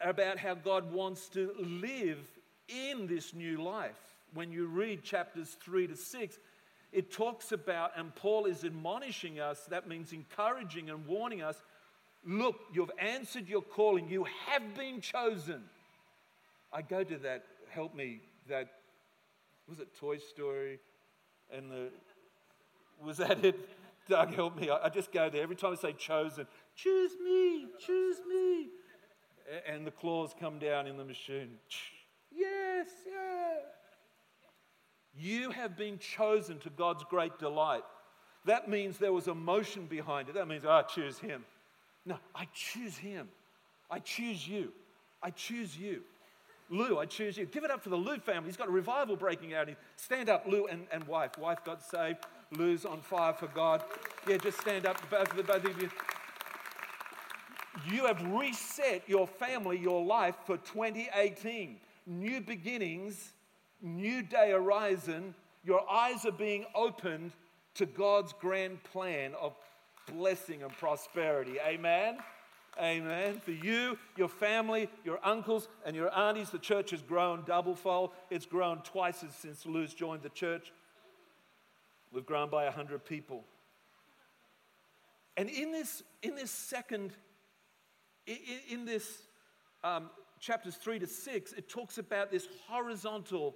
about 0.00 0.38
how 0.38 0.54
God 0.54 0.92
wants 0.92 1.28
to 1.30 1.52
live 1.58 2.18
in 2.68 3.06
this 3.06 3.34
new 3.34 3.62
life. 3.62 3.98
When 4.32 4.50
you 4.50 4.66
read 4.66 5.02
chapters 5.02 5.56
3 5.62 5.88
to 5.88 5.96
6, 5.96 6.38
it 6.92 7.12
talks 7.12 7.52
about, 7.52 7.92
and 7.96 8.14
Paul 8.14 8.46
is 8.46 8.64
admonishing 8.64 9.38
us, 9.38 9.60
that 9.70 9.86
means 9.86 10.12
encouraging 10.12 10.90
and 10.90 11.06
warning 11.06 11.42
us 11.42 11.62
look, 12.24 12.60
you've 12.72 12.90
answered 12.98 13.48
your 13.48 13.62
calling, 13.62 14.08
you 14.08 14.26
have 14.46 14.74
been 14.74 15.00
chosen. 15.00 15.62
I 16.72 16.82
go 16.82 17.02
to 17.02 17.16
that, 17.18 17.44
help 17.70 17.94
me, 17.94 18.20
that, 18.48 18.68
was 19.68 19.80
it 19.80 19.88
Toy 19.98 20.18
Story? 20.18 20.78
And 21.52 21.70
the, 21.70 21.90
was 23.02 23.16
that 23.18 23.44
it? 23.44 23.58
Doug, 24.08 24.34
help 24.34 24.56
me. 24.56 24.70
I, 24.70 24.86
I 24.86 24.88
just 24.88 25.12
go 25.12 25.30
there 25.30 25.42
every 25.42 25.56
time 25.56 25.72
I 25.72 25.76
say 25.76 25.92
chosen, 25.92 26.46
choose 26.74 27.12
me, 27.22 27.66
choose 27.78 28.16
me 28.28 28.68
and 29.66 29.86
the 29.86 29.90
claws 29.90 30.34
come 30.38 30.58
down 30.58 30.86
in 30.86 30.96
the 30.96 31.04
machine. 31.04 31.50
Yes, 32.30 32.88
yeah. 33.06 33.56
You 35.14 35.50
have 35.50 35.76
been 35.76 35.98
chosen 35.98 36.58
to 36.60 36.70
God's 36.70 37.04
great 37.04 37.38
delight. 37.38 37.82
That 38.46 38.68
means 38.68 38.98
there 38.98 39.12
was 39.12 39.28
emotion 39.28 39.86
behind 39.86 40.28
it. 40.28 40.34
That 40.34 40.48
means, 40.48 40.64
oh, 40.64 40.70
I 40.70 40.82
choose 40.82 41.18
him. 41.18 41.44
No, 42.06 42.16
I 42.34 42.46
choose 42.54 42.96
him. 42.96 43.28
I 43.90 43.98
choose 43.98 44.46
you. 44.46 44.72
I 45.22 45.30
choose 45.30 45.76
you. 45.76 46.02
Lou, 46.70 46.98
I 46.98 47.04
choose 47.04 47.36
you. 47.36 47.46
Give 47.46 47.64
it 47.64 47.70
up 47.70 47.82
for 47.82 47.90
the 47.90 47.96
Lou 47.96 48.18
family. 48.18 48.48
He's 48.48 48.56
got 48.56 48.68
a 48.68 48.72
revival 48.72 49.16
breaking 49.16 49.54
out. 49.54 49.68
Stand 49.96 50.28
up, 50.28 50.46
Lou 50.46 50.66
and, 50.66 50.86
and 50.92 51.04
wife. 51.04 51.36
Wife 51.36 51.64
got 51.64 51.82
saved. 51.82 52.18
Lou's 52.52 52.84
on 52.84 53.00
fire 53.00 53.32
for 53.32 53.48
God. 53.48 53.82
Yeah, 54.28 54.36
just 54.36 54.60
stand 54.60 54.86
up, 54.86 54.98
both, 55.10 55.34
both 55.34 55.64
of 55.64 55.82
you 55.82 55.90
you 57.88 58.06
have 58.06 58.22
reset 58.32 59.02
your 59.06 59.26
family, 59.26 59.78
your 59.78 60.04
life 60.04 60.34
for 60.44 60.56
2018. 60.58 61.78
New 62.06 62.40
beginnings, 62.40 63.32
new 63.80 64.22
day 64.22 64.50
horizon. 64.50 65.34
Your 65.64 65.88
eyes 65.90 66.24
are 66.24 66.32
being 66.32 66.66
opened 66.74 67.32
to 67.74 67.86
God's 67.86 68.32
grand 68.40 68.82
plan 68.84 69.32
of 69.40 69.54
blessing 70.12 70.62
and 70.62 70.72
prosperity. 70.72 71.58
Amen. 71.64 72.18
Amen. 72.80 73.40
For 73.40 73.50
you, 73.50 73.98
your 74.16 74.28
family, 74.28 74.88
your 75.04 75.20
uncles, 75.22 75.68
and 75.84 75.94
your 75.94 76.16
aunties, 76.16 76.50
the 76.50 76.58
church 76.58 76.90
has 76.92 77.02
grown 77.02 77.42
double 77.44 77.74
fold. 77.74 78.10
It's 78.30 78.46
grown 78.46 78.78
twice 78.82 79.22
as 79.22 79.34
since 79.34 79.66
Lou's 79.66 79.92
joined 79.92 80.22
the 80.22 80.30
church. 80.30 80.72
We've 82.12 82.26
grown 82.26 82.48
by 82.48 82.64
100 82.64 83.04
people. 83.04 83.44
And 85.36 85.48
in 85.48 85.72
this, 85.72 86.02
in 86.22 86.34
this 86.34 86.50
second 86.50 87.12
in 88.70 88.84
this 88.84 89.22
um, 89.82 90.10
chapters 90.38 90.76
3 90.76 91.00
to 91.00 91.06
6, 91.06 91.52
it 91.52 91.68
talks 91.68 91.98
about 91.98 92.30
this 92.30 92.46
horizontal 92.68 93.54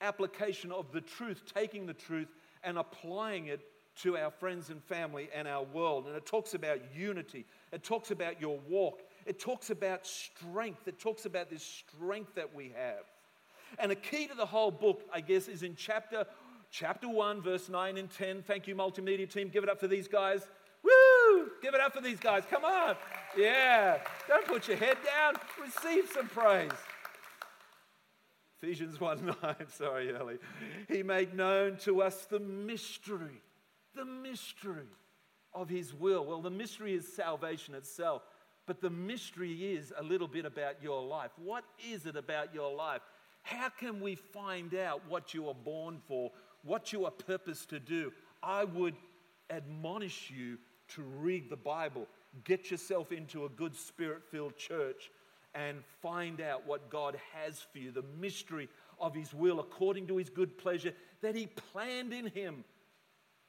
application 0.00 0.72
of 0.72 0.92
the 0.92 1.00
truth, 1.00 1.42
taking 1.52 1.86
the 1.86 1.94
truth 1.94 2.28
and 2.62 2.78
applying 2.78 3.46
it 3.46 3.60
to 4.02 4.16
our 4.16 4.30
friends 4.30 4.70
and 4.70 4.82
family 4.84 5.28
and 5.34 5.46
our 5.48 5.64
world. 5.64 6.06
And 6.06 6.16
it 6.16 6.26
talks 6.26 6.54
about 6.54 6.80
unity, 6.94 7.46
it 7.72 7.82
talks 7.82 8.10
about 8.10 8.40
your 8.40 8.58
walk, 8.68 9.02
it 9.26 9.38
talks 9.38 9.70
about 9.70 10.06
strength, 10.06 10.86
it 10.86 10.98
talks 10.98 11.26
about 11.26 11.50
this 11.50 11.62
strength 11.62 12.34
that 12.34 12.54
we 12.54 12.72
have. 12.76 13.04
And 13.78 13.92
a 13.92 13.96
key 13.96 14.26
to 14.26 14.34
the 14.34 14.46
whole 14.46 14.70
book, 14.70 15.02
I 15.12 15.20
guess, 15.20 15.48
is 15.48 15.62
in 15.62 15.74
chapter 15.76 16.24
chapter 16.70 17.08
1 17.08 17.40
verse 17.40 17.70
9 17.70 17.96
and 17.96 18.10
10 18.10 18.42
thank 18.42 18.68
you 18.68 18.76
multimedia 18.76 19.26
team 19.26 19.48
give 19.48 19.64
it 19.64 19.70
up 19.70 19.80
for 19.80 19.86
these 19.86 20.06
guys 20.06 20.46
Woo! 20.82 21.50
Give 21.62 21.74
it 21.74 21.80
up 21.80 21.94
for 21.94 22.00
these 22.00 22.20
guys. 22.20 22.44
Come 22.50 22.64
on. 22.64 22.96
Yeah. 23.36 23.98
Don't 24.26 24.46
put 24.46 24.68
your 24.68 24.76
head 24.76 24.96
down. 25.04 25.34
Receive 25.60 26.08
some 26.12 26.28
praise. 26.28 26.70
Ephesians 28.60 29.00
1 29.00 29.36
9. 29.42 29.56
Sorry, 29.68 30.14
Ellie. 30.14 30.38
He 30.88 31.02
made 31.02 31.34
known 31.34 31.76
to 31.78 32.02
us 32.02 32.26
the 32.26 32.40
mystery, 32.40 33.40
the 33.98 34.04
mystery 34.04 34.86
of 35.52 35.68
his 35.68 35.92
will. 35.92 36.24
Well, 36.24 36.40
the 36.40 36.50
mystery 36.50 36.94
is 36.94 37.12
salvation 37.12 37.74
itself, 37.74 38.22
but 38.64 38.80
the 38.80 38.90
mystery 38.90 39.74
is 39.74 39.92
a 39.98 40.02
little 40.02 40.28
bit 40.28 40.44
about 40.44 40.76
your 40.80 41.02
life. 41.02 41.32
What 41.36 41.64
is 41.90 42.06
it 42.06 42.16
about 42.16 42.54
your 42.54 42.72
life? 42.74 43.00
How 43.42 43.68
can 43.68 44.00
we 44.00 44.14
find 44.14 44.74
out 44.74 45.02
what 45.08 45.34
you 45.34 45.48
are 45.48 45.54
born 45.54 46.00
for, 46.06 46.30
what 46.62 46.92
you 46.92 47.06
are 47.06 47.10
purposed 47.10 47.70
to 47.70 47.80
do? 47.80 48.12
I 48.40 48.64
would 48.64 48.94
admonish 49.50 50.30
you 50.34 50.58
to 50.94 51.02
read 51.02 51.50
the 51.50 51.56
Bible. 51.56 52.06
Get 52.44 52.70
yourself 52.70 53.10
into 53.10 53.46
a 53.46 53.48
good 53.48 53.74
spirit 53.74 54.22
filled 54.30 54.56
church 54.56 55.10
and 55.54 55.78
find 56.02 56.40
out 56.40 56.66
what 56.66 56.88
God 56.88 57.18
has 57.32 57.58
for 57.72 57.78
you, 57.78 57.90
the 57.90 58.04
mystery 58.20 58.68
of 59.00 59.14
His 59.14 59.34
will 59.34 59.58
according 59.58 60.06
to 60.06 60.18
His 60.18 60.30
good 60.30 60.56
pleasure 60.56 60.92
that 61.20 61.34
He 61.34 61.46
planned 61.46 62.12
in 62.12 62.26
Him 62.26 62.64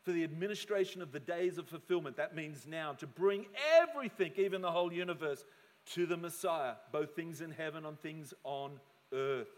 for 0.09 0.13
the 0.13 0.23
administration 0.23 1.03
of 1.03 1.11
the 1.11 1.19
days 1.19 1.59
of 1.59 1.67
fulfillment. 1.67 2.17
That 2.17 2.35
means 2.35 2.65
now 2.65 2.93
to 2.93 3.05
bring 3.05 3.45
everything, 3.79 4.31
even 4.37 4.63
the 4.63 4.71
whole 4.71 4.91
universe, 4.91 5.45
to 5.93 6.07
the 6.07 6.17
Messiah, 6.17 6.73
both 6.91 7.15
things 7.15 7.41
in 7.41 7.51
heaven 7.51 7.85
and 7.85 7.99
things 8.01 8.33
on 8.43 8.71
earth. 9.13 9.51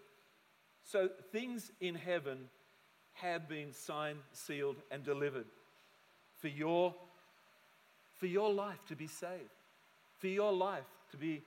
So 0.84 1.08
things 1.32 1.72
in 1.80 1.96
heaven 1.96 2.50
have 3.14 3.48
been 3.48 3.72
signed, 3.72 4.18
sealed, 4.34 4.76
and 4.92 5.06
delivered 5.06 5.46
for 6.42 6.50
your 6.50 6.94
for 8.20 8.28
your 8.28 8.52
life 8.52 8.86
to 8.90 8.96
be 8.98 9.08
saved, 9.08 9.56
for 10.20 10.28
your 10.28 10.52
life 10.52 10.84
to 11.12 11.18
be 11.18 11.44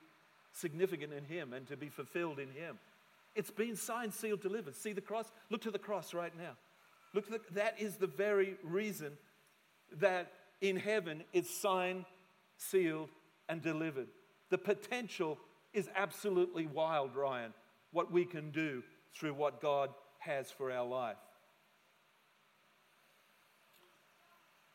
significant 0.54 1.12
in 1.12 1.26
Him 1.26 1.52
and 1.52 1.66
to 1.68 1.76
be 1.76 1.90
fulfilled 1.90 2.38
in 2.38 2.48
Him. 2.52 2.78
It's 3.34 3.50
been 3.50 3.76
signed, 3.76 4.14
sealed, 4.14 4.40
delivered. 4.40 4.74
See 4.74 4.94
the 4.94 5.02
cross? 5.02 5.30
Look 5.50 5.60
to 5.60 5.70
the 5.70 5.78
cross 5.78 6.14
right 6.14 6.32
now. 6.38 6.56
Look, 7.14 7.54
that 7.54 7.76
is 7.78 7.96
the 7.96 8.08
very 8.08 8.56
reason 8.64 9.12
that 10.00 10.32
in 10.60 10.76
heaven 10.76 11.22
it's 11.32 11.50
signed, 11.50 12.04
sealed, 12.56 13.10
and 13.48 13.62
delivered. 13.62 14.08
The 14.50 14.58
potential 14.58 15.38
is 15.72 15.88
absolutely 15.94 16.66
wild, 16.66 17.14
Ryan, 17.14 17.54
what 17.92 18.10
we 18.10 18.24
can 18.24 18.50
do 18.50 18.82
through 19.14 19.34
what 19.34 19.60
God 19.60 19.90
has 20.18 20.50
for 20.50 20.72
our 20.72 20.86
life. 20.86 21.16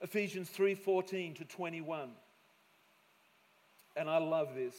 Ephesians 0.02 0.50
3:14 0.50 1.36
to 1.36 1.46
21. 1.46 2.16
And 3.96 4.10
I 4.10 4.18
love 4.18 4.56
this. 4.56 4.76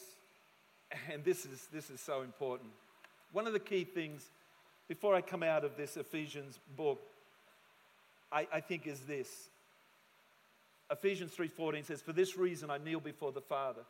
And 1.11 1.23
this 1.25 1.45
is, 1.45 1.69
this 1.73 1.91
is 1.91 2.01
so 2.01 2.23
important. 2.23 2.71
One 3.33 3.47
of 3.47 3.53
the 3.53 3.61
key 3.61 3.85
things, 3.85 4.31
before 4.89 5.15
I 5.15 5.21
come 5.21 5.43
out 5.43 5.65
of 5.65 5.77
this 5.77 5.97
Ephesians 5.97 6.59
book, 6.75 7.01
I, 8.33 8.47
I 8.53 8.61
think 8.61 8.87
is 8.87 9.01
this. 9.01 9.29
Ephesians 10.91 11.33
3:14 11.33 11.85
says, 11.85 12.03
"For 12.03 12.13
this 12.13 12.37
reason 12.37 12.71
I 12.71 12.79
kneel 12.79 13.01
before 13.01 13.33
the 13.33 13.41
Father, 13.41 13.85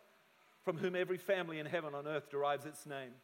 from 0.64 0.76
whom 0.76 0.94
every 0.94 1.18
family 1.18 1.58
in 1.58 1.66
heaven 1.66 1.94
and 1.94 2.06
on 2.06 2.12
earth 2.12 2.30
derives 2.30 2.66
its 2.66 2.86
name." 2.86 3.14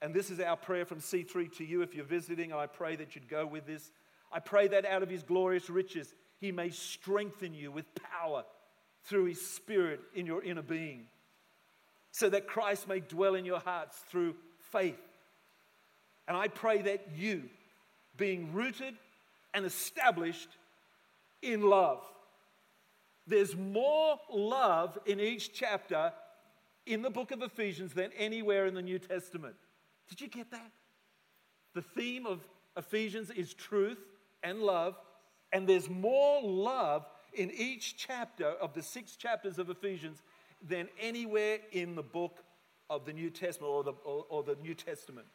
And 0.00 0.12
this 0.12 0.30
is 0.30 0.40
our 0.40 0.56
prayer 0.56 0.84
from 0.84 0.98
C3 0.98 1.48
to 1.58 1.64
you 1.64 1.82
if 1.82 1.94
you're 1.94 2.04
visiting. 2.04 2.52
I 2.52 2.66
pray 2.66 2.96
that 2.96 3.14
you'd 3.14 3.28
go 3.28 3.46
with 3.46 3.66
this. 3.66 3.92
I 4.32 4.40
pray 4.40 4.66
that 4.68 4.84
out 4.84 5.04
of 5.04 5.08
his 5.08 5.22
glorious 5.22 5.70
riches 5.70 6.12
he 6.40 6.50
may 6.50 6.70
strengthen 6.70 7.54
you 7.54 7.70
with 7.70 7.86
power 7.94 8.44
through 9.04 9.26
his 9.26 9.40
spirit 9.40 10.00
in 10.14 10.26
your 10.26 10.42
inner 10.42 10.62
being, 10.62 11.06
so 12.10 12.28
that 12.30 12.48
Christ 12.48 12.88
may 12.88 13.00
dwell 13.00 13.36
in 13.36 13.44
your 13.44 13.60
hearts 13.60 13.96
through 14.10 14.34
faith. 14.72 15.00
And 16.26 16.36
I 16.36 16.48
pray 16.48 16.82
that 16.82 17.08
you, 17.16 17.48
being 18.16 18.52
rooted 18.52 18.94
and 19.54 19.64
established 19.64 20.48
in 21.42 21.62
love, 21.62 22.02
there's 23.26 23.56
more 23.56 24.18
love 24.32 24.98
in 25.06 25.20
each 25.20 25.52
chapter 25.52 26.12
in 26.86 27.02
the 27.02 27.10
book 27.10 27.30
of 27.30 27.42
Ephesians 27.42 27.92
than 27.92 28.10
anywhere 28.16 28.66
in 28.66 28.74
the 28.74 28.82
New 28.82 28.98
Testament. 28.98 29.54
Did 30.08 30.20
you 30.20 30.28
get 30.28 30.50
that? 30.50 30.72
The 31.74 31.82
theme 31.82 32.26
of 32.26 32.40
Ephesians 32.76 33.30
is 33.30 33.54
truth 33.54 33.98
and 34.42 34.60
love, 34.60 34.96
and 35.52 35.68
there's 35.68 35.88
more 35.88 36.42
love 36.42 37.06
in 37.34 37.50
each 37.52 37.96
chapter 37.96 38.46
of 38.46 38.74
the 38.74 38.82
six 38.82 39.16
chapters 39.16 39.58
of 39.58 39.70
Ephesians 39.70 40.22
than 40.68 40.88
anywhere 41.00 41.58
in 41.70 41.94
the 41.94 42.02
book 42.02 42.42
of 42.90 43.04
the 43.04 43.12
New 43.12 43.30
Testament 43.30 43.72
or 43.72 43.84
the, 43.84 43.92
or, 44.04 44.26
or 44.28 44.42
the 44.42 44.56
New 44.62 44.74
Testament. 44.74 45.26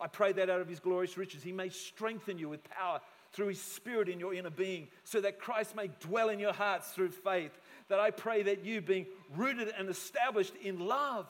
I 0.00 0.06
pray 0.06 0.32
that 0.32 0.50
out 0.50 0.60
of 0.60 0.68
his 0.68 0.80
glorious 0.80 1.16
riches, 1.16 1.42
he 1.42 1.52
may 1.52 1.68
strengthen 1.68 2.38
you 2.38 2.48
with 2.48 2.62
power 2.64 3.00
through 3.32 3.48
his 3.48 3.60
spirit 3.60 4.08
in 4.08 4.20
your 4.20 4.34
inner 4.34 4.50
being, 4.50 4.88
so 5.04 5.20
that 5.20 5.38
Christ 5.38 5.74
may 5.74 5.90
dwell 6.00 6.28
in 6.28 6.38
your 6.38 6.52
hearts 6.52 6.90
through 6.90 7.10
faith. 7.10 7.52
That 7.88 7.98
I 7.98 8.10
pray 8.10 8.42
that 8.44 8.64
you, 8.64 8.80
being 8.80 9.06
rooted 9.34 9.72
and 9.78 9.88
established 9.88 10.54
in 10.62 10.78
love, 10.78 11.26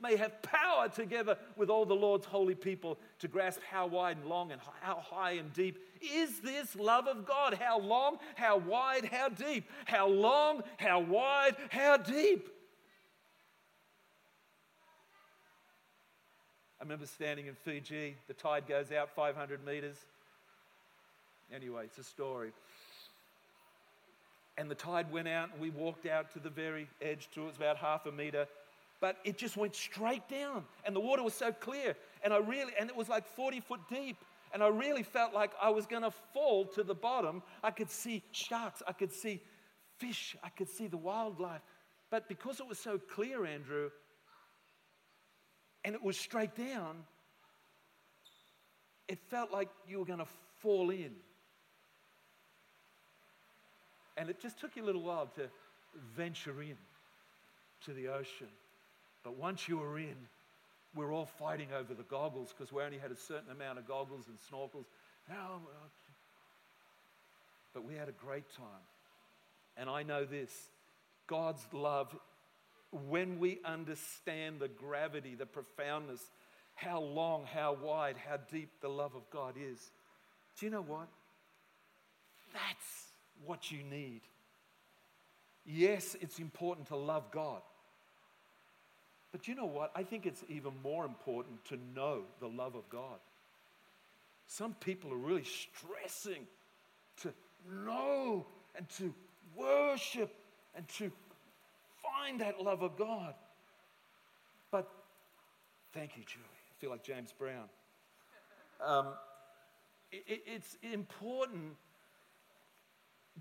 may 0.00 0.16
have 0.16 0.40
power 0.42 0.88
together 0.88 1.36
with 1.56 1.70
all 1.70 1.84
the 1.84 1.94
Lord's 1.94 2.26
holy 2.26 2.54
people 2.54 2.98
to 3.18 3.28
grasp 3.28 3.60
how 3.68 3.86
wide 3.86 4.16
and 4.16 4.26
long 4.26 4.52
and 4.52 4.60
how 4.80 5.00
high 5.00 5.32
and 5.32 5.52
deep 5.52 5.78
is 6.00 6.40
this 6.40 6.76
love 6.76 7.08
of 7.08 7.26
God. 7.26 7.54
How 7.54 7.80
long, 7.80 8.18
how 8.36 8.58
wide, 8.58 9.06
how 9.06 9.28
deep. 9.28 9.68
How 9.86 10.06
long, 10.06 10.62
how 10.76 11.00
wide, 11.00 11.56
how 11.70 11.96
deep. 11.96 12.48
I 16.80 16.84
remember 16.84 17.06
standing 17.06 17.46
in 17.46 17.54
Fiji, 17.54 18.14
the 18.28 18.34
tide 18.34 18.68
goes 18.68 18.92
out 18.92 19.10
500 19.10 19.66
meters. 19.66 19.96
Anyway, 21.54 21.84
it's 21.84 21.98
a 21.98 22.04
story. 22.04 22.52
And 24.56 24.70
the 24.70 24.74
tide 24.74 25.10
went 25.12 25.28
out, 25.28 25.50
and 25.52 25.60
we 25.60 25.70
walked 25.70 26.06
out 26.06 26.32
to 26.32 26.40
the 26.40 26.50
very 26.50 26.88
edge, 27.00 27.28
to 27.34 27.42
it 27.42 27.46
was 27.46 27.56
about 27.56 27.76
half 27.76 28.06
a 28.06 28.12
meter 28.12 28.46
but 29.00 29.18
it 29.24 29.38
just 29.38 29.56
went 29.56 29.74
straight 29.74 30.26
down 30.28 30.64
and 30.84 30.94
the 30.94 31.00
water 31.00 31.22
was 31.22 31.34
so 31.34 31.52
clear 31.52 31.94
and 32.22 32.32
i 32.32 32.38
really 32.38 32.72
and 32.78 32.88
it 32.88 32.96
was 32.96 33.08
like 33.08 33.26
40 33.26 33.60
foot 33.60 33.80
deep 33.90 34.16
and 34.52 34.62
i 34.62 34.68
really 34.68 35.02
felt 35.02 35.32
like 35.32 35.52
i 35.60 35.70
was 35.70 35.86
going 35.86 36.02
to 36.02 36.10
fall 36.32 36.64
to 36.66 36.82
the 36.82 36.94
bottom 36.94 37.42
i 37.62 37.70
could 37.70 37.90
see 37.90 38.22
sharks 38.32 38.82
i 38.86 38.92
could 38.92 39.12
see 39.12 39.40
fish 39.98 40.36
i 40.42 40.48
could 40.48 40.68
see 40.68 40.86
the 40.86 40.96
wildlife 40.96 41.62
but 42.10 42.28
because 42.28 42.60
it 42.60 42.68
was 42.68 42.78
so 42.78 42.98
clear 42.98 43.44
andrew 43.44 43.90
and 45.84 45.94
it 45.94 46.02
was 46.02 46.16
straight 46.16 46.54
down 46.56 46.96
it 49.06 49.18
felt 49.30 49.50
like 49.50 49.68
you 49.88 49.98
were 49.98 50.04
going 50.04 50.18
to 50.18 50.28
fall 50.60 50.90
in 50.90 51.12
and 54.18 54.28
it 54.28 54.40
just 54.40 54.58
took 54.58 54.76
you 54.76 54.84
a 54.84 54.86
little 54.86 55.02
while 55.02 55.26
to 55.36 55.48
venture 56.16 56.60
in 56.62 56.76
to 57.84 57.92
the 57.92 58.08
ocean 58.08 58.48
but 59.28 59.36
once 59.36 59.68
you 59.68 59.76
were 59.78 59.98
in, 59.98 60.16
we're 60.94 61.12
all 61.12 61.26
fighting 61.26 61.68
over 61.78 61.94
the 61.94 62.02
goggles 62.04 62.54
because 62.56 62.72
we 62.72 62.82
only 62.82 62.96
had 62.98 63.10
a 63.10 63.16
certain 63.16 63.50
amount 63.50 63.78
of 63.78 63.86
goggles 63.86 64.24
and 64.26 64.38
snorkels. 64.50 64.86
But 67.74 67.84
we 67.84 67.94
had 67.94 68.08
a 68.08 68.12
great 68.12 68.48
time. 68.56 68.86
And 69.76 69.90
I 69.90 70.02
know 70.02 70.24
this 70.24 70.50
God's 71.26 71.62
love, 71.72 72.16
when 73.08 73.38
we 73.38 73.58
understand 73.64 74.60
the 74.60 74.68
gravity, 74.68 75.34
the 75.34 75.46
profoundness, 75.46 76.22
how 76.74 77.00
long, 77.00 77.44
how 77.44 77.74
wide, 77.74 78.16
how 78.16 78.38
deep 78.50 78.70
the 78.80 78.88
love 78.88 79.14
of 79.14 79.28
God 79.30 79.56
is, 79.60 79.90
do 80.58 80.64
you 80.66 80.72
know 80.72 80.80
what? 80.80 81.08
That's 82.54 83.07
what 83.44 83.70
you 83.70 83.82
need. 83.82 84.20
Yes, 85.64 86.16
it's 86.20 86.38
important 86.38 86.88
to 86.88 86.96
love 86.96 87.30
God. 87.30 87.60
But 89.32 89.46
you 89.46 89.54
know 89.54 89.66
what? 89.66 89.92
I 89.94 90.02
think 90.02 90.24
it's 90.24 90.42
even 90.48 90.72
more 90.82 91.04
important 91.04 91.64
to 91.66 91.78
know 91.94 92.22
the 92.40 92.46
love 92.48 92.74
of 92.74 92.88
God. 92.88 93.18
Some 94.46 94.72
people 94.74 95.12
are 95.12 95.16
really 95.16 95.44
stressing 95.44 96.46
to 97.22 97.32
know 97.84 98.46
and 98.74 98.88
to 98.96 99.12
worship 99.54 100.34
and 100.74 100.88
to 100.88 101.12
find 102.02 102.40
that 102.40 102.62
love 102.62 102.82
of 102.82 102.96
God. 102.96 103.34
But 104.70 104.88
thank 105.92 106.16
you, 106.16 106.22
Julie. 106.26 106.44
I 106.44 106.74
feel 106.80 106.90
like 106.90 107.02
James 107.02 107.32
Brown. 107.38 107.68
Um, 108.84 109.08
it, 110.10 110.42
it's 110.46 110.78
important 110.82 111.76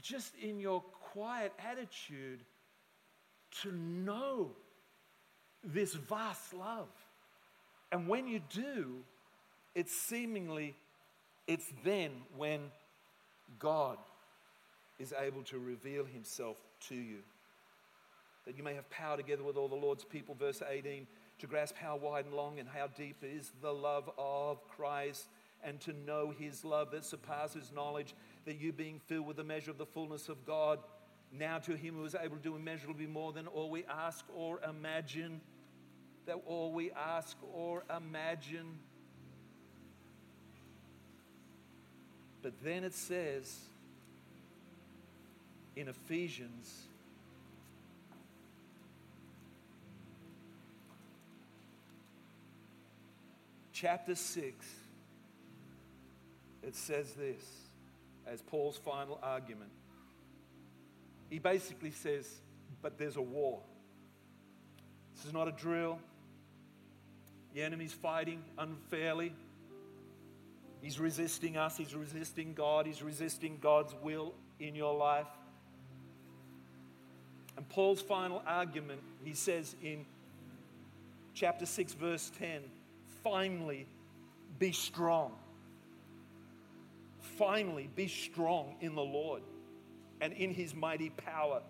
just 0.02 0.34
in 0.36 0.60
your 0.60 0.82
quiet 0.82 1.54
attitude 1.72 2.42
to 3.62 3.72
know 3.72 4.52
this 5.64 5.94
vast 5.94 6.54
love. 6.54 6.90
And 7.92 8.08
when 8.08 8.28
you 8.28 8.42
do, 8.50 8.98
it's 9.76 9.94
seemingly, 9.94 10.76
it's 11.48 11.72
then 11.84 12.12
when 12.36 12.60
God 13.60 13.98
is 15.00 15.14
able 15.18 15.44
to 15.44 15.60
reveal 15.60 16.06
himself 16.06 16.58
to 16.90 16.96
you. 16.96 17.20
That 18.46 18.58
you 18.58 18.64
may 18.64 18.74
have 18.76 18.90
power 18.90 19.18
together 19.18 19.44
with 19.44 19.58
all 19.58 19.68
the 19.68 19.76
Lord's 19.76 20.04
people, 20.04 20.36
verse 20.36 20.62
18, 20.68 21.08
to 21.40 21.48
grasp 21.48 21.76
how 21.76 21.96
wide 21.96 22.26
and 22.26 22.34
long 22.34 22.60
and 22.60 22.68
how 22.68 22.88
deep 22.88 23.18
is 23.22 23.52
the 23.62 23.72
love 23.72 24.10
of 24.18 24.68
Christ, 24.68 25.28
and 25.64 25.80
to 25.82 25.94
know 26.06 26.34
his 26.38 26.64
love 26.64 26.92
that 26.92 27.04
surpasses 27.04 27.72
knowledge, 27.74 28.14
that 28.48 28.62
you 28.62 28.72
being 28.72 29.02
filled 29.08 29.28
with 29.28 29.36
the 29.36 29.44
measure 29.44 29.72
of 29.72 29.78
the 29.78 29.86
fullness 29.86 30.30
of 30.30 30.46
God, 30.46 30.80
now 31.34 31.60
to 31.60 31.76
him 31.76 31.96
who 31.96 32.06
is 32.06 32.16
able 32.16 32.38
to 32.38 32.42
do 32.42 32.56
immeasurably 32.56 33.06
more 33.06 33.34
than 33.34 33.46
all 33.46 33.70
we 33.70 33.84
ask 33.86 34.24
or 34.34 34.62
imagine. 34.68 35.42
That 36.28 36.38
all 36.48 36.72
we 36.72 36.92
ask 36.92 37.36
or 37.54 37.84
imagine. 37.96 38.80
But 42.42 42.54
then 42.64 42.86
it 42.86 42.94
says 42.94 43.54
in 45.76 45.90
Ephesians, 45.90 46.84
chapter 53.74 54.16
6, 54.16 54.66
it 56.64 56.76
says 56.76 57.12
this 57.16 57.67
as 58.32 58.42
Paul's 58.42 58.78
final 58.78 59.20
argument. 59.24 59.72
He 61.30 61.40
basically 61.40 61.92
says, 61.92 62.28
But 62.82 62.98
there's 62.98 63.18
a 63.18 63.22
war. 63.22 63.62
This 65.16 65.26
is 65.26 65.34
not 65.34 65.48
a 65.48 65.52
drill. 65.52 66.00
The 67.54 67.64
enemy's 67.64 67.94
fighting 67.94 68.44
unfairly. 68.58 69.34
He's 70.82 71.00
resisting 71.00 71.58
us. 71.58 71.76
He's 71.78 71.96
resisting 71.96 72.54
God. 72.54 72.86
He's 72.86 73.02
resisting 73.02 73.58
God's 73.60 73.96
will 74.04 74.34
in 74.60 74.76
your 74.76 74.96
life. 74.96 75.28
And 77.56 77.68
Paul's 77.68 78.02
final 78.02 78.44
argument, 78.46 79.02
he 79.24 79.34
says 79.34 79.76
in 79.82 80.06
chapter 81.34 81.66
6, 81.66 81.94
verse 81.94 82.32
10 82.38 82.62
finally, 83.24 83.86
be 84.60 84.72
strong. 84.72 85.34
Finally, 87.38 87.90
be 87.96 88.08
strong 88.08 88.76
in 88.82 88.96
the 88.96 89.02
Lord 89.02 89.44
and 90.22 90.34
in 90.34 90.54
his 90.54 90.74
mighty 90.74 91.12
power. 91.12 91.62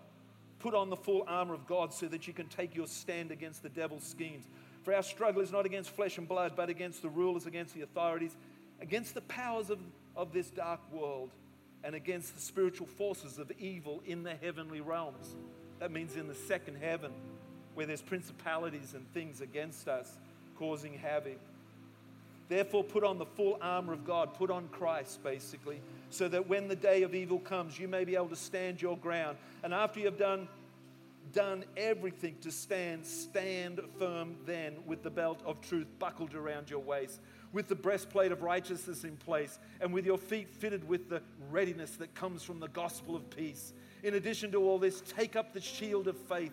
Put 0.58 0.74
on 0.74 0.90
the 0.90 0.96
full 0.96 1.24
armor 1.28 1.54
of 1.54 1.66
God 1.66 1.92
so 1.92 2.06
that 2.06 2.26
you 2.26 2.32
can 2.32 2.46
take 2.46 2.74
your 2.74 2.86
stand 2.86 3.30
against 3.30 3.62
the 3.62 3.68
devil's 3.68 4.02
schemes. 4.02 4.46
For 4.82 4.94
our 4.94 5.02
struggle 5.02 5.42
is 5.42 5.52
not 5.52 5.66
against 5.66 5.90
flesh 5.90 6.18
and 6.18 6.26
blood, 6.26 6.54
but 6.56 6.68
against 6.68 7.02
the 7.02 7.08
rulers, 7.08 7.46
against 7.46 7.74
the 7.74 7.82
authorities, 7.82 8.34
against 8.80 9.14
the 9.14 9.20
powers 9.22 9.70
of, 9.70 9.78
of 10.16 10.32
this 10.32 10.50
dark 10.50 10.80
world, 10.90 11.30
and 11.84 11.94
against 11.94 12.34
the 12.34 12.40
spiritual 12.40 12.86
forces 12.86 13.38
of 13.38 13.52
evil 13.58 14.02
in 14.06 14.22
the 14.22 14.34
heavenly 14.34 14.80
realms. 14.80 15.36
That 15.78 15.92
means 15.92 16.16
in 16.16 16.26
the 16.26 16.34
second 16.34 16.78
heaven, 16.78 17.12
where 17.74 17.86
there's 17.86 18.02
principalities 18.02 18.94
and 18.94 19.08
things 19.12 19.40
against 19.40 19.86
us 19.86 20.10
causing 20.56 20.94
havoc. 20.94 21.38
Therefore, 22.48 22.82
put 22.82 23.04
on 23.04 23.18
the 23.18 23.26
full 23.26 23.58
armor 23.60 23.92
of 23.92 24.06
God, 24.06 24.34
put 24.34 24.50
on 24.50 24.68
Christ, 24.68 25.22
basically. 25.22 25.80
so 26.10 26.28
that 26.28 26.48
when 26.48 26.68
the 26.68 26.76
day 26.76 27.02
of 27.02 27.14
evil 27.14 27.38
comes, 27.38 27.78
you 27.78 27.88
may 27.88 28.04
be 28.04 28.14
able 28.16 28.28
to 28.28 28.36
stand 28.36 28.80
your 28.80 28.96
ground. 28.96 29.36
And 29.62 29.74
after 29.74 30.00
you 30.00 30.06
have 30.06 30.18
done 30.18 30.48
done 31.32 31.62
everything 31.76 32.34
to 32.40 32.50
stand, 32.50 33.04
stand 33.04 33.80
firm 33.98 34.34
then 34.46 34.76
with 34.86 35.02
the 35.02 35.10
belt 35.10 35.40
of 35.44 35.60
truth 35.60 35.86
buckled 35.98 36.34
around 36.34 36.70
your 36.70 36.78
waist, 36.78 37.20
with 37.52 37.68
the 37.68 37.74
breastplate 37.74 38.32
of 38.32 38.42
righteousness 38.42 39.04
in 39.04 39.14
place, 39.16 39.58
and 39.82 39.92
with 39.92 40.06
your 40.06 40.16
feet 40.16 40.48
fitted 40.48 40.88
with 40.88 41.10
the 41.10 41.20
readiness 41.50 41.90
that 41.96 42.14
comes 42.14 42.42
from 42.42 42.60
the 42.60 42.68
gospel 42.68 43.14
of 43.14 43.28
peace. 43.28 43.74
In 44.02 44.14
addition 44.14 44.50
to 44.52 44.62
all 44.62 44.78
this, 44.78 45.02
take 45.02 45.36
up 45.36 45.52
the 45.52 45.60
shield 45.60 46.08
of 46.08 46.16
faith 46.16 46.52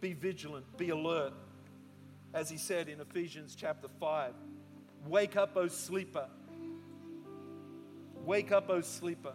be 0.00 0.12
vigilant, 0.12 0.64
be 0.76 0.90
alert. 0.90 1.32
As 2.34 2.50
he 2.50 2.58
said 2.58 2.88
in 2.88 3.00
Ephesians 3.00 3.56
chapter 3.58 3.88
5, 4.00 4.32
wake 5.06 5.36
up, 5.36 5.56
O 5.56 5.68
sleeper. 5.68 6.26
Wake 8.24 8.52
up, 8.52 8.68
O 8.68 8.80
sleeper. 8.80 9.32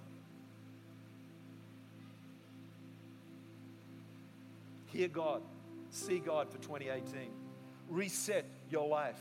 Hear 4.88 5.08
God, 5.08 5.42
see 5.90 6.20
God 6.20 6.52
for 6.52 6.60
2018. 6.60 7.32
Reset 7.90 8.46
your 8.70 8.88
life 8.88 9.20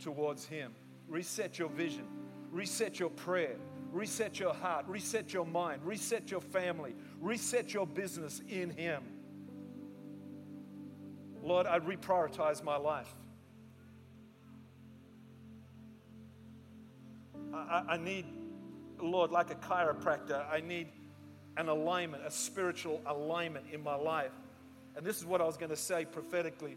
towards 0.00 0.44
Him. 0.44 0.72
Reset 1.08 1.58
your 1.58 1.68
vision. 1.68 2.04
Reset 2.50 2.98
your 2.98 3.10
prayer. 3.10 3.56
Reset 3.92 4.40
your 4.40 4.52
heart. 4.54 4.84
Reset 4.88 5.32
your 5.32 5.46
mind. 5.46 5.82
Reset 5.84 6.30
your 6.30 6.40
family. 6.40 6.94
Reset 7.20 7.72
your 7.72 7.86
business 7.86 8.42
in 8.48 8.70
Him. 8.70 9.02
Lord, 11.46 11.68
I 11.68 11.78
reprioritize 11.78 12.64
my 12.64 12.76
life. 12.76 13.14
I, 17.54 17.84
I, 17.90 17.96
need, 17.98 18.26
Lord, 19.00 19.30
like 19.30 19.52
a 19.52 19.54
chiropractor, 19.54 20.44
I 20.50 20.60
need 20.60 20.88
an 21.56 21.68
alignment, 21.68 22.24
a 22.26 22.32
spiritual 22.32 23.00
alignment 23.06 23.66
in 23.72 23.80
my 23.80 23.94
life. 23.94 24.32
And 24.96 25.06
this 25.06 25.18
is 25.18 25.24
what 25.24 25.40
I 25.40 25.44
was 25.44 25.56
going 25.56 25.70
to 25.70 25.76
say 25.76 26.04
prophetically. 26.04 26.76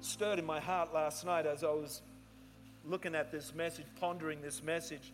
Stirred 0.00 0.40
in 0.40 0.44
my 0.44 0.58
heart 0.58 0.92
last 0.92 1.24
night 1.24 1.46
as 1.46 1.62
I 1.62 1.70
was 1.70 2.02
looking 2.84 3.14
at 3.14 3.30
this 3.30 3.54
message, 3.54 3.86
pondering 4.00 4.42
this 4.42 4.64
message. 4.64 5.12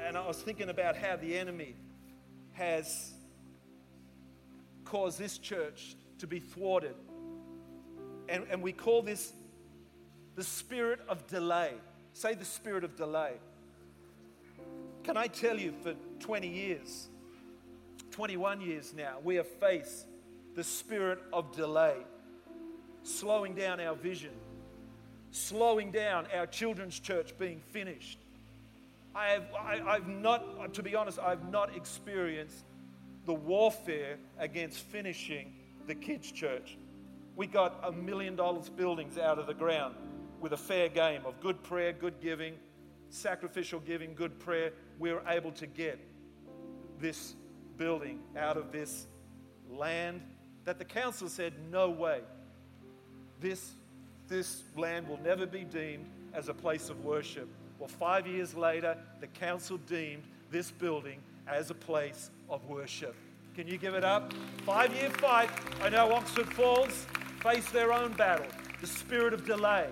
And 0.00 0.16
I 0.16 0.24
was 0.24 0.40
thinking 0.42 0.68
about 0.68 0.96
how 0.96 1.16
the 1.16 1.36
enemy 1.36 1.74
has 2.52 3.14
caused 4.84 5.18
this 5.18 5.38
church 5.38 5.96
to 6.18 6.26
be 6.26 6.38
thwarted. 6.38 6.94
And, 8.28 8.44
and 8.50 8.62
we 8.62 8.72
call 8.72 9.02
this 9.02 9.32
the 10.34 10.44
spirit 10.44 11.00
of 11.08 11.26
delay. 11.26 11.72
Say 12.12 12.34
the 12.34 12.44
spirit 12.44 12.84
of 12.84 12.96
delay. 12.96 13.32
Can 15.02 15.16
I 15.16 15.28
tell 15.28 15.58
you, 15.58 15.72
for 15.82 15.94
20 16.20 16.48
years, 16.48 17.08
21 18.10 18.60
years 18.60 18.92
now, 18.96 19.18
we 19.22 19.36
have 19.36 19.46
faced 19.46 20.06
the 20.54 20.64
spirit 20.64 21.18
of 21.32 21.54
delay, 21.54 21.96
slowing 23.02 23.54
down 23.54 23.78
our 23.78 23.94
vision, 23.94 24.32
slowing 25.30 25.92
down 25.92 26.26
our 26.34 26.46
children's 26.46 26.98
church 26.98 27.38
being 27.38 27.60
finished. 27.60 28.18
I 29.14 29.28
have, 29.28 29.44
I, 29.58 29.80
I've 29.80 30.08
not, 30.08 30.74
to 30.74 30.82
be 30.82 30.94
honest, 30.94 31.18
I've 31.18 31.50
not 31.50 31.76
experienced 31.76 32.64
the 33.26 33.34
warfare 33.34 34.16
against 34.38 34.78
finishing 34.78 35.52
the 35.86 35.94
kids' 35.94 36.30
church. 36.32 36.76
We 37.34 37.46
got 37.46 37.80
a 37.82 37.92
million 37.92 38.36
dollars 38.36 38.68
buildings 38.68 39.18
out 39.18 39.38
of 39.38 39.46
the 39.46 39.54
ground 39.54 39.94
with 40.40 40.52
a 40.52 40.56
fair 40.56 40.88
game 40.88 41.22
of 41.24 41.40
good 41.40 41.62
prayer, 41.62 41.92
good 41.92 42.20
giving, 42.20 42.54
sacrificial 43.10 43.80
giving, 43.80 44.14
good 44.14 44.38
prayer. 44.38 44.72
We 44.98 45.12
were 45.12 45.22
able 45.28 45.52
to 45.52 45.66
get 45.66 45.98
this 46.98 47.34
building 47.76 48.20
out 48.36 48.56
of 48.56 48.72
this 48.72 49.06
land 49.70 50.22
that 50.64 50.78
the 50.78 50.84
council 50.84 51.28
said, 51.28 51.52
no 51.70 51.90
way. 51.90 52.20
This, 53.40 53.72
this 54.28 54.62
land 54.76 55.08
will 55.08 55.20
never 55.20 55.46
be 55.46 55.64
deemed 55.64 56.06
as 56.32 56.48
a 56.48 56.54
place 56.54 56.88
of 56.88 57.04
worship. 57.04 57.48
Well, 57.78 57.88
five 57.88 58.26
years 58.26 58.54
later, 58.54 58.96
the 59.20 59.26
council 59.26 59.76
deemed 59.76 60.22
this 60.50 60.70
building 60.70 61.20
as 61.46 61.70
a 61.70 61.74
place 61.74 62.30
of 62.48 62.64
worship. 62.66 63.14
Can 63.56 63.66
you 63.66 63.78
give 63.78 63.94
it 63.94 64.04
up? 64.04 64.34
Five 64.66 64.94
year 64.94 65.08
fight. 65.08 65.48
I 65.80 65.88
know 65.88 66.12
Oxford 66.12 66.52
Falls 66.52 67.06
face 67.40 67.66
their 67.70 67.90
own 67.90 68.12
battle, 68.12 68.44
the 68.82 68.86
spirit 68.86 69.32
of 69.32 69.46
delay. 69.46 69.88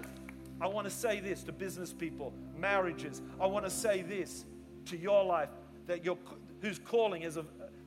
I 0.61 0.67
want 0.67 0.87
to 0.87 0.91
say 0.91 1.19
this 1.19 1.43
to 1.45 1.53
business 1.53 1.91
people, 1.91 2.35
marriages. 2.59 3.23
I 3.41 3.47
want 3.47 3.65
to 3.65 3.71
say 3.71 4.03
this 4.03 4.45
to 4.85 4.99
your 4.99 5.25
life 5.25 5.49
that 5.87 6.05
your, 6.05 6.19
whose 6.61 6.79
calling 6.79 7.23
has 7.23 7.39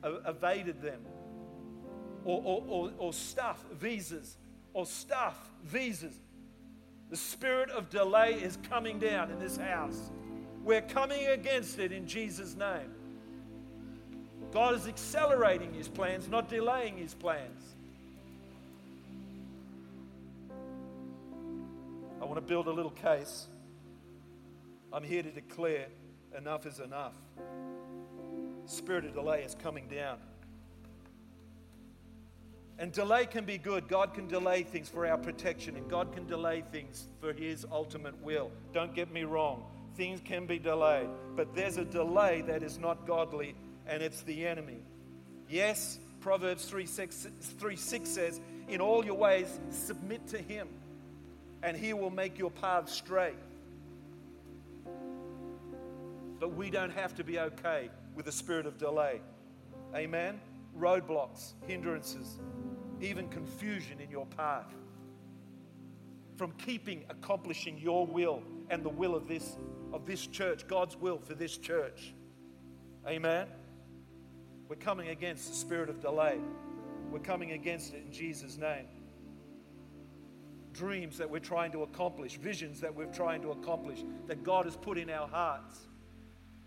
evaded 0.02 0.82
them, 0.82 1.00
or, 2.24 2.42
or, 2.44 2.64
or, 2.66 2.92
or 2.98 3.12
stuff, 3.12 3.64
visas, 3.70 4.36
or 4.72 4.84
stuff, 4.84 5.48
visas. 5.62 6.18
The 7.08 7.16
spirit 7.16 7.70
of 7.70 7.88
delay 7.88 8.32
is 8.32 8.58
coming 8.68 8.98
down 8.98 9.30
in 9.30 9.38
this 9.38 9.56
house. 9.56 10.10
We're 10.64 10.82
coming 10.82 11.28
against 11.28 11.78
it 11.78 11.92
in 11.92 12.08
Jesus' 12.08 12.56
name. 12.56 12.97
God 14.52 14.74
is 14.74 14.86
accelerating 14.88 15.74
his 15.74 15.88
plans, 15.88 16.28
not 16.28 16.48
delaying 16.48 16.96
his 16.96 17.14
plans. 17.14 17.62
I 22.20 22.24
want 22.24 22.36
to 22.36 22.40
build 22.40 22.66
a 22.66 22.72
little 22.72 22.90
case. 22.90 23.46
I'm 24.92 25.04
here 25.04 25.22
to 25.22 25.30
declare 25.30 25.86
enough 26.36 26.66
is 26.66 26.80
enough. 26.80 27.14
Spirit 28.66 29.04
of 29.04 29.14
delay 29.14 29.42
is 29.42 29.54
coming 29.54 29.86
down. 29.88 30.18
And 32.78 32.92
delay 32.92 33.26
can 33.26 33.44
be 33.44 33.58
good. 33.58 33.88
God 33.88 34.14
can 34.14 34.28
delay 34.28 34.62
things 34.62 34.88
for 34.88 35.06
our 35.06 35.18
protection, 35.18 35.76
and 35.76 35.90
God 35.90 36.12
can 36.12 36.26
delay 36.26 36.62
things 36.70 37.08
for 37.20 37.32
His 37.32 37.66
ultimate 37.70 38.20
will. 38.22 38.50
Don't 38.72 38.94
get 38.94 39.12
me 39.12 39.24
wrong. 39.24 39.64
Things 39.96 40.20
can 40.24 40.46
be 40.46 40.58
delayed, 40.58 41.08
but 41.34 41.54
there's 41.54 41.76
a 41.76 41.84
delay 41.84 42.42
that 42.42 42.62
is 42.62 42.78
not 42.78 43.04
godly 43.04 43.56
and 43.88 44.02
it's 44.02 44.22
the 44.22 44.46
enemy. 44.46 44.82
Yes, 45.48 45.98
Proverbs 46.20 46.66
3 46.66 46.86
6, 46.86 47.26
3 47.58 47.76
6 47.76 48.08
says, 48.08 48.40
In 48.68 48.80
all 48.80 49.04
your 49.04 49.16
ways, 49.16 49.58
submit 49.70 50.26
to 50.28 50.38
him, 50.38 50.68
and 51.62 51.76
he 51.76 51.92
will 51.94 52.10
make 52.10 52.38
your 52.38 52.50
path 52.50 52.90
straight. 52.90 53.38
But 56.38 56.54
we 56.54 56.70
don't 56.70 56.92
have 56.92 57.14
to 57.16 57.24
be 57.24 57.40
okay 57.40 57.90
with 58.14 58.26
the 58.26 58.32
spirit 58.32 58.66
of 58.66 58.78
delay. 58.78 59.20
Amen? 59.94 60.40
Roadblocks, 60.78 61.54
hindrances, 61.66 62.38
even 63.00 63.28
confusion 63.28 64.00
in 64.00 64.10
your 64.10 64.26
path 64.26 64.72
from 66.36 66.52
keeping 66.52 67.04
accomplishing 67.10 67.76
your 67.78 68.06
will 68.06 68.42
and 68.70 68.84
the 68.84 68.88
will 68.88 69.16
of 69.16 69.26
this 69.26 69.56
of 69.92 70.06
this 70.06 70.26
church 70.26 70.68
God's 70.68 70.96
will 70.96 71.18
for 71.18 71.34
this 71.34 71.58
church 71.58 72.14
amen 73.06 73.48
we're 74.68 74.76
coming 74.76 75.08
against 75.08 75.48
the 75.48 75.54
spirit 75.54 75.88
of 75.88 76.00
delay. 76.00 76.38
We're 77.10 77.18
coming 77.20 77.52
against 77.52 77.94
it 77.94 78.02
in 78.06 78.12
Jesus' 78.12 78.58
name. 78.58 78.84
Dreams 80.74 81.16
that 81.18 81.28
we're 81.28 81.38
trying 81.38 81.72
to 81.72 81.82
accomplish, 81.82 82.36
visions 82.36 82.80
that 82.80 82.94
we're 82.94 83.06
trying 83.06 83.40
to 83.42 83.50
accomplish, 83.50 84.04
that 84.26 84.44
God 84.44 84.66
has 84.66 84.76
put 84.76 84.98
in 84.98 85.08
our 85.08 85.26
hearts. 85.26 85.88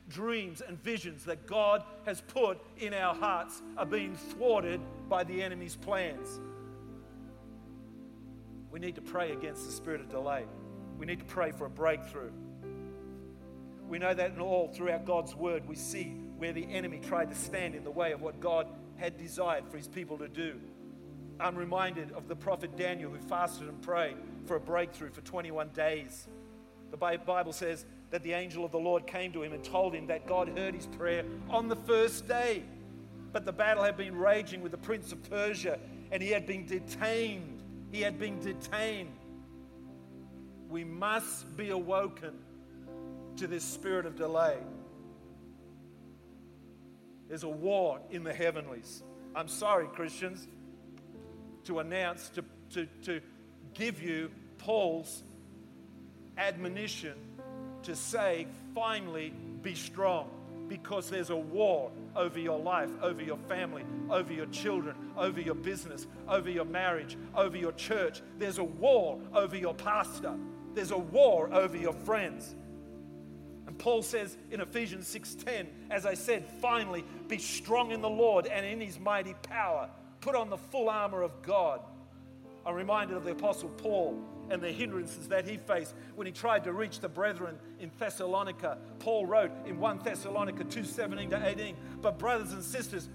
Dreams 0.09 0.61
and 0.67 0.81
visions 0.83 1.23
that 1.25 1.45
God 1.45 1.83
has 2.05 2.21
put 2.21 2.59
in 2.77 2.93
our 2.93 3.13
hearts 3.13 3.61
are 3.77 3.85
being 3.85 4.15
thwarted 4.15 4.81
by 5.07 5.23
the 5.23 5.41
enemy's 5.41 5.75
plans. 5.75 6.39
We 8.71 8.79
need 8.79 8.95
to 8.95 9.01
pray 9.01 9.31
against 9.31 9.65
the 9.65 9.71
spirit 9.71 10.01
of 10.01 10.09
delay. 10.09 10.45
We 10.97 11.05
need 11.05 11.19
to 11.19 11.25
pray 11.25 11.51
for 11.51 11.65
a 11.65 11.69
breakthrough. 11.69 12.31
We 13.87 13.99
know 13.99 14.13
that 14.13 14.31
in 14.31 14.39
all 14.39 14.69
throughout 14.69 15.05
God's 15.05 15.35
word, 15.35 15.67
we 15.67 15.75
see 15.75 16.15
where 16.41 16.53
the 16.53 16.65
enemy 16.71 16.99
tried 17.07 17.29
to 17.29 17.35
stand 17.35 17.75
in 17.75 17.83
the 17.83 17.91
way 17.91 18.13
of 18.13 18.19
what 18.23 18.39
God 18.39 18.65
had 18.95 19.15
desired 19.15 19.63
for 19.69 19.77
his 19.77 19.87
people 19.87 20.17
to 20.17 20.27
do. 20.27 20.59
I'm 21.39 21.55
reminded 21.55 22.13
of 22.13 22.27
the 22.27 22.35
prophet 22.35 22.75
Daniel 22.75 23.11
who 23.11 23.19
fasted 23.19 23.67
and 23.67 23.79
prayed 23.79 24.17
for 24.47 24.55
a 24.55 24.59
breakthrough 24.59 25.11
for 25.11 25.21
21 25.21 25.69
days. 25.69 26.27
The 26.89 26.97
Bible 26.97 27.53
says 27.53 27.85
that 28.09 28.23
the 28.23 28.33
angel 28.33 28.65
of 28.65 28.71
the 28.71 28.79
Lord 28.79 29.05
came 29.05 29.31
to 29.33 29.43
him 29.43 29.53
and 29.53 29.63
told 29.63 29.93
him 29.93 30.07
that 30.07 30.25
God 30.25 30.57
heard 30.57 30.73
his 30.73 30.87
prayer 30.87 31.25
on 31.47 31.67
the 31.67 31.75
first 31.75 32.27
day. 32.27 32.63
But 33.31 33.45
the 33.45 33.53
battle 33.53 33.83
had 33.83 33.95
been 33.95 34.15
raging 34.15 34.63
with 34.63 34.71
the 34.71 34.79
prince 34.79 35.11
of 35.11 35.21
Persia, 35.29 35.77
and 36.11 36.23
he 36.23 36.29
had 36.29 36.47
been 36.47 36.65
detained. 36.65 37.61
He 37.91 38.01
had 38.01 38.17
been 38.17 38.39
detained. 38.39 39.13
We 40.69 40.85
must 40.85 41.55
be 41.55 41.69
awoken 41.69 42.33
to 43.35 43.45
this 43.45 43.63
spirit 43.63 44.07
of 44.07 44.15
delay. 44.15 44.57
There's 47.31 47.43
a 47.43 47.47
war 47.47 48.01
in 48.09 48.25
the 48.25 48.33
heavenlies. 48.33 49.03
I'm 49.33 49.47
sorry, 49.47 49.87
Christians, 49.87 50.49
to 51.63 51.79
announce, 51.79 52.27
to, 52.31 52.43
to, 52.73 52.85
to 53.03 53.21
give 53.73 54.03
you 54.03 54.29
Paul's 54.57 55.23
admonition 56.37 57.13
to 57.83 57.95
say, 57.95 58.47
finally, 58.75 59.29
be 59.61 59.75
strong. 59.75 60.29
Because 60.67 61.09
there's 61.09 61.29
a 61.29 61.35
war 61.37 61.93
over 62.17 62.37
your 62.37 62.59
life, 62.59 62.89
over 63.01 63.23
your 63.23 63.39
family, 63.47 63.85
over 64.09 64.33
your 64.33 64.47
children, 64.47 64.97
over 65.15 65.39
your 65.39 65.55
business, 65.55 66.07
over 66.27 66.49
your 66.49 66.65
marriage, 66.65 67.17
over 67.33 67.55
your 67.55 67.71
church. 67.71 68.21
There's 68.39 68.57
a 68.57 68.65
war 68.65 69.17
over 69.33 69.55
your 69.55 69.73
pastor. 69.73 70.35
There's 70.73 70.91
a 70.91 70.97
war 70.97 71.47
over 71.53 71.77
your 71.77 71.93
friends. 71.93 72.55
Paul 73.81 74.03
says 74.03 74.37
in 74.51 74.61
Ephesians 74.61 75.07
6:10, 75.07 75.67
as 75.89 76.05
I 76.05 76.13
said, 76.13 76.45
finally 76.61 77.03
be 77.27 77.39
strong 77.39 77.89
in 77.89 78.01
the 78.01 78.09
Lord 78.09 78.45
and 78.45 78.63
in 78.63 78.79
his 78.79 78.99
mighty 78.99 79.33
power. 79.41 79.89
Put 80.19 80.35
on 80.35 80.51
the 80.51 80.57
full 80.57 80.87
armor 80.87 81.23
of 81.23 81.41
God. 81.41 81.81
I'm 82.63 82.75
reminded 82.75 83.17
of 83.17 83.23
the 83.23 83.31
apostle 83.31 83.69
Paul 83.69 84.23
and 84.51 84.61
the 84.61 84.71
hindrances 84.71 85.29
that 85.29 85.47
he 85.47 85.57
faced 85.57 85.95
when 86.13 86.27
he 86.27 86.31
tried 86.31 86.63
to 86.65 86.73
reach 86.73 86.99
the 86.99 87.09
brethren 87.09 87.57
in 87.79 87.89
Thessalonica. 87.97 88.77
Paul 88.99 89.25
wrote 89.25 89.51
in 89.65 89.79
1 89.79 90.03
Thessalonica 90.03 90.63
2:17 90.65 91.31
to 91.31 91.47
18, 91.47 91.75
But 92.03 92.19
brothers 92.19 92.53
and 92.53 92.63
sisters, 92.63 93.09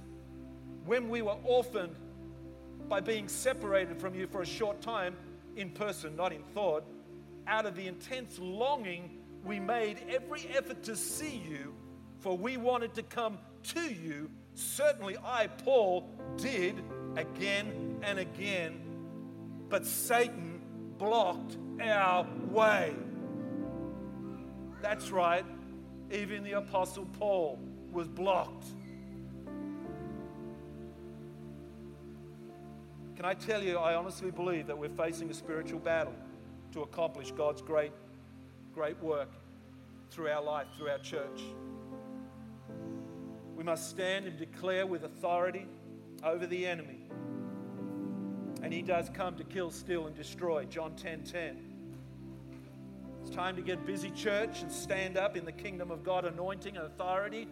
when 0.85 1.09
we 1.09 1.23
were 1.23 1.39
orphaned 1.45 1.95
by 2.89 2.99
being 2.99 3.29
separated 3.29 4.01
from 4.01 4.17
you 4.17 4.27
for 4.27 4.43
a 4.43 4.47
short 4.47 4.81
time, 4.81 5.17
in 5.55 5.71
person, 5.71 6.17
not 6.17 6.33
in 6.33 6.43
thought, 6.55 6.83
out 7.47 7.67
of 7.67 7.77
the 7.77 7.87
intense 7.87 8.37
longing, 8.41 9.23
we 9.47 9.61
made 9.61 9.99
every 10.09 10.49
effort 10.57 10.83
to 10.83 10.97
see 10.97 11.43
you, 11.49 11.75
for 12.19 12.37
we 12.37 12.57
wanted 12.57 12.95
to 12.95 13.03
come 13.03 13.39
to 13.75 13.81
you. 13.81 14.29
Certainly, 14.55 15.17
I, 15.25 15.47
Paul, 15.47 16.11
did 16.37 16.83
again 17.17 18.01
and 18.03 18.19
again, 18.19 18.81
but 19.69 19.87
Satan 19.87 20.61
blocked 20.99 21.57
our 21.81 22.27
way. 22.51 22.95
That's 24.83 25.11
right, 25.11 25.45
even 26.11 26.43
the 26.43 26.53
Apostle 26.53 27.07
Paul 27.19 27.59
was 27.93 28.09
blocked. 28.09 28.67
Can 33.15 33.25
I 33.25 33.35
tell 33.35 33.63
you, 33.63 33.79
I 33.79 33.95
honestly 33.95 34.31
believe 34.31 34.67
that 34.67 34.77
we're 34.77 34.91
facing 34.91 35.31
a 35.31 35.35
spiritual 35.35 35.79
battle 35.79 36.15
to 36.73 36.83
accomplish 36.83 37.31
God's 37.31 37.63
great, 37.63 37.93
great 38.77 39.03
work 39.03 39.31
through 40.11 40.29
our 40.29 40.43
life, 40.43 40.67
through 40.77 40.91
our 40.91 40.99
church. 40.99 41.41
We 43.57 43.65
must 43.65 43.91
stand 43.91 44.27
and 44.27 44.39
declare 44.39 44.87
with 44.87 45.03
authority 45.03 45.67
over 46.23 46.47
the 46.47 46.65
enemy 46.67 47.07
and 48.67 48.75
he 48.75 48.83
does 48.83 49.09
come 49.11 49.37
to 49.37 49.45
kill, 49.45 49.71
steal, 49.71 50.09
and 50.09 50.17
destroy. 50.17 50.65
John 50.65 50.97
10 50.97 51.23
10. 51.23 51.57
It's 53.23 53.31
time 53.31 53.55
to 53.55 53.63
get 53.63 53.87
busy, 53.87 54.11
church, 54.11 54.63
and 54.63 54.73
stand 54.73 55.17
up 55.17 55.37
in 55.37 55.45
the 55.45 55.53
kingdom 55.53 55.93
of 55.93 56.03
God, 56.03 56.25
anointing 56.25 56.77
and 56.77 56.87
authority, 56.87 57.47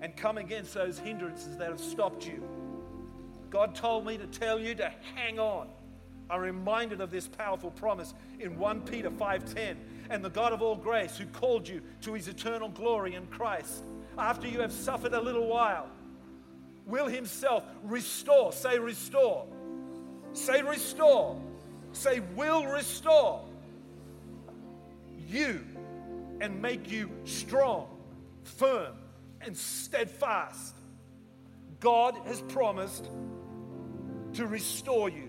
and 0.00 0.16
come 0.16 0.38
against 0.38 0.72
those 0.72 1.00
hindrances 1.00 1.56
that 1.56 1.68
have 1.68 1.80
stopped 1.80 2.26
you. 2.28 2.48
God 3.50 3.74
told 3.74 4.06
me 4.06 4.16
to 4.18 4.26
tell 4.28 4.58
you 4.58 4.76
to 4.76 4.92
hang 5.16 5.40
on. 5.40 5.68
I'm 6.28 6.40
reminded 6.40 7.00
of 7.00 7.10
this 7.10 7.28
powerful 7.28 7.70
promise 7.70 8.14
in 8.40 8.58
1 8.58 8.82
Peter 8.82 9.10
5:10. 9.10 9.76
And 10.08 10.24
the 10.24 10.30
God 10.30 10.52
of 10.52 10.62
all 10.62 10.76
grace, 10.76 11.16
who 11.18 11.26
called 11.26 11.66
you 11.68 11.82
to 12.02 12.12
his 12.12 12.28
eternal 12.28 12.68
glory 12.68 13.14
in 13.14 13.26
Christ, 13.26 13.84
after 14.16 14.46
you 14.46 14.60
have 14.60 14.72
suffered 14.72 15.14
a 15.14 15.20
little 15.20 15.48
while, 15.48 15.88
will 16.86 17.08
himself 17.08 17.64
restore, 17.82 18.52
say 18.52 18.78
restore, 18.78 19.46
Say 20.36 20.60
restore. 20.60 21.40
Say 21.92 22.20
will 22.34 22.66
restore 22.66 23.42
you 25.26 25.64
and 26.42 26.60
make 26.60 26.90
you 26.90 27.10
strong, 27.24 27.88
firm, 28.44 28.92
and 29.40 29.56
steadfast. 29.56 30.74
God 31.80 32.16
has 32.26 32.42
promised 32.42 33.08
to 34.34 34.46
restore 34.46 35.08
you. 35.08 35.25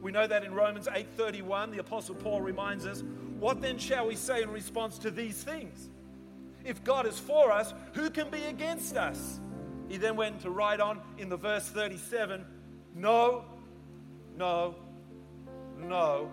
We 0.00 0.12
know 0.12 0.26
that 0.26 0.44
in 0.44 0.54
Romans 0.54 0.88
8:31 0.88 1.72
the 1.72 1.78
apostle 1.78 2.14
Paul 2.14 2.40
reminds 2.40 2.86
us, 2.86 3.02
what 3.38 3.60
then 3.60 3.78
shall 3.78 4.06
we 4.06 4.14
say 4.14 4.42
in 4.42 4.50
response 4.50 4.98
to 4.98 5.10
these 5.10 5.42
things? 5.42 5.90
If 6.64 6.82
God 6.84 7.06
is 7.06 7.18
for 7.18 7.52
us, 7.52 7.74
who 7.94 8.10
can 8.10 8.30
be 8.30 8.44
against 8.44 8.96
us? 8.96 9.40
He 9.88 9.98
then 9.98 10.16
went 10.16 10.40
to 10.40 10.50
write 10.50 10.80
on 10.80 11.00
in 11.18 11.28
the 11.28 11.36
verse 11.36 11.68
37, 11.68 12.44
no 12.94 13.44
no, 14.36 14.74
no, 15.78 16.30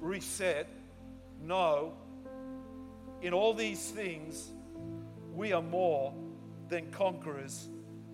reset, 0.00 0.68
no. 1.42 1.94
In 3.22 3.32
all 3.32 3.54
these 3.54 3.90
things, 3.90 4.50
we 5.34 5.52
are 5.52 5.62
more 5.62 6.12
than 6.68 6.90
conquerors 6.90 7.68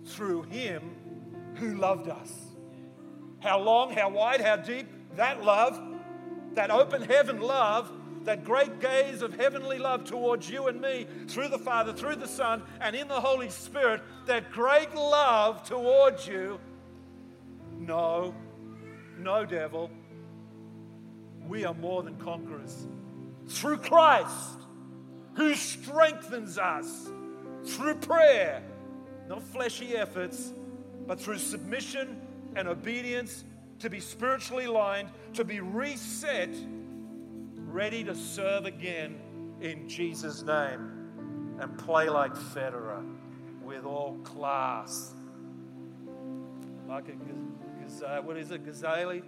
through 0.05 0.43
Him 0.43 0.95
who 1.55 1.75
loved 1.75 2.07
us. 2.07 2.44
How 3.45 3.59
long, 3.59 3.91
how 3.91 4.09
wide, 4.09 4.41
how 4.41 4.55
deep? 4.55 4.87
That 5.17 5.43
love, 5.43 5.79
that 6.55 6.71
open 6.71 7.03
heaven 7.03 7.39
love, 7.39 7.91
that 8.23 8.43
great 8.43 8.79
gaze 8.79 9.21
of 9.21 9.35
heavenly 9.35 9.77
love 9.77 10.03
towards 10.03 10.49
you 10.49 10.67
and 10.67 10.81
me 10.81 11.05
through 11.27 11.49
the 11.49 11.59
Father, 11.59 11.93
through 11.93 12.15
the 12.15 12.27
Son, 12.27 12.63
and 12.81 12.95
in 12.95 13.07
the 13.07 13.21
Holy 13.21 13.51
Spirit, 13.51 14.01
that 14.25 14.51
great 14.51 14.95
love 14.95 15.63
towards 15.63 16.25
you. 16.25 16.59
No, 17.77 18.33
no, 19.19 19.45
devil. 19.45 19.91
We 21.47 21.65
are 21.65 21.75
more 21.75 22.01
than 22.01 22.17
conquerors 22.17 22.87
through 23.47 23.77
Christ 23.77 24.57
who 25.35 25.53
strengthens 25.53 26.57
us 26.57 27.11
through 27.63 27.95
prayer, 27.95 28.63
not 29.27 29.43
fleshy 29.43 29.95
efforts, 29.95 30.51
but 31.05 31.19
through 31.19 31.37
submission 31.37 32.24
and 32.55 32.67
obedience 32.67 33.43
to 33.79 33.89
be 33.89 33.99
spiritually 33.99 34.65
aligned, 34.65 35.09
to 35.33 35.43
be 35.43 35.59
reset, 35.59 36.49
ready 37.55 38.03
to 38.03 38.15
serve 38.15 38.65
again 38.65 39.19
in 39.61 39.87
Jesus' 39.89 40.43
name 40.43 40.95
and 41.59 41.77
play 41.77 42.09
like 42.09 42.33
Federer 42.33 43.03
with 43.63 43.85
all 43.85 44.17
class. 44.23 45.13
Like 46.87 47.09
a 47.09 48.21
what 48.21 48.37
is 48.37 48.51
it, 48.51 48.65
Gazelle? 48.65 49.19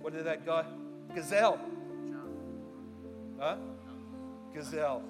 What 0.00 0.14
is 0.14 0.24
that 0.24 0.44
guy? 0.44 0.64
Gazelle. 1.14 1.58
Huh? 3.38 3.56
Gazelle. 4.54 5.02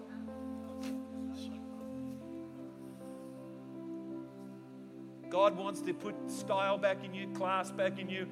God 5.37 5.55
wants 5.55 5.83
to 5.83 5.93
put 5.93 6.15
style 6.31 6.79
back 6.79 7.05
in 7.05 7.13
you, 7.13 7.27
class 7.35 7.71
back 7.71 7.99
in 7.99 8.09
you. 8.09 8.27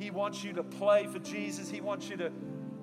He 0.00 0.10
wants 0.10 0.42
you 0.42 0.52
to 0.54 0.64
play 0.64 1.06
for 1.06 1.20
Jesus. 1.20 1.70
He 1.70 1.80
wants 1.80 2.08
you 2.08 2.16
to 2.16 2.32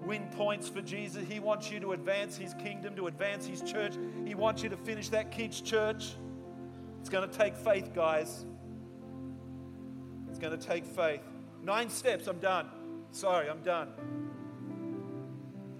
win 0.02 0.30
points 0.38 0.70
for 0.70 0.80
Jesus. 0.80 1.28
He 1.28 1.42
wants 1.42 1.70
you 1.70 1.82
to 1.82 1.92
advance 1.92 2.38
His 2.38 2.54
kingdom, 2.54 2.96
to 2.96 3.08
advance 3.08 3.46
His 3.46 3.62
church. 3.62 3.96
He 4.26 4.34
wants 4.34 4.64
you 4.64 4.70
to 4.70 4.78
finish 4.78 5.10
that 5.10 5.30
kids' 5.30 5.60
church. 5.60 6.14
It's 7.02 7.10
going 7.10 7.30
to 7.30 7.38
take 7.38 7.54
faith, 7.54 7.94
guys. 7.94 8.46
It's 10.30 10.40
going 10.40 10.58
to 10.58 10.66
take 10.66 10.86
faith. 10.86 11.20
Nine 11.62 11.90
steps, 11.90 12.28
I'm 12.28 12.40
done. 12.40 12.70
Sorry, 13.12 13.50
I'm 13.50 13.62
done. 13.62 13.90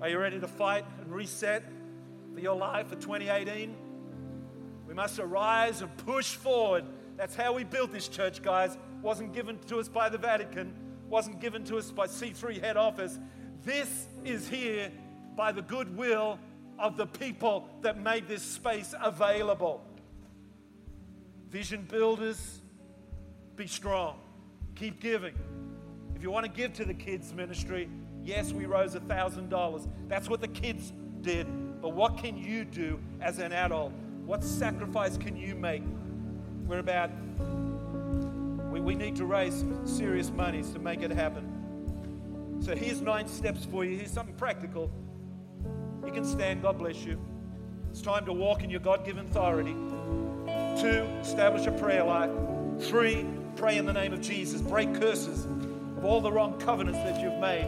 Are 0.02 0.10
you 0.10 0.20
ready 0.20 0.42
to 0.42 0.50
fight 0.50 0.84
and 1.00 1.10
reset 1.14 1.64
for 2.34 2.42
your 2.42 2.58
life 2.58 2.90
for 2.90 2.96
2018? 2.96 3.74
We 4.86 4.94
must 4.94 5.18
arise 5.18 5.82
and 5.82 5.96
push 5.96 6.36
forward. 6.36 6.84
That's 7.18 7.36
how 7.36 7.54
we 7.54 7.64
built 7.64 7.92
this 7.92 8.08
church, 8.08 8.42
guys. 8.42 8.78
Wasn't 9.02 9.34
given 9.34 9.60
to 9.68 9.78
us 9.78 9.88
by 9.88 10.10
the 10.10 10.18
Vatican, 10.18 10.74
wasn't 11.08 11.40
given 11.40 11.64
to 11.66 11.78
us 11.78 11.92
by 11.92 12.08
C3 12.08 12.62
head 12.62 12.78
office. 12.78 13.20
This 13.64 14.08
is 14.24 14.48
here 14.48 14.92
by 15.36 15.52
the 15.52 15.62
goodwill 15.62 16.40
of 16.78 16.98
the 16.98 17.06
people 17.06 17.70
that 17.82 18.00
made 18.00 18.28
this 18.28 18.42
space 18.42 18.94
available. 19.02 19.82
Vision 21.50 21.88
builders, 21.90 22.62
be 23.56 23.68
strong. 23.68 24.20
Keep 24.76 25.00
giving. 25.00 25.36
If 26.16 26.24
you 26.24 26.32
want 26.32 26.46
to 26.46 26.52
give 26.52 26.74
to 26.74 26.86
the 26.86 26.94
kids' 26.94 27.34
ministry, 27.34 27.90
yes, 28.24 28.52
we 28.52 28.66
rose 28.66 28.96
$1,000. 28.96 29.88
That's 30.10 30.30
what 30.30 30.42
the 30.42 30.48
kids 30.50 30.92
did. 31.22 31.48
But 31.82 31.90
what 31.90 32.18
can 32.18 32.38
you 32.38 32.66
do 32.66 33.00
as 33.22 33.40
an 33.40 33.54
adult? 33.54 33.94
What 34.26 34.44
sacrifice 34.44 35.18
can 35.18 35.38
you 35.38 35.56
make? 35.56 35.84
We're 36.68 36.80
about, 36.80 37.12
we, 38.72 38.80
we 38.80 38.96
need 38.96 39.16
to 39.18 39.26
raise 39.26 39.64
serious 39.86 40.32
monies 40.32 40.72
to 40.72 40.80
make 40.80 41.02
it 41.02 41.12
happen. 41.12 42.60
So 42.62 42.76
here's 42.76 43.02
nine 43.02 43.28
steps 43.28 43.66
for 43.66 43.86
you. 43.86 43.98
Here's 43.98 44.12
something 44.12 44.36
practical. 44.36 44.92
You 46.06 46.12
can 46.12 46.26
stand. 46.26 46.64
God 46.64 46.80
bless 46.80 47.06
you. 47.06 47.20
It's 47.92 48.02
time 48.02 48.26
to 48.26 48.34
walk 48.34 48.64
in 48.64 48.70
your 48.70 48.80
God 48.80 49.06
given 49.06 49.28
authority. 49.28 49.74
Two, 50.82 51.08
establish 51.22 51.68
a 51.68 51.72
prayer 51.72 52.04
life. 52.04 52.32
Three, 52.80 53.26
pray 53.56 53.78
in 53.78 53.86
the 53.86 53.94
name 53.94 54.12
of 54.12 54.22
Jesus. 54.22 54.62
Break 54.62 55.00
curses 55.00 55.46
of 55.98 56.04
all 56.04 56.20
the 56.20 56.32
wrong 56.32 56.60
covenants 56.60 57.00
that 57.00 57.22
you've 57.22 57.40
made 57.40 57.68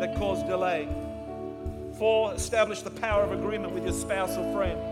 that 0.00 0.16
cause 0.16 0.42
delay. 0.42 0.88
Four, 1.96 2.34
establish 2.34 2.82
the 2.82 2.90
power 2.90 3.22
of 3.22 3.32
agreement 3.32 3.72
with 3.72 3.84
your 3.84 3.94
spouse 3.94 4.36
or 4.36 4.52
friend. 4.52 4.91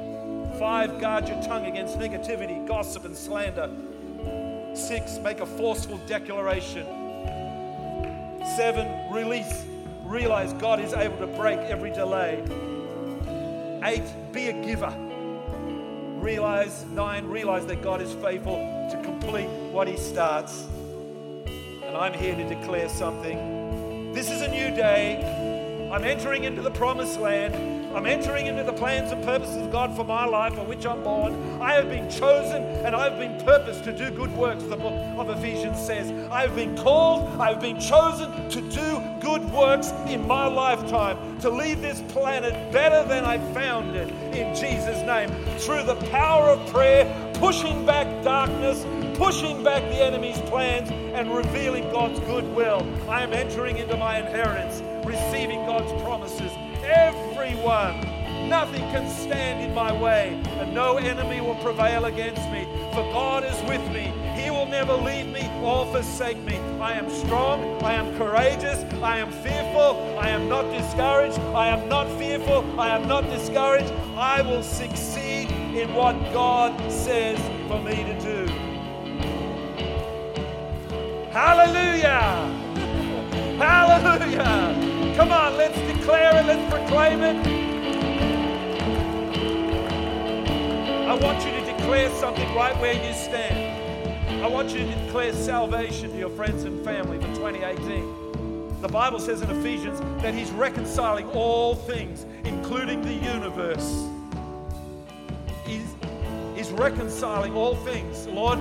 Five, 0.61 1.01
guard 1.01 1.27
your 1.27 1.43
tongue 1.43 1.65
against 1.65 1.99
negativity, 1.99 2.67
gossip, 2.69 3.07
and 3.07 3.17
slander. 3.17 3.71
Six, 4.75 5.17
make 5.17 5.41
a 5.41 5.47
forceful 5.47 5.97
declaration. 6.07 6.85
Seven, 8.59 9.11
release. 9.11 9.65
Realize 10.05 10.53
God 10.53 10.79
is 10.81 10.93
able 10.93 11.17
to 11.17 11.27
break 11.29 11.59
every 11.61 11.91
delay. 11.91 12.45
Eight, 13.85 14.05
be 14.33 14.49
a 14.49 14.53
giver. 14.63 14.95
Realize, 16.21 16.85
nine, 16.91 17.27
realize 17.27 17.65
that 17.65 17.81
God 17.81 18.03
is 18.03 18.13
faithful 18.17 18.59
to 18.91 19.01
complete 19.03 19.49
what 19.73 19.89
He 19.89 19.97
starts. 19.97 20.67
And 21.87 21.97
I'm 21.97 22.13
here 22.13 22.37
to 22.37 22.47
declare 22.47 22.91
something. 22.91 24.13
This 24.13 24.31
is 24.31 24.43
a 24.43 24.49
new 24.49 24.77
day. 24.77 25.91
I'm 25.91 26.05
entering 26.05 26.45
into 26.45 26.61
the 26.61 26.71
promised 26.71 27.19
land. 27.19 27.80
I'm 27.93 28.07
entering 28.07 28.47
into 28.47 28.63
the 28.63 28.73
plans 28.73 29.11
and 29.11 29.23
purposes 29.25 29.57
of 29.57 29.73
God 29.73 29.97
for 29.97 30.05
my 30.05 30.25
life, 30.25 30.55
for 30.55 30.63
which 30.63 30.87
I'm 30.87 31.03
born. 31.03 31.61
I 31.61 31.73
have 31.73 31.89
been 31.89 32.09
chosen 32.09 32.63
and 32.63 32.95
I've 32.95 33.19
been 33.19 33.45
purposed 33.45 33.83
to 33.85 33.93
do 33.93 34.13
good 34.13 34.31
works, 34.37 34.63
the 34.63 34.77
book 34.77 34.95
of 35.19 35.29
Ephesians 35.31 35.85
says. 35.85 36.13
I 36.31 36.43
have 36.43 36.55
been 36.55 36.77
called, 36.77 37.29
I've 37.41 37.61
been 37.61 37.81
chosen 37.81 38.49
to 38.49 38.61
do 38.61 39.03
good 39.21 39.43
works 39.53 39.91
in 40.07 40.25
my 40.25 40.47
lifetime, 40.47 41.41
to 41.41 41.51
leave 41.51 41.83
this 41.83 42.01
planet 42.13 42.53
better 42.73 43.07
than 43.09 43.25
I 43.25 43.39
found 43.53 43.97
it 43.97 44.09
in 44.37 44.55
Jesus' 44.55 45.05
name. 45.05 45.29
Through 45.59 45.83
the 45.83 45.97
power 46.11 46.51
of 46.51 46.71
prayer, 46.71 47.33
pushing 47.35 47.85
back 47.85 48.23
darkness, 48.23 48.87
pushing 49.19 49.65
back 49.65 49.83
the 49.91 50.01
enemy's 50.05 50.39
plans, 50.43 50.91
and 50.91 51.35
revealing 51.35 51.91
God's 51.91 52.21
goodwill. 52.21 52.87
I 53.09 53.23
am 53.23 53.33
entering 53.33 53.79
into 53.79 53.97
my 53.97 54.21
inheritance, 54.21 54.81
receiving 55.05 55.67
God's 55.67 55.91
promises 56.03 56.53
everyone. 56.91 58.01
Nothing 58.49 58.83
can 58.91 59.09
stand 59.09 59.63
in 59.63 59.75
my 59.75 59.93
way, 59.93 60.41
and 60.59 60.75
no 60.75 60.97
enemy 60.97 61.41
will 61.41 61.55
prevail 61.57 62.07
against 62.07 62.51
me. 62.51 62.67
For 62.93 63.03
God 63.13 63.45
is 63.45 63.61
with 63.69 63.87
me. 63.93 64.13
He 64.35 64.51
will 64.51 64.67
never 64.67 64.95
leave 64.95 65.27
me 65.27 65.49
or 65.63 65.87
forsake 65.93 66.39
me. 66.39 66.57
I 66.81 66.95
am 66.95 67.09
strong. 67.11 67.83
I 67.85 67.93
am 67.93 68.17
courageous. 68.17 68.83
I 69.03 69.19
am 69.19 69.31
fearful. 69.31 70.19
I 70.19 70.31
am 70.31 70.49
not 70.49 70.65
discouraged. 70.73 71.39
I 71.55 71.69
am 71.69 71.89
not 71.89 72.09
fearful. 72.19 72.81
I 72.81 72.89
am 72.89 73.07
not 73.07 73.23
discouraged. 73.31 73.93
I 74.17 74.43
will 74.43 74.63
succeed 74.63 75.51
in 75.51 75.95
what 75.95 76.15
God 76.33 76.77
says 76.91 77.39
for 77.69 77.81
me 77.81 78.03
to 78.03 78.21
do. 78.21 78.53
Hallelujah! 81.31 82.11
Hallelujah! 83.59 85.15
Come 85.17 85.31
on, 85.31 85.57
let's 85.57 85.79
declare 86.01 86.41
it, 86.41 86.47
let's 86.47 86.75
proclaim 86.75 87.23
it. 87.23 87.37
I 91.07 91.15
want 91.15 91.45
you 91.45 91.51
to 91.53 91.61
declare 91.77 92.11
something 92.15 92.55
right 92.55 92.75
where 92.81 92.95
you 92.95 93.13
stand. 93.13 94.43
I 94.43 94.47
want 94.47 94.71
you 94.71 94.79
to 94.79 95.05
declare 95.05 95.35
salvation 95.35 96.11
to 96.11 96.17
your 96.17 96.31
friends 96.31 96.65
and 96.65 96.83
family 96.83 97.19
for 97.19 97.27
2018. 97.35 98.81
The 98.81 98.89
Bible 98.89 99.21
says 99.21 99.43
in 99.43 99.51
Ephesians 99.51 100.01
that 100.23 100.33
He's 100.33 100.51
reconciling 100.53 101.27
all 101.33 101.75
things, 101.75 102.25
including 102.45 103.03
the 103.03 103.13
universe. 103.13 104.07
He's, 105.67 105.95
he's 106.57 106.71
reconciling 106.71 107.55
all 107.55 107.77
things. 107.77 108.27
Lord, 108.27 108.59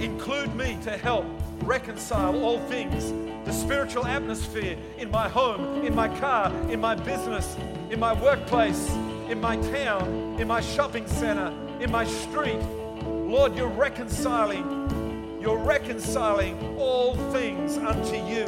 include 0.00 0.52
me 0.56 0.76
to 0.82 0.96
help 0.98 1.26
reconcile 1.62 2.42
all 2.42 2.58
things 2.58 3.12
the 3.46 3.52
spiritual 3.52 4.04
atmosphere 4.04 4.76
in 4.98 5.08
my 5.08 5.28
home, 5.28 5.84
in 5.84 5.94
my 5.94 6.08
car, 6.18 6.52
in 6.68 6.80
my 6.80 6.96
business, 6.96 7.56
in 7.90 8.00
my 8.00 8.12
workplace, 8.20 8.90
in 9.30 9.40
my 9.40 9.56
town, 9.70 10.36
in 10.40 10.48
my 10.48 10.60
shopping 10.60 11.06
center, 11.06 11.54
in 11.80 11.88
my 11.92 12.04
street. 12.04 12.58
Lord, 13.04 13.56
you're 13.56 13.68
reconciling, 13.68 15.38
you're 15.40 15.58
reconciling 15.58 16.76
all 16.76 17.14
things 17.30 17.78
unto 17.78 18.16
you. 18.16 18.46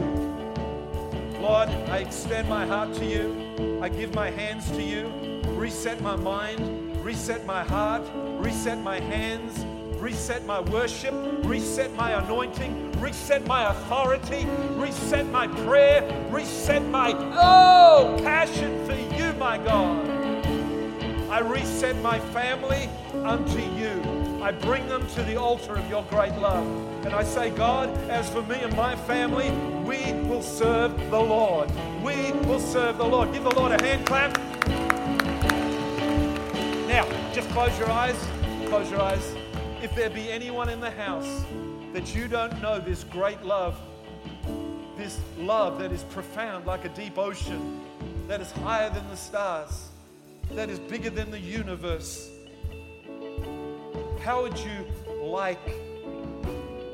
Lord, 1.40 1.68
I 1.68 1.98
extend 1.98 2.48
my 2.48 2.66
heart 2.66 2.92
to 2.94 3.04
you. 3.04 3.80
I 3.80 3.88
give 3.88 4.12
my 4.14 4.30
hands 4.30 4.68
to 4.72 4.82
you. 4.82 5.40
Reset 5.50 6.00
my 6.00 6.16
mind, 6.16 7.04
reset 7.04 7.46
my 7.46 7.62
heart, 7.62 8.02
reset 8.14 8.78
my 8.80 8.98
hands, 8.98 9.64
reset 10.00 10.44
my 10.44 10.58
worship, 10.58 11.14
reset 11.44 11.94
my 11.94 12.20
anointing, 12.20 12.87
reset 13.00 13.46
my 13.46 13.70
authority, 13.70 14.46
reset 14.72 15.26
my 15.26 15.46
prayer, 15.46 16.02
reset 16.30 16.82
my 16.86 17.12
oh 17.34 18.18
passion 18.22 18.84
for 18.86 18.94
you, 19.16 19.32
my 19.34 19.58
God. 19.58 20.06
I 21.30 21.40
reset 21.40 21.96
my 22.02 22.18
family 22.18 22.88
unto 23.24 23.60
you. 23.60 24.40
I 24.42 24.50
bring 24.50 24.88
them 24.88 25.06
to 25.08 25.22
the 25.24 25.36
altar 25.36 25.74
of 25.74 25.88
your 25.90 26.02
great 26.04 26.32
love. 26.36 26.66
And 27.04 27.14
I 27.14 27.22
say, 27.22 27.50
God, 27.50 27.90
as 28.08 28.30
for 28.30 28.42
me 28.42 28.56
and 28.60 28.74
my 28.74 28.96
family, 28.96 29.50
we 29.84 30.12
will 30.28 30.42
serve 30.42 30.96
the 31.10 31.20
Lord. 31.20 31.70
We 32.02 32.32
will 32.46 32.60
serve 32.60 32.98
the 32.98 33.04
Lord. 33.04 33.32
Give 33.32 33.44
the 33.44 33.54
Lord 33.54 33.72
a 33.72 33.84
hand 33.84 34.06
clap. 34.06 34.38
Now, 36.88 37.06
just 37.32 37.50
close 37.50 37.78
your 37.78 37.90
eyes. 37.90 38.16
Close 38.66 38.90
your 38.90 39.02
eyes. 39.02 39.34
If 39.82 39.94
there 39.94 40.10
be 40.10 40.30
anyone 40.30 40.68
in 40.68 40.80
the 40.80 40.90
house 40.90 41.44
that 41.98 42.14
you 42.14 42.28
don't 42.28 42.62
know 42.62 42.78
this 42.78 43.02
great 43.02 43.42
love, 43.42 43.76
this 44.96 45.18
love 45.36 45.80
that 45.80 45.90
is 45.90 46.04
profound 46.04 46.64
like 46.64 46.84
a 46.84 46.88
deep 46.90 47.18
ocean, 47.18 47.80
that 48.28 48.40
is 48.40 48.52
higher 48.52 48.88
than 48.88 49.04
the 49.08 49.16
stars, 49.16 49.88
that 50.52 50.70
is 50.70 50.78
bigger 50.78 51.10
than 51.10 51.28
the 51.32 51.40
universe, 51.40 52.30
how 54.20 54.42
would 54.42 54.56
you 54.60 54.86
like 55.20 55.66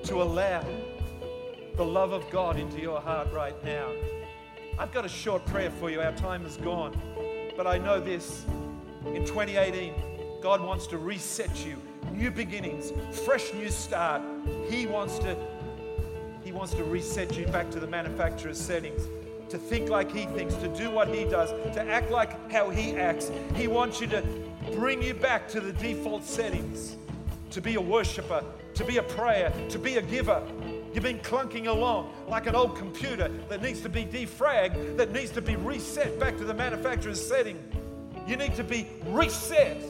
to 0.05 0.23
allow 0.23 0.65
the 1.77 1.85
love 1.85 2.13
of 2.13 2.25
God 2.31 2.59
into 2.59 2.81
your 2.81 2.99
heart 2.99 3.31
right 3.31 3.63
now? 3.63 3.93
I've 4.79 4.91
got 4.91 5.05
a 5.05 5.09
short 5.11 5.45
prayer 5.45 5.71
for 5.71 5.91
you. 5.91 6.01
Our 6.01 6.13
time 6.13 6.47
is 6.47 6.57
gone. 6.57 6.99
But 7.59 7.67
I 7.67 7.77
know 7.77 8.01
this 8.01 8.47
in 9.05 9.27
2018, 9.27 10.41
God 10.41 10.63
wants 10.63 10.87
to 10.87 10.97
reset 10.97 11.67
you 11.67 11.77
new 12.13 12.31
beginnings, 12.31 12.93
fresh 13.25 13.53
new 13.55 13.69
start. 13.69 14.23
He 14.69 14.87
wants 14.87 15.19
to 15.21 15.37
he 16.45 16.53
wants 16.53 16.75
to 16.75 16.85
reset 16.85 17.37
you 17.37 17.47
back 17.47 17.71
to 17.71 17.81
the 17.81 17.87
manufacturer's 17.87 18.61
settings, 18.61 19.09
to 19.49 19.57
think 19.57 19.89
like 19.89 20.13
he 20.13 20.27
thinks, 20.27 20.55
to 20.57 20.69
do 20.69 20.91
what 20.91 21.09
he 21.09 21.25
does, 21.25 21.51
to 21.75 21.81
act 21.89 22.11
like 22.11 22.53
how 22.53 22.69
he 22.69 22.95
acts. 22.97 23.31
He 23.55 23.67
wants 23.67 23.99
you 24.01 24.07
to 24.09 24.23
bring 24.75 25.03
you 25.03 25.15
back 25.15 25.49
to 25.49 25.61
the 25.61 25.73
default 25.73 26.23
settings, 26.23 26.97
to 27.51 27.63
be 27.63 27.77
a 27.77 27.81
worshiper, 27.81 28.45
to 28.75 28.85
be 28.85 28.99
a 28.99 29.03
prayer, 29.03 29.53
to 29.71 29.79
be 29.79 29.97
a 29.97 30.03
giver. 30.03 30.43
You've 30.93 31.03
been 31.03 31.19
clunking 31.21 31.67
along 31.67 32.13
like 32.29 32.47
an 32.47 32.55
old 32.55 32.77
computer 32.77 33.29
that 33.49 33.63
needs 33.63 33.81
to 33.81 33.89
be 33.89 34.05
defragged, 34.05 34.97
that 34.99 35.13
needs 35.13 35.31
to 35.33 35.43
be 35.43 35.57
reset 35.57 36.21
back 36.21 36.37
to 36.37 36.45
the 36.45 36.55
manufacturer's 36.55 37.27
setting. 37.27 37.59
You 38.27 38.37
need 38.37 38.55
to 38.57 38.65
be 38.65 38.87
reset. 39.07 39.83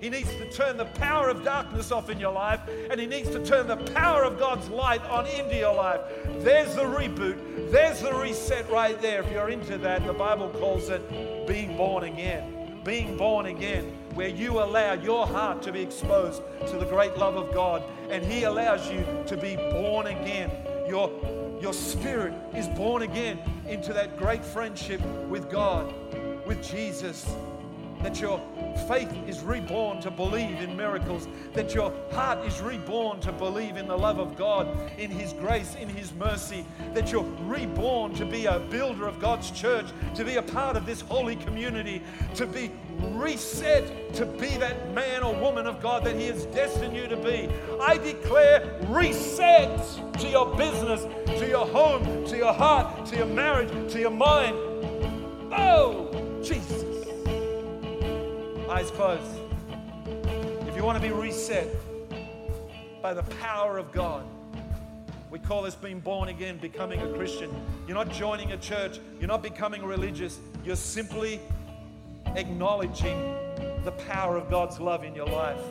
He 0.00 0.10
needs 0.10 0.28
to 0.34 0.50
turn 0.50 0.76
the 0.76 0.84
power 0.84 1.28
of 1.28 1.42
darkness 1.42 1.90
off 1.90 2.10
in 2.10 2.20
your 2.20 2.32
life, 2.32 2.60
and 2.90 3.00
He 3.00 3.06
needs 3.06 3.30
to 3.30 3.44
turn 3.44 3.66
the 3.66 3.76
power 3.76 4.24
of 4.24 4.38
God's 4.38 4.68
light 4.68 5.02
on 5.06 5.26
into 5.26 5.56
your 5.56 5.74
life. 5.74 6.00
There's 6.40 6.74
the 6.74 6.82
reboot. 6.82 7.70
There's 7.70 8.00
the 8.00 8.12
reset 8.14 8.70
right 8.70 9.00
there. 9.00 9.22
If 9.22 9.32
you're 9.32 9.48
into 9.48 9.78
that, 9.78 10.06
the 10.06 10.12
Bible 10.12 10.50
calls 10.50 10.90
it 10.90 11.46
being 11.46 11.76
born 11.76 12.04
again. 12.04 12.80
Being 12.84 13.16
born 13.16 13.46
again, 13.46 13.84
where 14.14 14.28
you 14.28 14.62
allow 14.62 14.92
your 14.92 15.26
heart 15.26 15.60
to 15.62 15.72
be 15.72 15.80
exposed 15.80 16.40
to 16.68 16.76
the 16.76 16.84
great 16.84 17.16
love 17.16 17.34
of 17.34 17.52
God, 17.52 17.82
and 18.10 18.24
He 18.24 18.44
allows 18.44 18.88
you 18.88 19.04
to 19.26 19.36
be 19.36 19.56
born 19.56 20.06
again. 20.06 20.50
Your, 20.86 21.10
your 21.60 21.72
spirit 21.72 22.32
is 22.54 22.68
born 22.68 23.02
again 23.02 23.40
into 23.66 23.92
that 23.92 24.16
great 24.16 24.44
friendship 24.44 25.00
with 25.28 25.50
God, 25.50 25.92
with 26.46 26.62
Jesus. 26.62 27.28
That 28.02 28.20
your 28.20 28.40
faith 28.88 29.12
is 29.26 29.42
reborn 29.42 30.00
to 30.00 30.10
believe 30.10 30.60
in 30.60 30.76
miracles, 30.76 31.28
that 31.54 31.74
your 31.74 31.92
heart 32.12 32.44
is 32.46 32.60
reborn 32.60 33.20
to 33.20 33.32
believe 33.32 33.76
in 33.76 33.88
the 33.88 33.96
love 33.96 34.18
of 34.18 34.36
God, 34.36 34.68
in 34.98 35.10
His 35.10 35.32
grace, 35.32 35.74
in 35.76 35.88
His 35.88 36.12
mercy, 36.14 36.64
that 36.94 37.10
you're 37.10 37.24
reborn 37.42 38.14
to 38.14 38.24
be 38.24 38.46
a 38.46 38.58
builder 38.58 39.06
of 39.06 39.18
God's 39.18 39.50
church, 39.50 39.86
to 40.14 40.24
be 40.24 40.36
a 40.36 40.42
part 40.42 40.76
of 40.76 40.86
this 40.86 41.00
holy 41.00 41.36
community, 41.36 42.02
to 42.34 42.46
be 42.46 42.70
reset, 43.12 44.14
to 44.14 44.26
be 44.26 44.56
that 44.56 44.92
man 44.94 45.22
or 45.22 45.34
woman 45.34 45.66
of 45.66 45.82
God 45.82 46.04
that 46.04 46.16
He 46.16 46.26
has 46.26 46.46
destined 46.46 46.96
you 46.96 47.06
to 47.08 47.16
be. 47.16 47.48
I 47.80 47.98
declare 47.98 48.78
reset 48.88 49.80
to 50.18 50.28
your 50.28 50.54
business, 50.56 51.02
to 51.38 51.48
your 51.48 51.66
home, 51.66 52.24
to 52.26 52.36
your 52.36 52.52
heart, 52.52 53.06
to 53.06 53.16
your 53.16 53.26
marriage, 53.26 53.92
to 53.92 54.00
your 54.00 54.10
mind. 54.10 54.56
Oh, 55.52 56.40
Jesus 56.42 56.85
eyes 58.76 58.90
closed. 58.90 59.40
If 60.68 60.76
you 60.76 60.84
want 60.84 61.00
to 61.00 61.02
be 61.02 61.10
reset 61.10 61.66
by 63.00 63.14
the 63.14 63.22
power 63.22 63.78
of 63.78 63.90
God, 63.90 64.22
we 65.30 65.38
call 65.38 65.62
this 65.62 65.74
being 65.74 65.98
born 65.98 66.28
again, 66.28 66.58
becoming 66.58 67.00
a 67.00 67.10
Christian. 67.14 67.50
You're 67.88 67.96
not 67.96 68.12
joining 68.12 68.52
a 68.52 68.58
church, 68.58 69.00
you're 69.18 69.28
not 69.28 69.42
becoming 69.42 69.82
religious, 69.82 70.40
you're 70.62 70.76
simply 70.76 71.40
acknowledging 72.34 73.18
the 73.82 73.92
power 74.10 74.36
of 74.36 74.50
God's 74.50 74.78
love 74.78 75.04
in 75.04 75.14
your 75.14 75.28
life. 75.28 75.62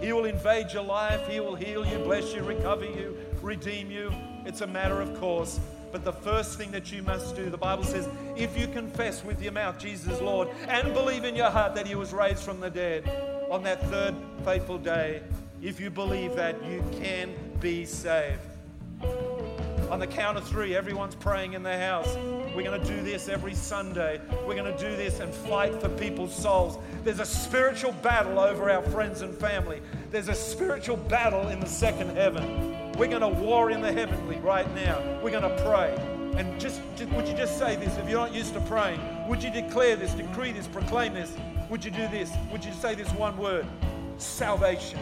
He 0.00 0.12
will 0.12 0.26
invade 0.26 0.72
your 0.72 0.84
life, 0.84 1.26
He 1.26 1.40
will 1.40 1.56
heal 1.56 1.84
you, 1.84 1.98
bless 1.98 2.32
you, 2.32 2.44
recover 2.44 2.84
you, 2.84 3.18
redeem 3.42 3.90
you. 3.90 4.12
It's 4.46 4.60
a 4.60 4.66
matter 4.68 5.00
of 5.00 5.18
course. 5.18 5.58
But 5.90 6.04
the 6.04 6.12
first 6.12 6.58
thing 6.58 6.70
that 6.72 6.92
you 6.92 7.02
must 7.02 7.34
do, 7.36 7.50
the 7.50 7.58
Bible 7.58 7.84
says, 7.84 8.08
if 8.36 8.58
you 8.58 8.68
confess 8.68 9.24
with 9.24 9.42
your 9.42 9.52
mouth 9.52 9.78
Jesus 9.78 10.20
Lord 10.20 10.48
and 10.68 10.92
believe 10.92 11.24
in 11.24 11.34
your 11.34 11.50
heart 11.50 11.74
that 11.74 11.86
he 11.86 11.94
was 11.94 12.12
raised 12.12 12.42
from 12.42 12.60
the 12.60 12.70
dead 12.70 13.08
on 13.50 13.62
that 13.62 13.82
third 13.88 14.14
faithful 14.44 14.78
day, 14.78 15.22
if 15.62 15.80
you 15.80 15.90
believe 15.90 16.36
that, 16.36 16.62
you 16.64 16.84
can 17.00 17.34
be 17.60 17.84
saved. 17.84 18.40
On 19.90 19.98
the 19.98 20.06
count 20.06 20.36
of 20.36 20.46
three, 20.46 20.76
everyone's 20.76 21.14
praying 21.14 21.54
in 21.54 21.62
their 21.62 21.80
house. 21.80 22.14
We're 22.54 22.62
going 22.62 22.80
to 22.80 22.86
do 22.86 23.02
this 23.02 23.28
every 23.28 23.54
Sunday. 23.54 24.20
We're 24.46 24.54
going 24.54 24.72
to 24.72 24.78
do 24.78 24.96
this 24.96 25.20
and 25.20 25.32
fight 25.32 25.80
for 25.80 25.88
people's 25.88 26.34
souls. 26.34 26.78
There's 27.04 27.20
a 27.20 27.26
spiritual 27.26 27.92
battle 27.92 28.38
over 28.38 28.70
our 28.70 28.82
friends 28.82 29.22
and 29.22 29.34
family. 29.34 29.80
There's 30.10 30.28
a 30.28 30.34
spiritual 30.34 30.98
battle 30.98 31.48
in 31.48 31.58
the 31.60 31.66
second 31.66 32.10
heaven. 32.16 32.87
We're 32.98 33.06
going 33.06 33.20
to 33.20 33.28
war 33.28 33.70
in 33.70 33.80
the 33.80 33.92
heavenly 33.92 34.38
right 34.38 34.68
now. 34.74 35.00
We're 35.22 35.30
going 35.30 35.44
to 35.44 35.62
pray. 35.64 35.94
And 36.36 36.60
just, 36.60 36.80
just, 36.96 37.08
would 37.12 37.28
you 37.28 37.36
just 37.36 37.56
say 37.56 37.76
this 37.76 37.96
if 37.96 38.08
you're 38.08 38.18
not 38.18 38.34
used 38.34 38.54
to 38.54 38.60
praying? 38.62 39.00
Would 39.28 39.40
you 39.40 39.52
declare 39.52 39.94
this, 39.94 40.14
decree 40.14 40.50
this, 40.50 40.66
proclaim 40.66 41.14
this? 41.14 41.32
Would 41.70 41.84
you 41.84 41.92
do 41.92 42.08
this? 42.08 42.32
Would 42.50 42.64
you 42.64 42.72
say 42.72 42.96
this 42.96 43.08
one 43.12 43.38
word? 43.38 43.66
Salvation. 44.16 44.98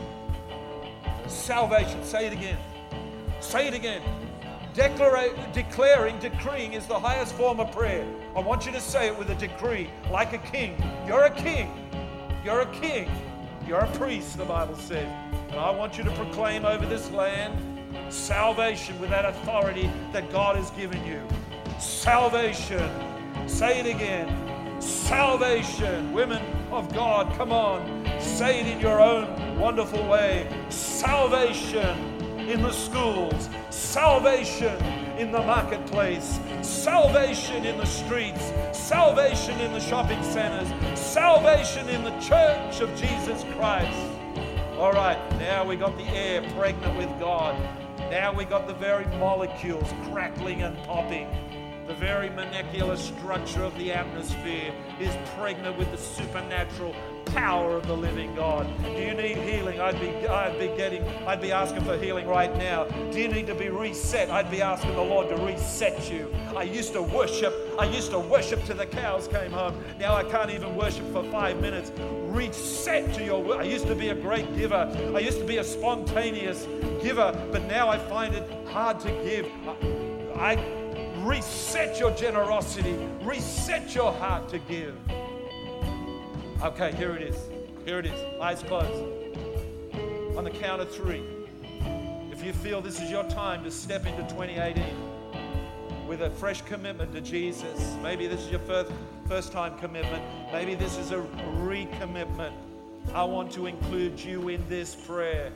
Salvation. 1.26 2.04
Say 2.04 2.26
it 2.26 2.34
again. 2.34 2.58
Say 3.40 3.66
it 3.66 3.72
again. 3.72 4.02
Declara- 4.74 5.50
declaring, 5.54 6.18
decreeing 6.18 6.74
is 6.74 6.84
the 6.86 7.00
highest 7.00 7.34
form 7.34 7.60
of 7.60 7.72
prayer. 7.72 8.06
I 8.36 8.40
want 8.40 8.66
you 8.66 8.72
to 8.72 8.80
say 8.80 9.06
it 9.06 9.18
with 9.18 9.30
a 9.30 9.36
decree, 9.36 9.88
like 10.10 10.34
a 10.34 10.38
king. 10.38 10.76
You're 11.06 11.24
a 11.24 11.30
king. 11.30 11.72
You're 12.44 12.60
a 12.60 12.66
king. 12.66 13.10
You're 13.66 13.80
a 13.80 13.90
priest, 13.92 14.36
the 14.36 14.44
Bible 14.44 14.76
says. 14.76 15.08
And 15.48 15.58
I 15.58 15.70
want 15.70 15.96
you 15.96 16.04
to 16.04 16.10
proclaim 16.10 16.66
over 16.66 16.84
this 16.84 17.10
land 17.10 17.75
salvation 18.08 18.98
with 19.00 19.10
that 19.10 19.24
authority 19.24 19.90
that 20.12 20.30
God 20.30 20.56
has 20.56 20.70
given 20.70 21.04
you. 21.06 21.22
Salvation. 21.78 22.90
Say 23.46 23.80
it 23.80 23.86
again. 23.86 24.80
Salvation. 24.80 26.12
Women 26.12 26.42
of 26.70 26.92
God, 26.92 27.34
come 27.36 27.52
on. 27.52 28.04
Say 28.20 28.60
it 28.60 28.66
in 28.66 28.80
your 28.80 29.00
own 29.00 29.58
wonderful 29.58 30.06
way. 30.08 30.48
Salvation 30.68 32.16
in 32.48 32.62
the 32.62 32.72
schools, 32.72 33.48
salvation 33.70 34.80
in 35.18 35.32
the 35.32 35.40
marketplace, 35.40 36.38
salvation 36.62 37.64
in 37.64 37.76
the 37.76 37.84
streets, 37.86 38.52
salvation 38.72 39.58
in 39.60 39.72
the 39.72 39.80
shopping 39.80 40.22
centers, 40.22 40.68
salvation 40.98 41.88
in 41.88 42.04
the 42.04 42.16
church 42.20 42.80
of 42.80 42.94
Jesus 42.96 43.44
Christ. 43.56 43.98
All 44.78 44.92
right, 44.92 45.18
now 45.38 45.64
we 45.64 45.74
got 45.74 45.96
the 45.96 46.04
air 46.04 46.42
pregnant 46.50 46.96
with 46.96 47.08
God. 47.18 47.56
Now 48.10 48.32
we 48.32 48.44
got 48.44 48.68
the 48.68 48.74
very 48.74 49.04
molecules 49.18 49.92
crackling 50.10 50.62
and 50.62 50.76
popping. 50.84 51.28
The 51.88 51.94
very 51.94 52.30
molecular 52.30 52.96
structure 52.96 53.64
of 53.64 53.76
the 53.78 53.92
atmosphere 53.92 54.72
is 55.00 55.12
pregnant 55.36 55.76
with 55.76 55.90
the 55.90 55.98
supernatural 55.98 56.94
power 57.26 57.76
of 57.76 57.86
the 57.86 57.96
living 57.96 58.34
God. 58.34 58.66
Do 58.82 59.02
you 59.02 59.14
need 59.14 59.36
healing? 59.38 59.80
I'd 59.80 60.00
be, 60.00 60.08
I'd 60.26 60.58
be 60.58 60.68
getting, 60.76 61.02
I'd 61.26 61.40
be 61.40 61.52
asking 61.52 61.84
for 61.84 61.98
healing 61.98 62.26
right 62.26 62.54
now. 62.56 62.84
Do 62.84 63.20
you 63.20 63.28
need 63.28 63.46
to 63.48 63.54
be 63.54 63.68
reset? 63.68 64.30
I'd 64.30 64.50
be 64.50 64.62
asking 64.62 64.94
the 64.94 65.02
Lord 65.02 65.28
to 65.28 65.36
reset 65.36 66.10
you. 66.10 66.34
I 66.56 66.62
used 66.62 66.92
to 66.94 67.02
worship, 67.02 67.54
I 67.78 67.84
used 67.86 68.10
to 68.10 68.18
worship 68.18 68.64
till 68.64 68.76
the 68.76 68.86
cows 68.86 69.28
came 69.28 69.50
home. 69.50 69.78
Now 69.98 70.14
I 70.14 70.24
can't 70.24 70.50
even 70.50 70.76
worship 70.76 71.10
for 71.12 71.22
five 71.30 71.60
minutes. 71.60 71.92
Reset 71.98 73.14
to 73.14 73.24
your 73.24 73.58
I 73.58 73.64
used 73.64 73.86
to 73.86 73.94
be 73.94 74.08
a 74.08 74.14
great 74.14 74.56
giver. 74.56 74.90
I 75.14 75.18
used 75.18 75.38
to 75.38 75.44
be 75.44 75.58
a 75.58 75.64
spontaneous 75.64 76.66
giver, 77.02 77.32
but 77.52 77.64
now 77.64 77.88
I 77.88 77.98
find 77.98 78.34
it 78.34 78.48
hard 78.68 79.00
to 79.00 79.08
give. 79.08 79.46
I, 80.36 80.52
I 80.52 80.86
reset 81.26 81.98
your 81.98 82.12
generosity, 82.12 82.96
reset 83.22 83.94
your 83.94 84.12
heart 84.12 84.48
to 84.50 84.58
give. 84.58 84.94
Okay, 86.62 86.90
here 86.92 87.14
it 87.14 87.20
is. 87.20 87.36
Here 87.84 87.98
it 87.98 88.06
is. 88.06 88.40
Eyes 88.40 88.62
closed. 88.62 88.90
On 90.38 90.42
the 90.42 90.50
count 90.50 90.80
of 90.80 90.90
three, 90.90 91.22
if 92.32 92.42
you 92.42 92.54
feel 92.54 92.80
this 92.80 92.98
is 92.98 93.10
your 93.10 93.24
time 93.24 93.62
to 93.62 93.70
step 93.70 94.06
into 94.06 94.22
2018 94.22 94.84
with 96.08 96.22
a 96.22 96.30
fresh 96.30 96.62
commitment 96.62 97.12
to 97.12 97.20
Jesus, 97.20 97.94
maybe 98.02 98.26
this 98.26 98.40
is 98.40 98.50
your 98.50 98.60
first, 98.60 98.90
first 99.28 99.52
time 99.52 99.78
commitment, 99.78 100.24
maybe 100.50 100.74
this 100.74 100.96
is 100.96 101.10
a 101.10 101.18
recommitment. 101.58 102.54
I 103.12 103.24
want 103.24 103.52
to 103.52 103.66
include 103.66 104.18
you 104.18 104.48
in 104.48 104.66
this 104.66 104.94
prayer. 104.94 105.52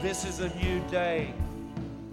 This 0.00 0.24
is 0.24 0.40
a 0.40 0.48
new 0.56 0.80
day. 0.88 1.34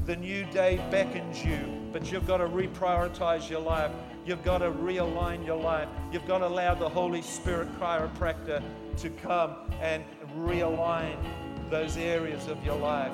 The 0.05 0.17
new 0.17 0.43
day 0.45 0.85
beckons 0.91 1.43
you, 1.43 1.89
but 1.93 2.11
you've 2.11 2.27
got 2.27 2.37
to 2.37 2.47
reprioritize 2.47 3.49
your 3.49 3.61
life. 3.61 3.91
You've 4.29 4.43
got 4.43 4.59
to 4.59 4.69
realign 4.69 5.43
your 5.43 5.59
life. 5.59 5.89
You've 6.11 6.27
got 6.27 6.37
to 6.37 6.47
allow 6.47 6.75
the 6.75 6.87
Holy 6.87 7.23
Spirit 7.23 7.67
chiropractor 7.79 8.61
to 8.97 9.09
come 9.09 9.55
and 9.81 10.03
realign 10.37 11.17
those 11.71 11.97
areas 11.97 12.47
of 12.47 12.63
your 12.63 12.75
life. 12.75 13.11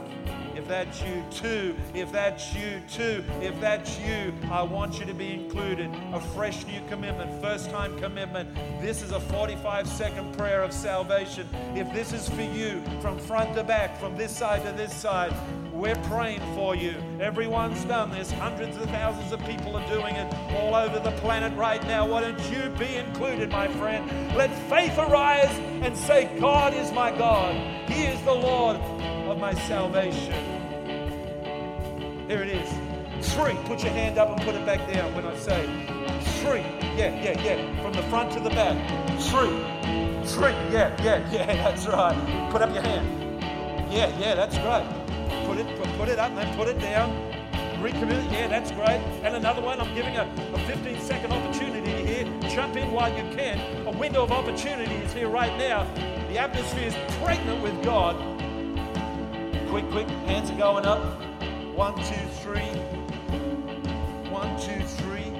If 0.57 0.67
that's 0.67 1.01
you 1.01 1.23
too, 1.31 1.73
if 1.93 2.11
that's 2.11 2.53
you 2.53 2.81
too, 2.89 3.23
if 3.41 3.57
that's 3.61 3.97
you, 3.99 4.33
I 4.51 4.61
want 4.63 4.99
you 4.99 5.05
to 5.05 5.13
be 5.13 5.31
included. 5.31 5.89
A 6.11 6.19
fresh 6.19 6.65
new 6.65 6.81
commitment, 6.89 7.41
first 7.41 7.69
time 7.69 7.97
commitment. 7.97 8.53
This 8.81 9.01
is 9.01 9.11
a 9.11 9.19
45 9.21 9.87
second 9.87 10.37
prayer 10.37 10.63
of 10.63 10.73
salvation. 10.73 11.47
If 11.75 11.93
this 11.93 12.11
is 12.11 12.27
for 12.27 12.41
you, 12.41 12.83
from 12.99 13.19
front 13.19 13.55
to 13.55 13.63
back, 13.63 13.97
from 14.01 14.17
this 14.17 14.35
side 14.35 14.65
to 14.65 14.73
this 14.73 14.93
side, 14.93 15.33
we're 15.75 15.95
praying 16.03 16.39
for 16.55 16.73
you. 16.73 16.95
Everyone's 17.19 17.83
done 17.83 18.09
this. 18.09 18.31
Hundreds 18.31 18.77
of 18.77 18.89
thousands 18.89 19.33
of 19.33 19.43
people 19.45 19.75
are 19.75 19.87
doing 19.87 20.15
it 20.15 20.33
all 20.55 20.73
over 20.73 20.99
the 20.99 21.11
planet 21.17 21.55
right 21.57 21.83
now. 21.83 22.07
Why 22.07 22.21
don't 22.21 22.39
you 22.49 22.69
be 22.79 22.95
included, 22.95 23.49
my 23.49 23.67
friend? 23.67 24.09
Let 24.35 24.49
faith 24.69 24.97
arise 24.97 25.51
and 25.83 25.95
say, 25.95 26.31
God 26.39 26.73
is 26.73 26.93
my 26.93 27.11
God. 27.11 27.55
He 27.89 28.05
is 28.05 28.21
the 28.23 28.33
Lord 28.33 28.77
of 28.77 29.37
my 29.37 29.53
salvation. 29.53 30.33
Here 32.29 32.41
it 32.41 32.49
is. 32.49 33.33
Three. 33.33 33.55
Put 33.65 33.83
your 33.83 33.91
hand 33.91 34.17
up 34.17 34.29
and 34.29 34.41
put 34.41 34.55
it 34.55 34.65
back 34.65 34.79
down 34.93 35.13
when 35.13 35.25
I 35.25 35.35
say 35.35 35.65
three. 36.41 36.61
Yeah, 36.97 37.21
yeah, 37.21 37.41
yeah. 37.41 37.81
From 37.81 37.91
the 37.91 38.03
front 38.03 38.31
to 38.33 38.39
the 38.39 38.49
back. 38.49 38.77
Three. 39.19 39.49
Three. 40.25 40.53
Yeah, 40.71 40.95
yeah, 41.03 41.29
yeah. 41.31 41.45
That's 41.69 41.85
right. 41.85 42.49
Put 42.51 42.61
up 42.61 42.73
your 42.73 42.83
hand. 42.83 43.23
Yeah, 43.91 44.17
yeah, 44.19 44.35
that's 44.35 44.57
great 44.57 45.04
put 45.45 45.57
it, 45.57 45.97
put 45.97 46.09
it 46.09 46.19
up 46.19 46.35
then 46.35 46.55
put 46.55 46.67
it 46.67 46.79
down. 46.79 47.09
Recommit 47.81 48.25
it. 48.25 48.31
Yeah, 48.31 48.47
that's 48.47 48.71
great. 48.71 49.01
And 49.23 49.35
another 49.35 49.61
one, 49.61 49.79
I'm 49.79 49.93
giving 49.93 50.17
a, 50.17 50.23
a 50.53 50.59
15 50.59 50.99
second 51.01 51.31
opportunity 51.31 51.91
here. 51.91 52.25
Jump 52.49 52.75
in 52.77 52.91
while 52.91 53.09
you 53.09 53.23
can. 53.35 53.85
A 53.85 53.91
window 53.91 54.23
of 54.23 54.31
opportunity 54.31 54.95
is 54.95 55.13
here 55.13 55.29
right 55.29 55.55
now. 55.57 55.83
The 56.29 56.39
atmosphere 56.39 56.87
is 56.87 56.95
pregnant 57.21 57.61
with 57.61 57.83
God. 57.83 58.15
Quick, 59.69 59.89
quick. 59.91 60.07
Hands 60.25 60.49
are 60.49 60.57
going 60.57 60.85
up. 60.85 60.99
One, 61.75 61.95
two, 61.95 62.27
three. 62.41 62.71
One, 64.31 64.59
two, 64.59 64.81
three. 65.03 65.31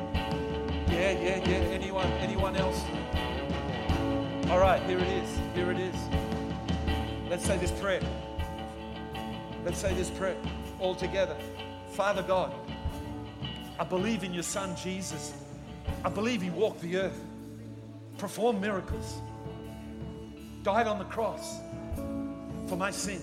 Yeah, 0.94 1.12
yeah, 1.12 1.38
yeah. 1.38 1.74
Anyone, 1.74 2.08
anyone 2.20 2.56
else? 2.58 2.84
All 4.50 4.60
right, 4.60 4.82
here 4.84 5.00
it 5.00 5.08
is. 5.08 5.40
Here 5.56 5.72
it 5.72 5.80
is. 5.80 5.96
Let's 7.30 7.46
say 7.46 7.58
this 7.58 7.72
prayer. 7.72 8.02
Let's 9.66 9.80
say 9.80 9.96
this 9.96 10.12
prayer 10.12 10.38
all 10.80 10.94
together. 10.94 11.36
Father 11.94 12.22
God, 12.22 12.54
I 13.80 13.84
believe 13.84 14.24
in 14.24 14.32
your 14.32 14.44
Son 14.44 14.76
Jesus. 14.76 15.34
I 16.04 16.10
believe 16.10 16.42
he 16.42 16.52
walked 16.52 16.82
the 16.82 16.98
earth. 16.98 17.20
performed 18.18 18.62
miracles, 18.62 19.22
died 20.64 20.88
on 20.88 21.00
the 21.00 21.06
cross 21.06 21.60
for 22.68 22.78
my 22.78 22.92
sin, 22.92 23.22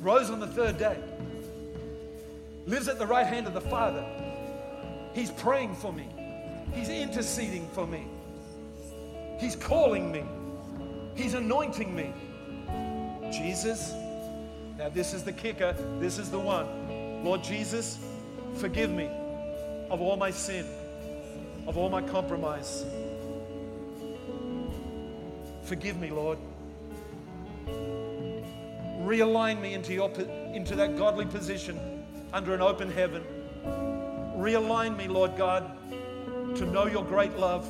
rose 0.00 0.30
on 0.30 0.40
the 0.40 0.46
third 0.46 0.78
day, 0.78 0.96
lives 2.66 2.88
at 2.88 2.98
the 2.98 3.06
right 3.06 3.26
hand 3.26 3.46
of 3.46 3.54
the 3.54 3.60
Father. 3.60 4.04
He's 5.12 5.30
praying 5.30 5.74
for 5.74 5.92
me, 5.92 6.08
He's 6.72 6.88
interceding 6.88 7.68
for 7.74 7.86
me, 7.86 8.06
He's 9.38 9.56
calling 9.56 10.10
me, 10.10 10.24
He's 11.14 11.34
anointing 11.34 11.94
me. 11.94 12.12
Jesus, 13.30 13.92
now 14.78 14.88
this 14.88 15.14
is 15.14 15.22
the 15.24 15.32
kicker, 15.32 15.74
this 16.00 16.18
is 16.18 16.30
the 16.30 16.38
one. 16.38 17.24
Lord 17.24 17.42
Jesus, 17.44 17.98
forgive 18.56 18.90
me 18.90 19.08
of 19.90 20.00
all 20.00 20.16
my 20.16 20.30
sin, 20.30 20.66
of 21.66 21.76
all 21.76 21.88
my 21.88 22.02
compromise. 22.02 22.84
Forgive 25.64 25.96
me, 25.98 26.10
Lord. 26.10 26.38
Realign 29.04 29.60
me 29.60 29.74
into, 29.74 29.92
your, 29.92 30.10
into 30.54 30.74
that 30.76 30.96
godly 30.96 31.26
position 31.26 32.04
under 32.32 32.54
an 32.54 32.60
open 32.60 32.90
heaven. 32.90 33.22
Realign 34.36 34.96
me, 34.96 35.08
Lord 35.08 35.36
God, 35.36 35.70
to 36.56 36.66
know 36.66 36.86
your 36.86 37.04
great 37.04 37.36
love. 37.36 37.68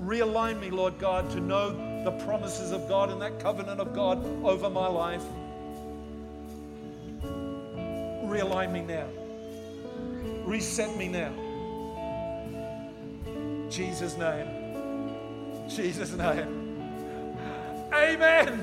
Realign 0.00 0.60
me, 0.60 0.70
Lord 0.70 0.98
God, 0.98 1.30
to 1.30 1.40
know 1.40 2.04
the 2.04 2.10
promises 2.24 2.72
of 2.72 2.88
God 2.88 3.10
and 3.10 3.20
that 3.22 3.40
covenant 3.40 3.80
of 3.80 3.94
God 3.94 4.24
over 4.44 4.68
my 4.68 4.86
life. 4.86 5.24
Realign 8.36 8.70
me 8.70 8.82
now. 8.82 9.06
Reset 10.44 10.94
me 10.98 11.08
now. 11.08 11.32
Jesus' 13.70 14.14
name. 14.18 14.46
Jesus' 15.70 16.12
name. 16.12 17.38
Amen. 17.94 18.62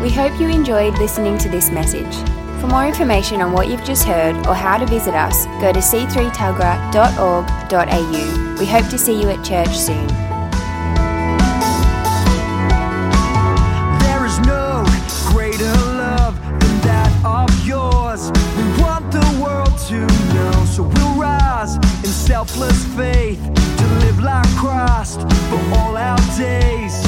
We 0.00 0.10
hope 0.10 0.38
you 0.38 0.48
enjoyed 0.48 0.96
listening 0.98 1.36
to 1.38 1.48
this 1.48 1.72
message. 1.72 2.37
For 2.60 2.66
more 2.66 2.86
information 2.86 3.40
on 3.40 3.52
what 3.52 3.68
you've 3.68 3.84
just 3.84 4.04
heard 4.04 4.34
or 4.48 4.54
how 4.54 4.78
to 4.78 4.86
visit 4.86 5.14
us, 5.14 5.46
go 5.60 5.72
to 5.72 5.78
c3tuggerah.org.au. 5.78 8.56
We 8.58 8.66
hope 8.66 8.88
to 8.88 8.98
see 8.98 9.20
you 9.20 9.28
at 9.28 9.44
church 9.44 9.78
soon. 9.78 10.08
There 14.02 14.26
is 14.26 14.40
no 14.40 14.84
greater 15.30 15.72
love 15.96 16.36
than 16.58 16.80
that 16.80 17.12
of 17.24 17.48
yours. 17.64 18.32
We 18.56 18.64
want 18.82 19.12
the 19.12 19.24
world 19.40 19.78
to 19.86 20.04
know, 20.34 20.64
so 20.64 20.82
we'll 20.82 21.14
rise 21.14 21.76
in 21.76 22.10
selfless 22.10 22.84
faith 22.96 23.40
to 23.54 23.86
live 24.00 24.18
like 24.18 24.48
Christ 24.56 25.20
for 25.48 25.60
all 25.76 25.96
our 25.96 26.18
days. 26.36 27.07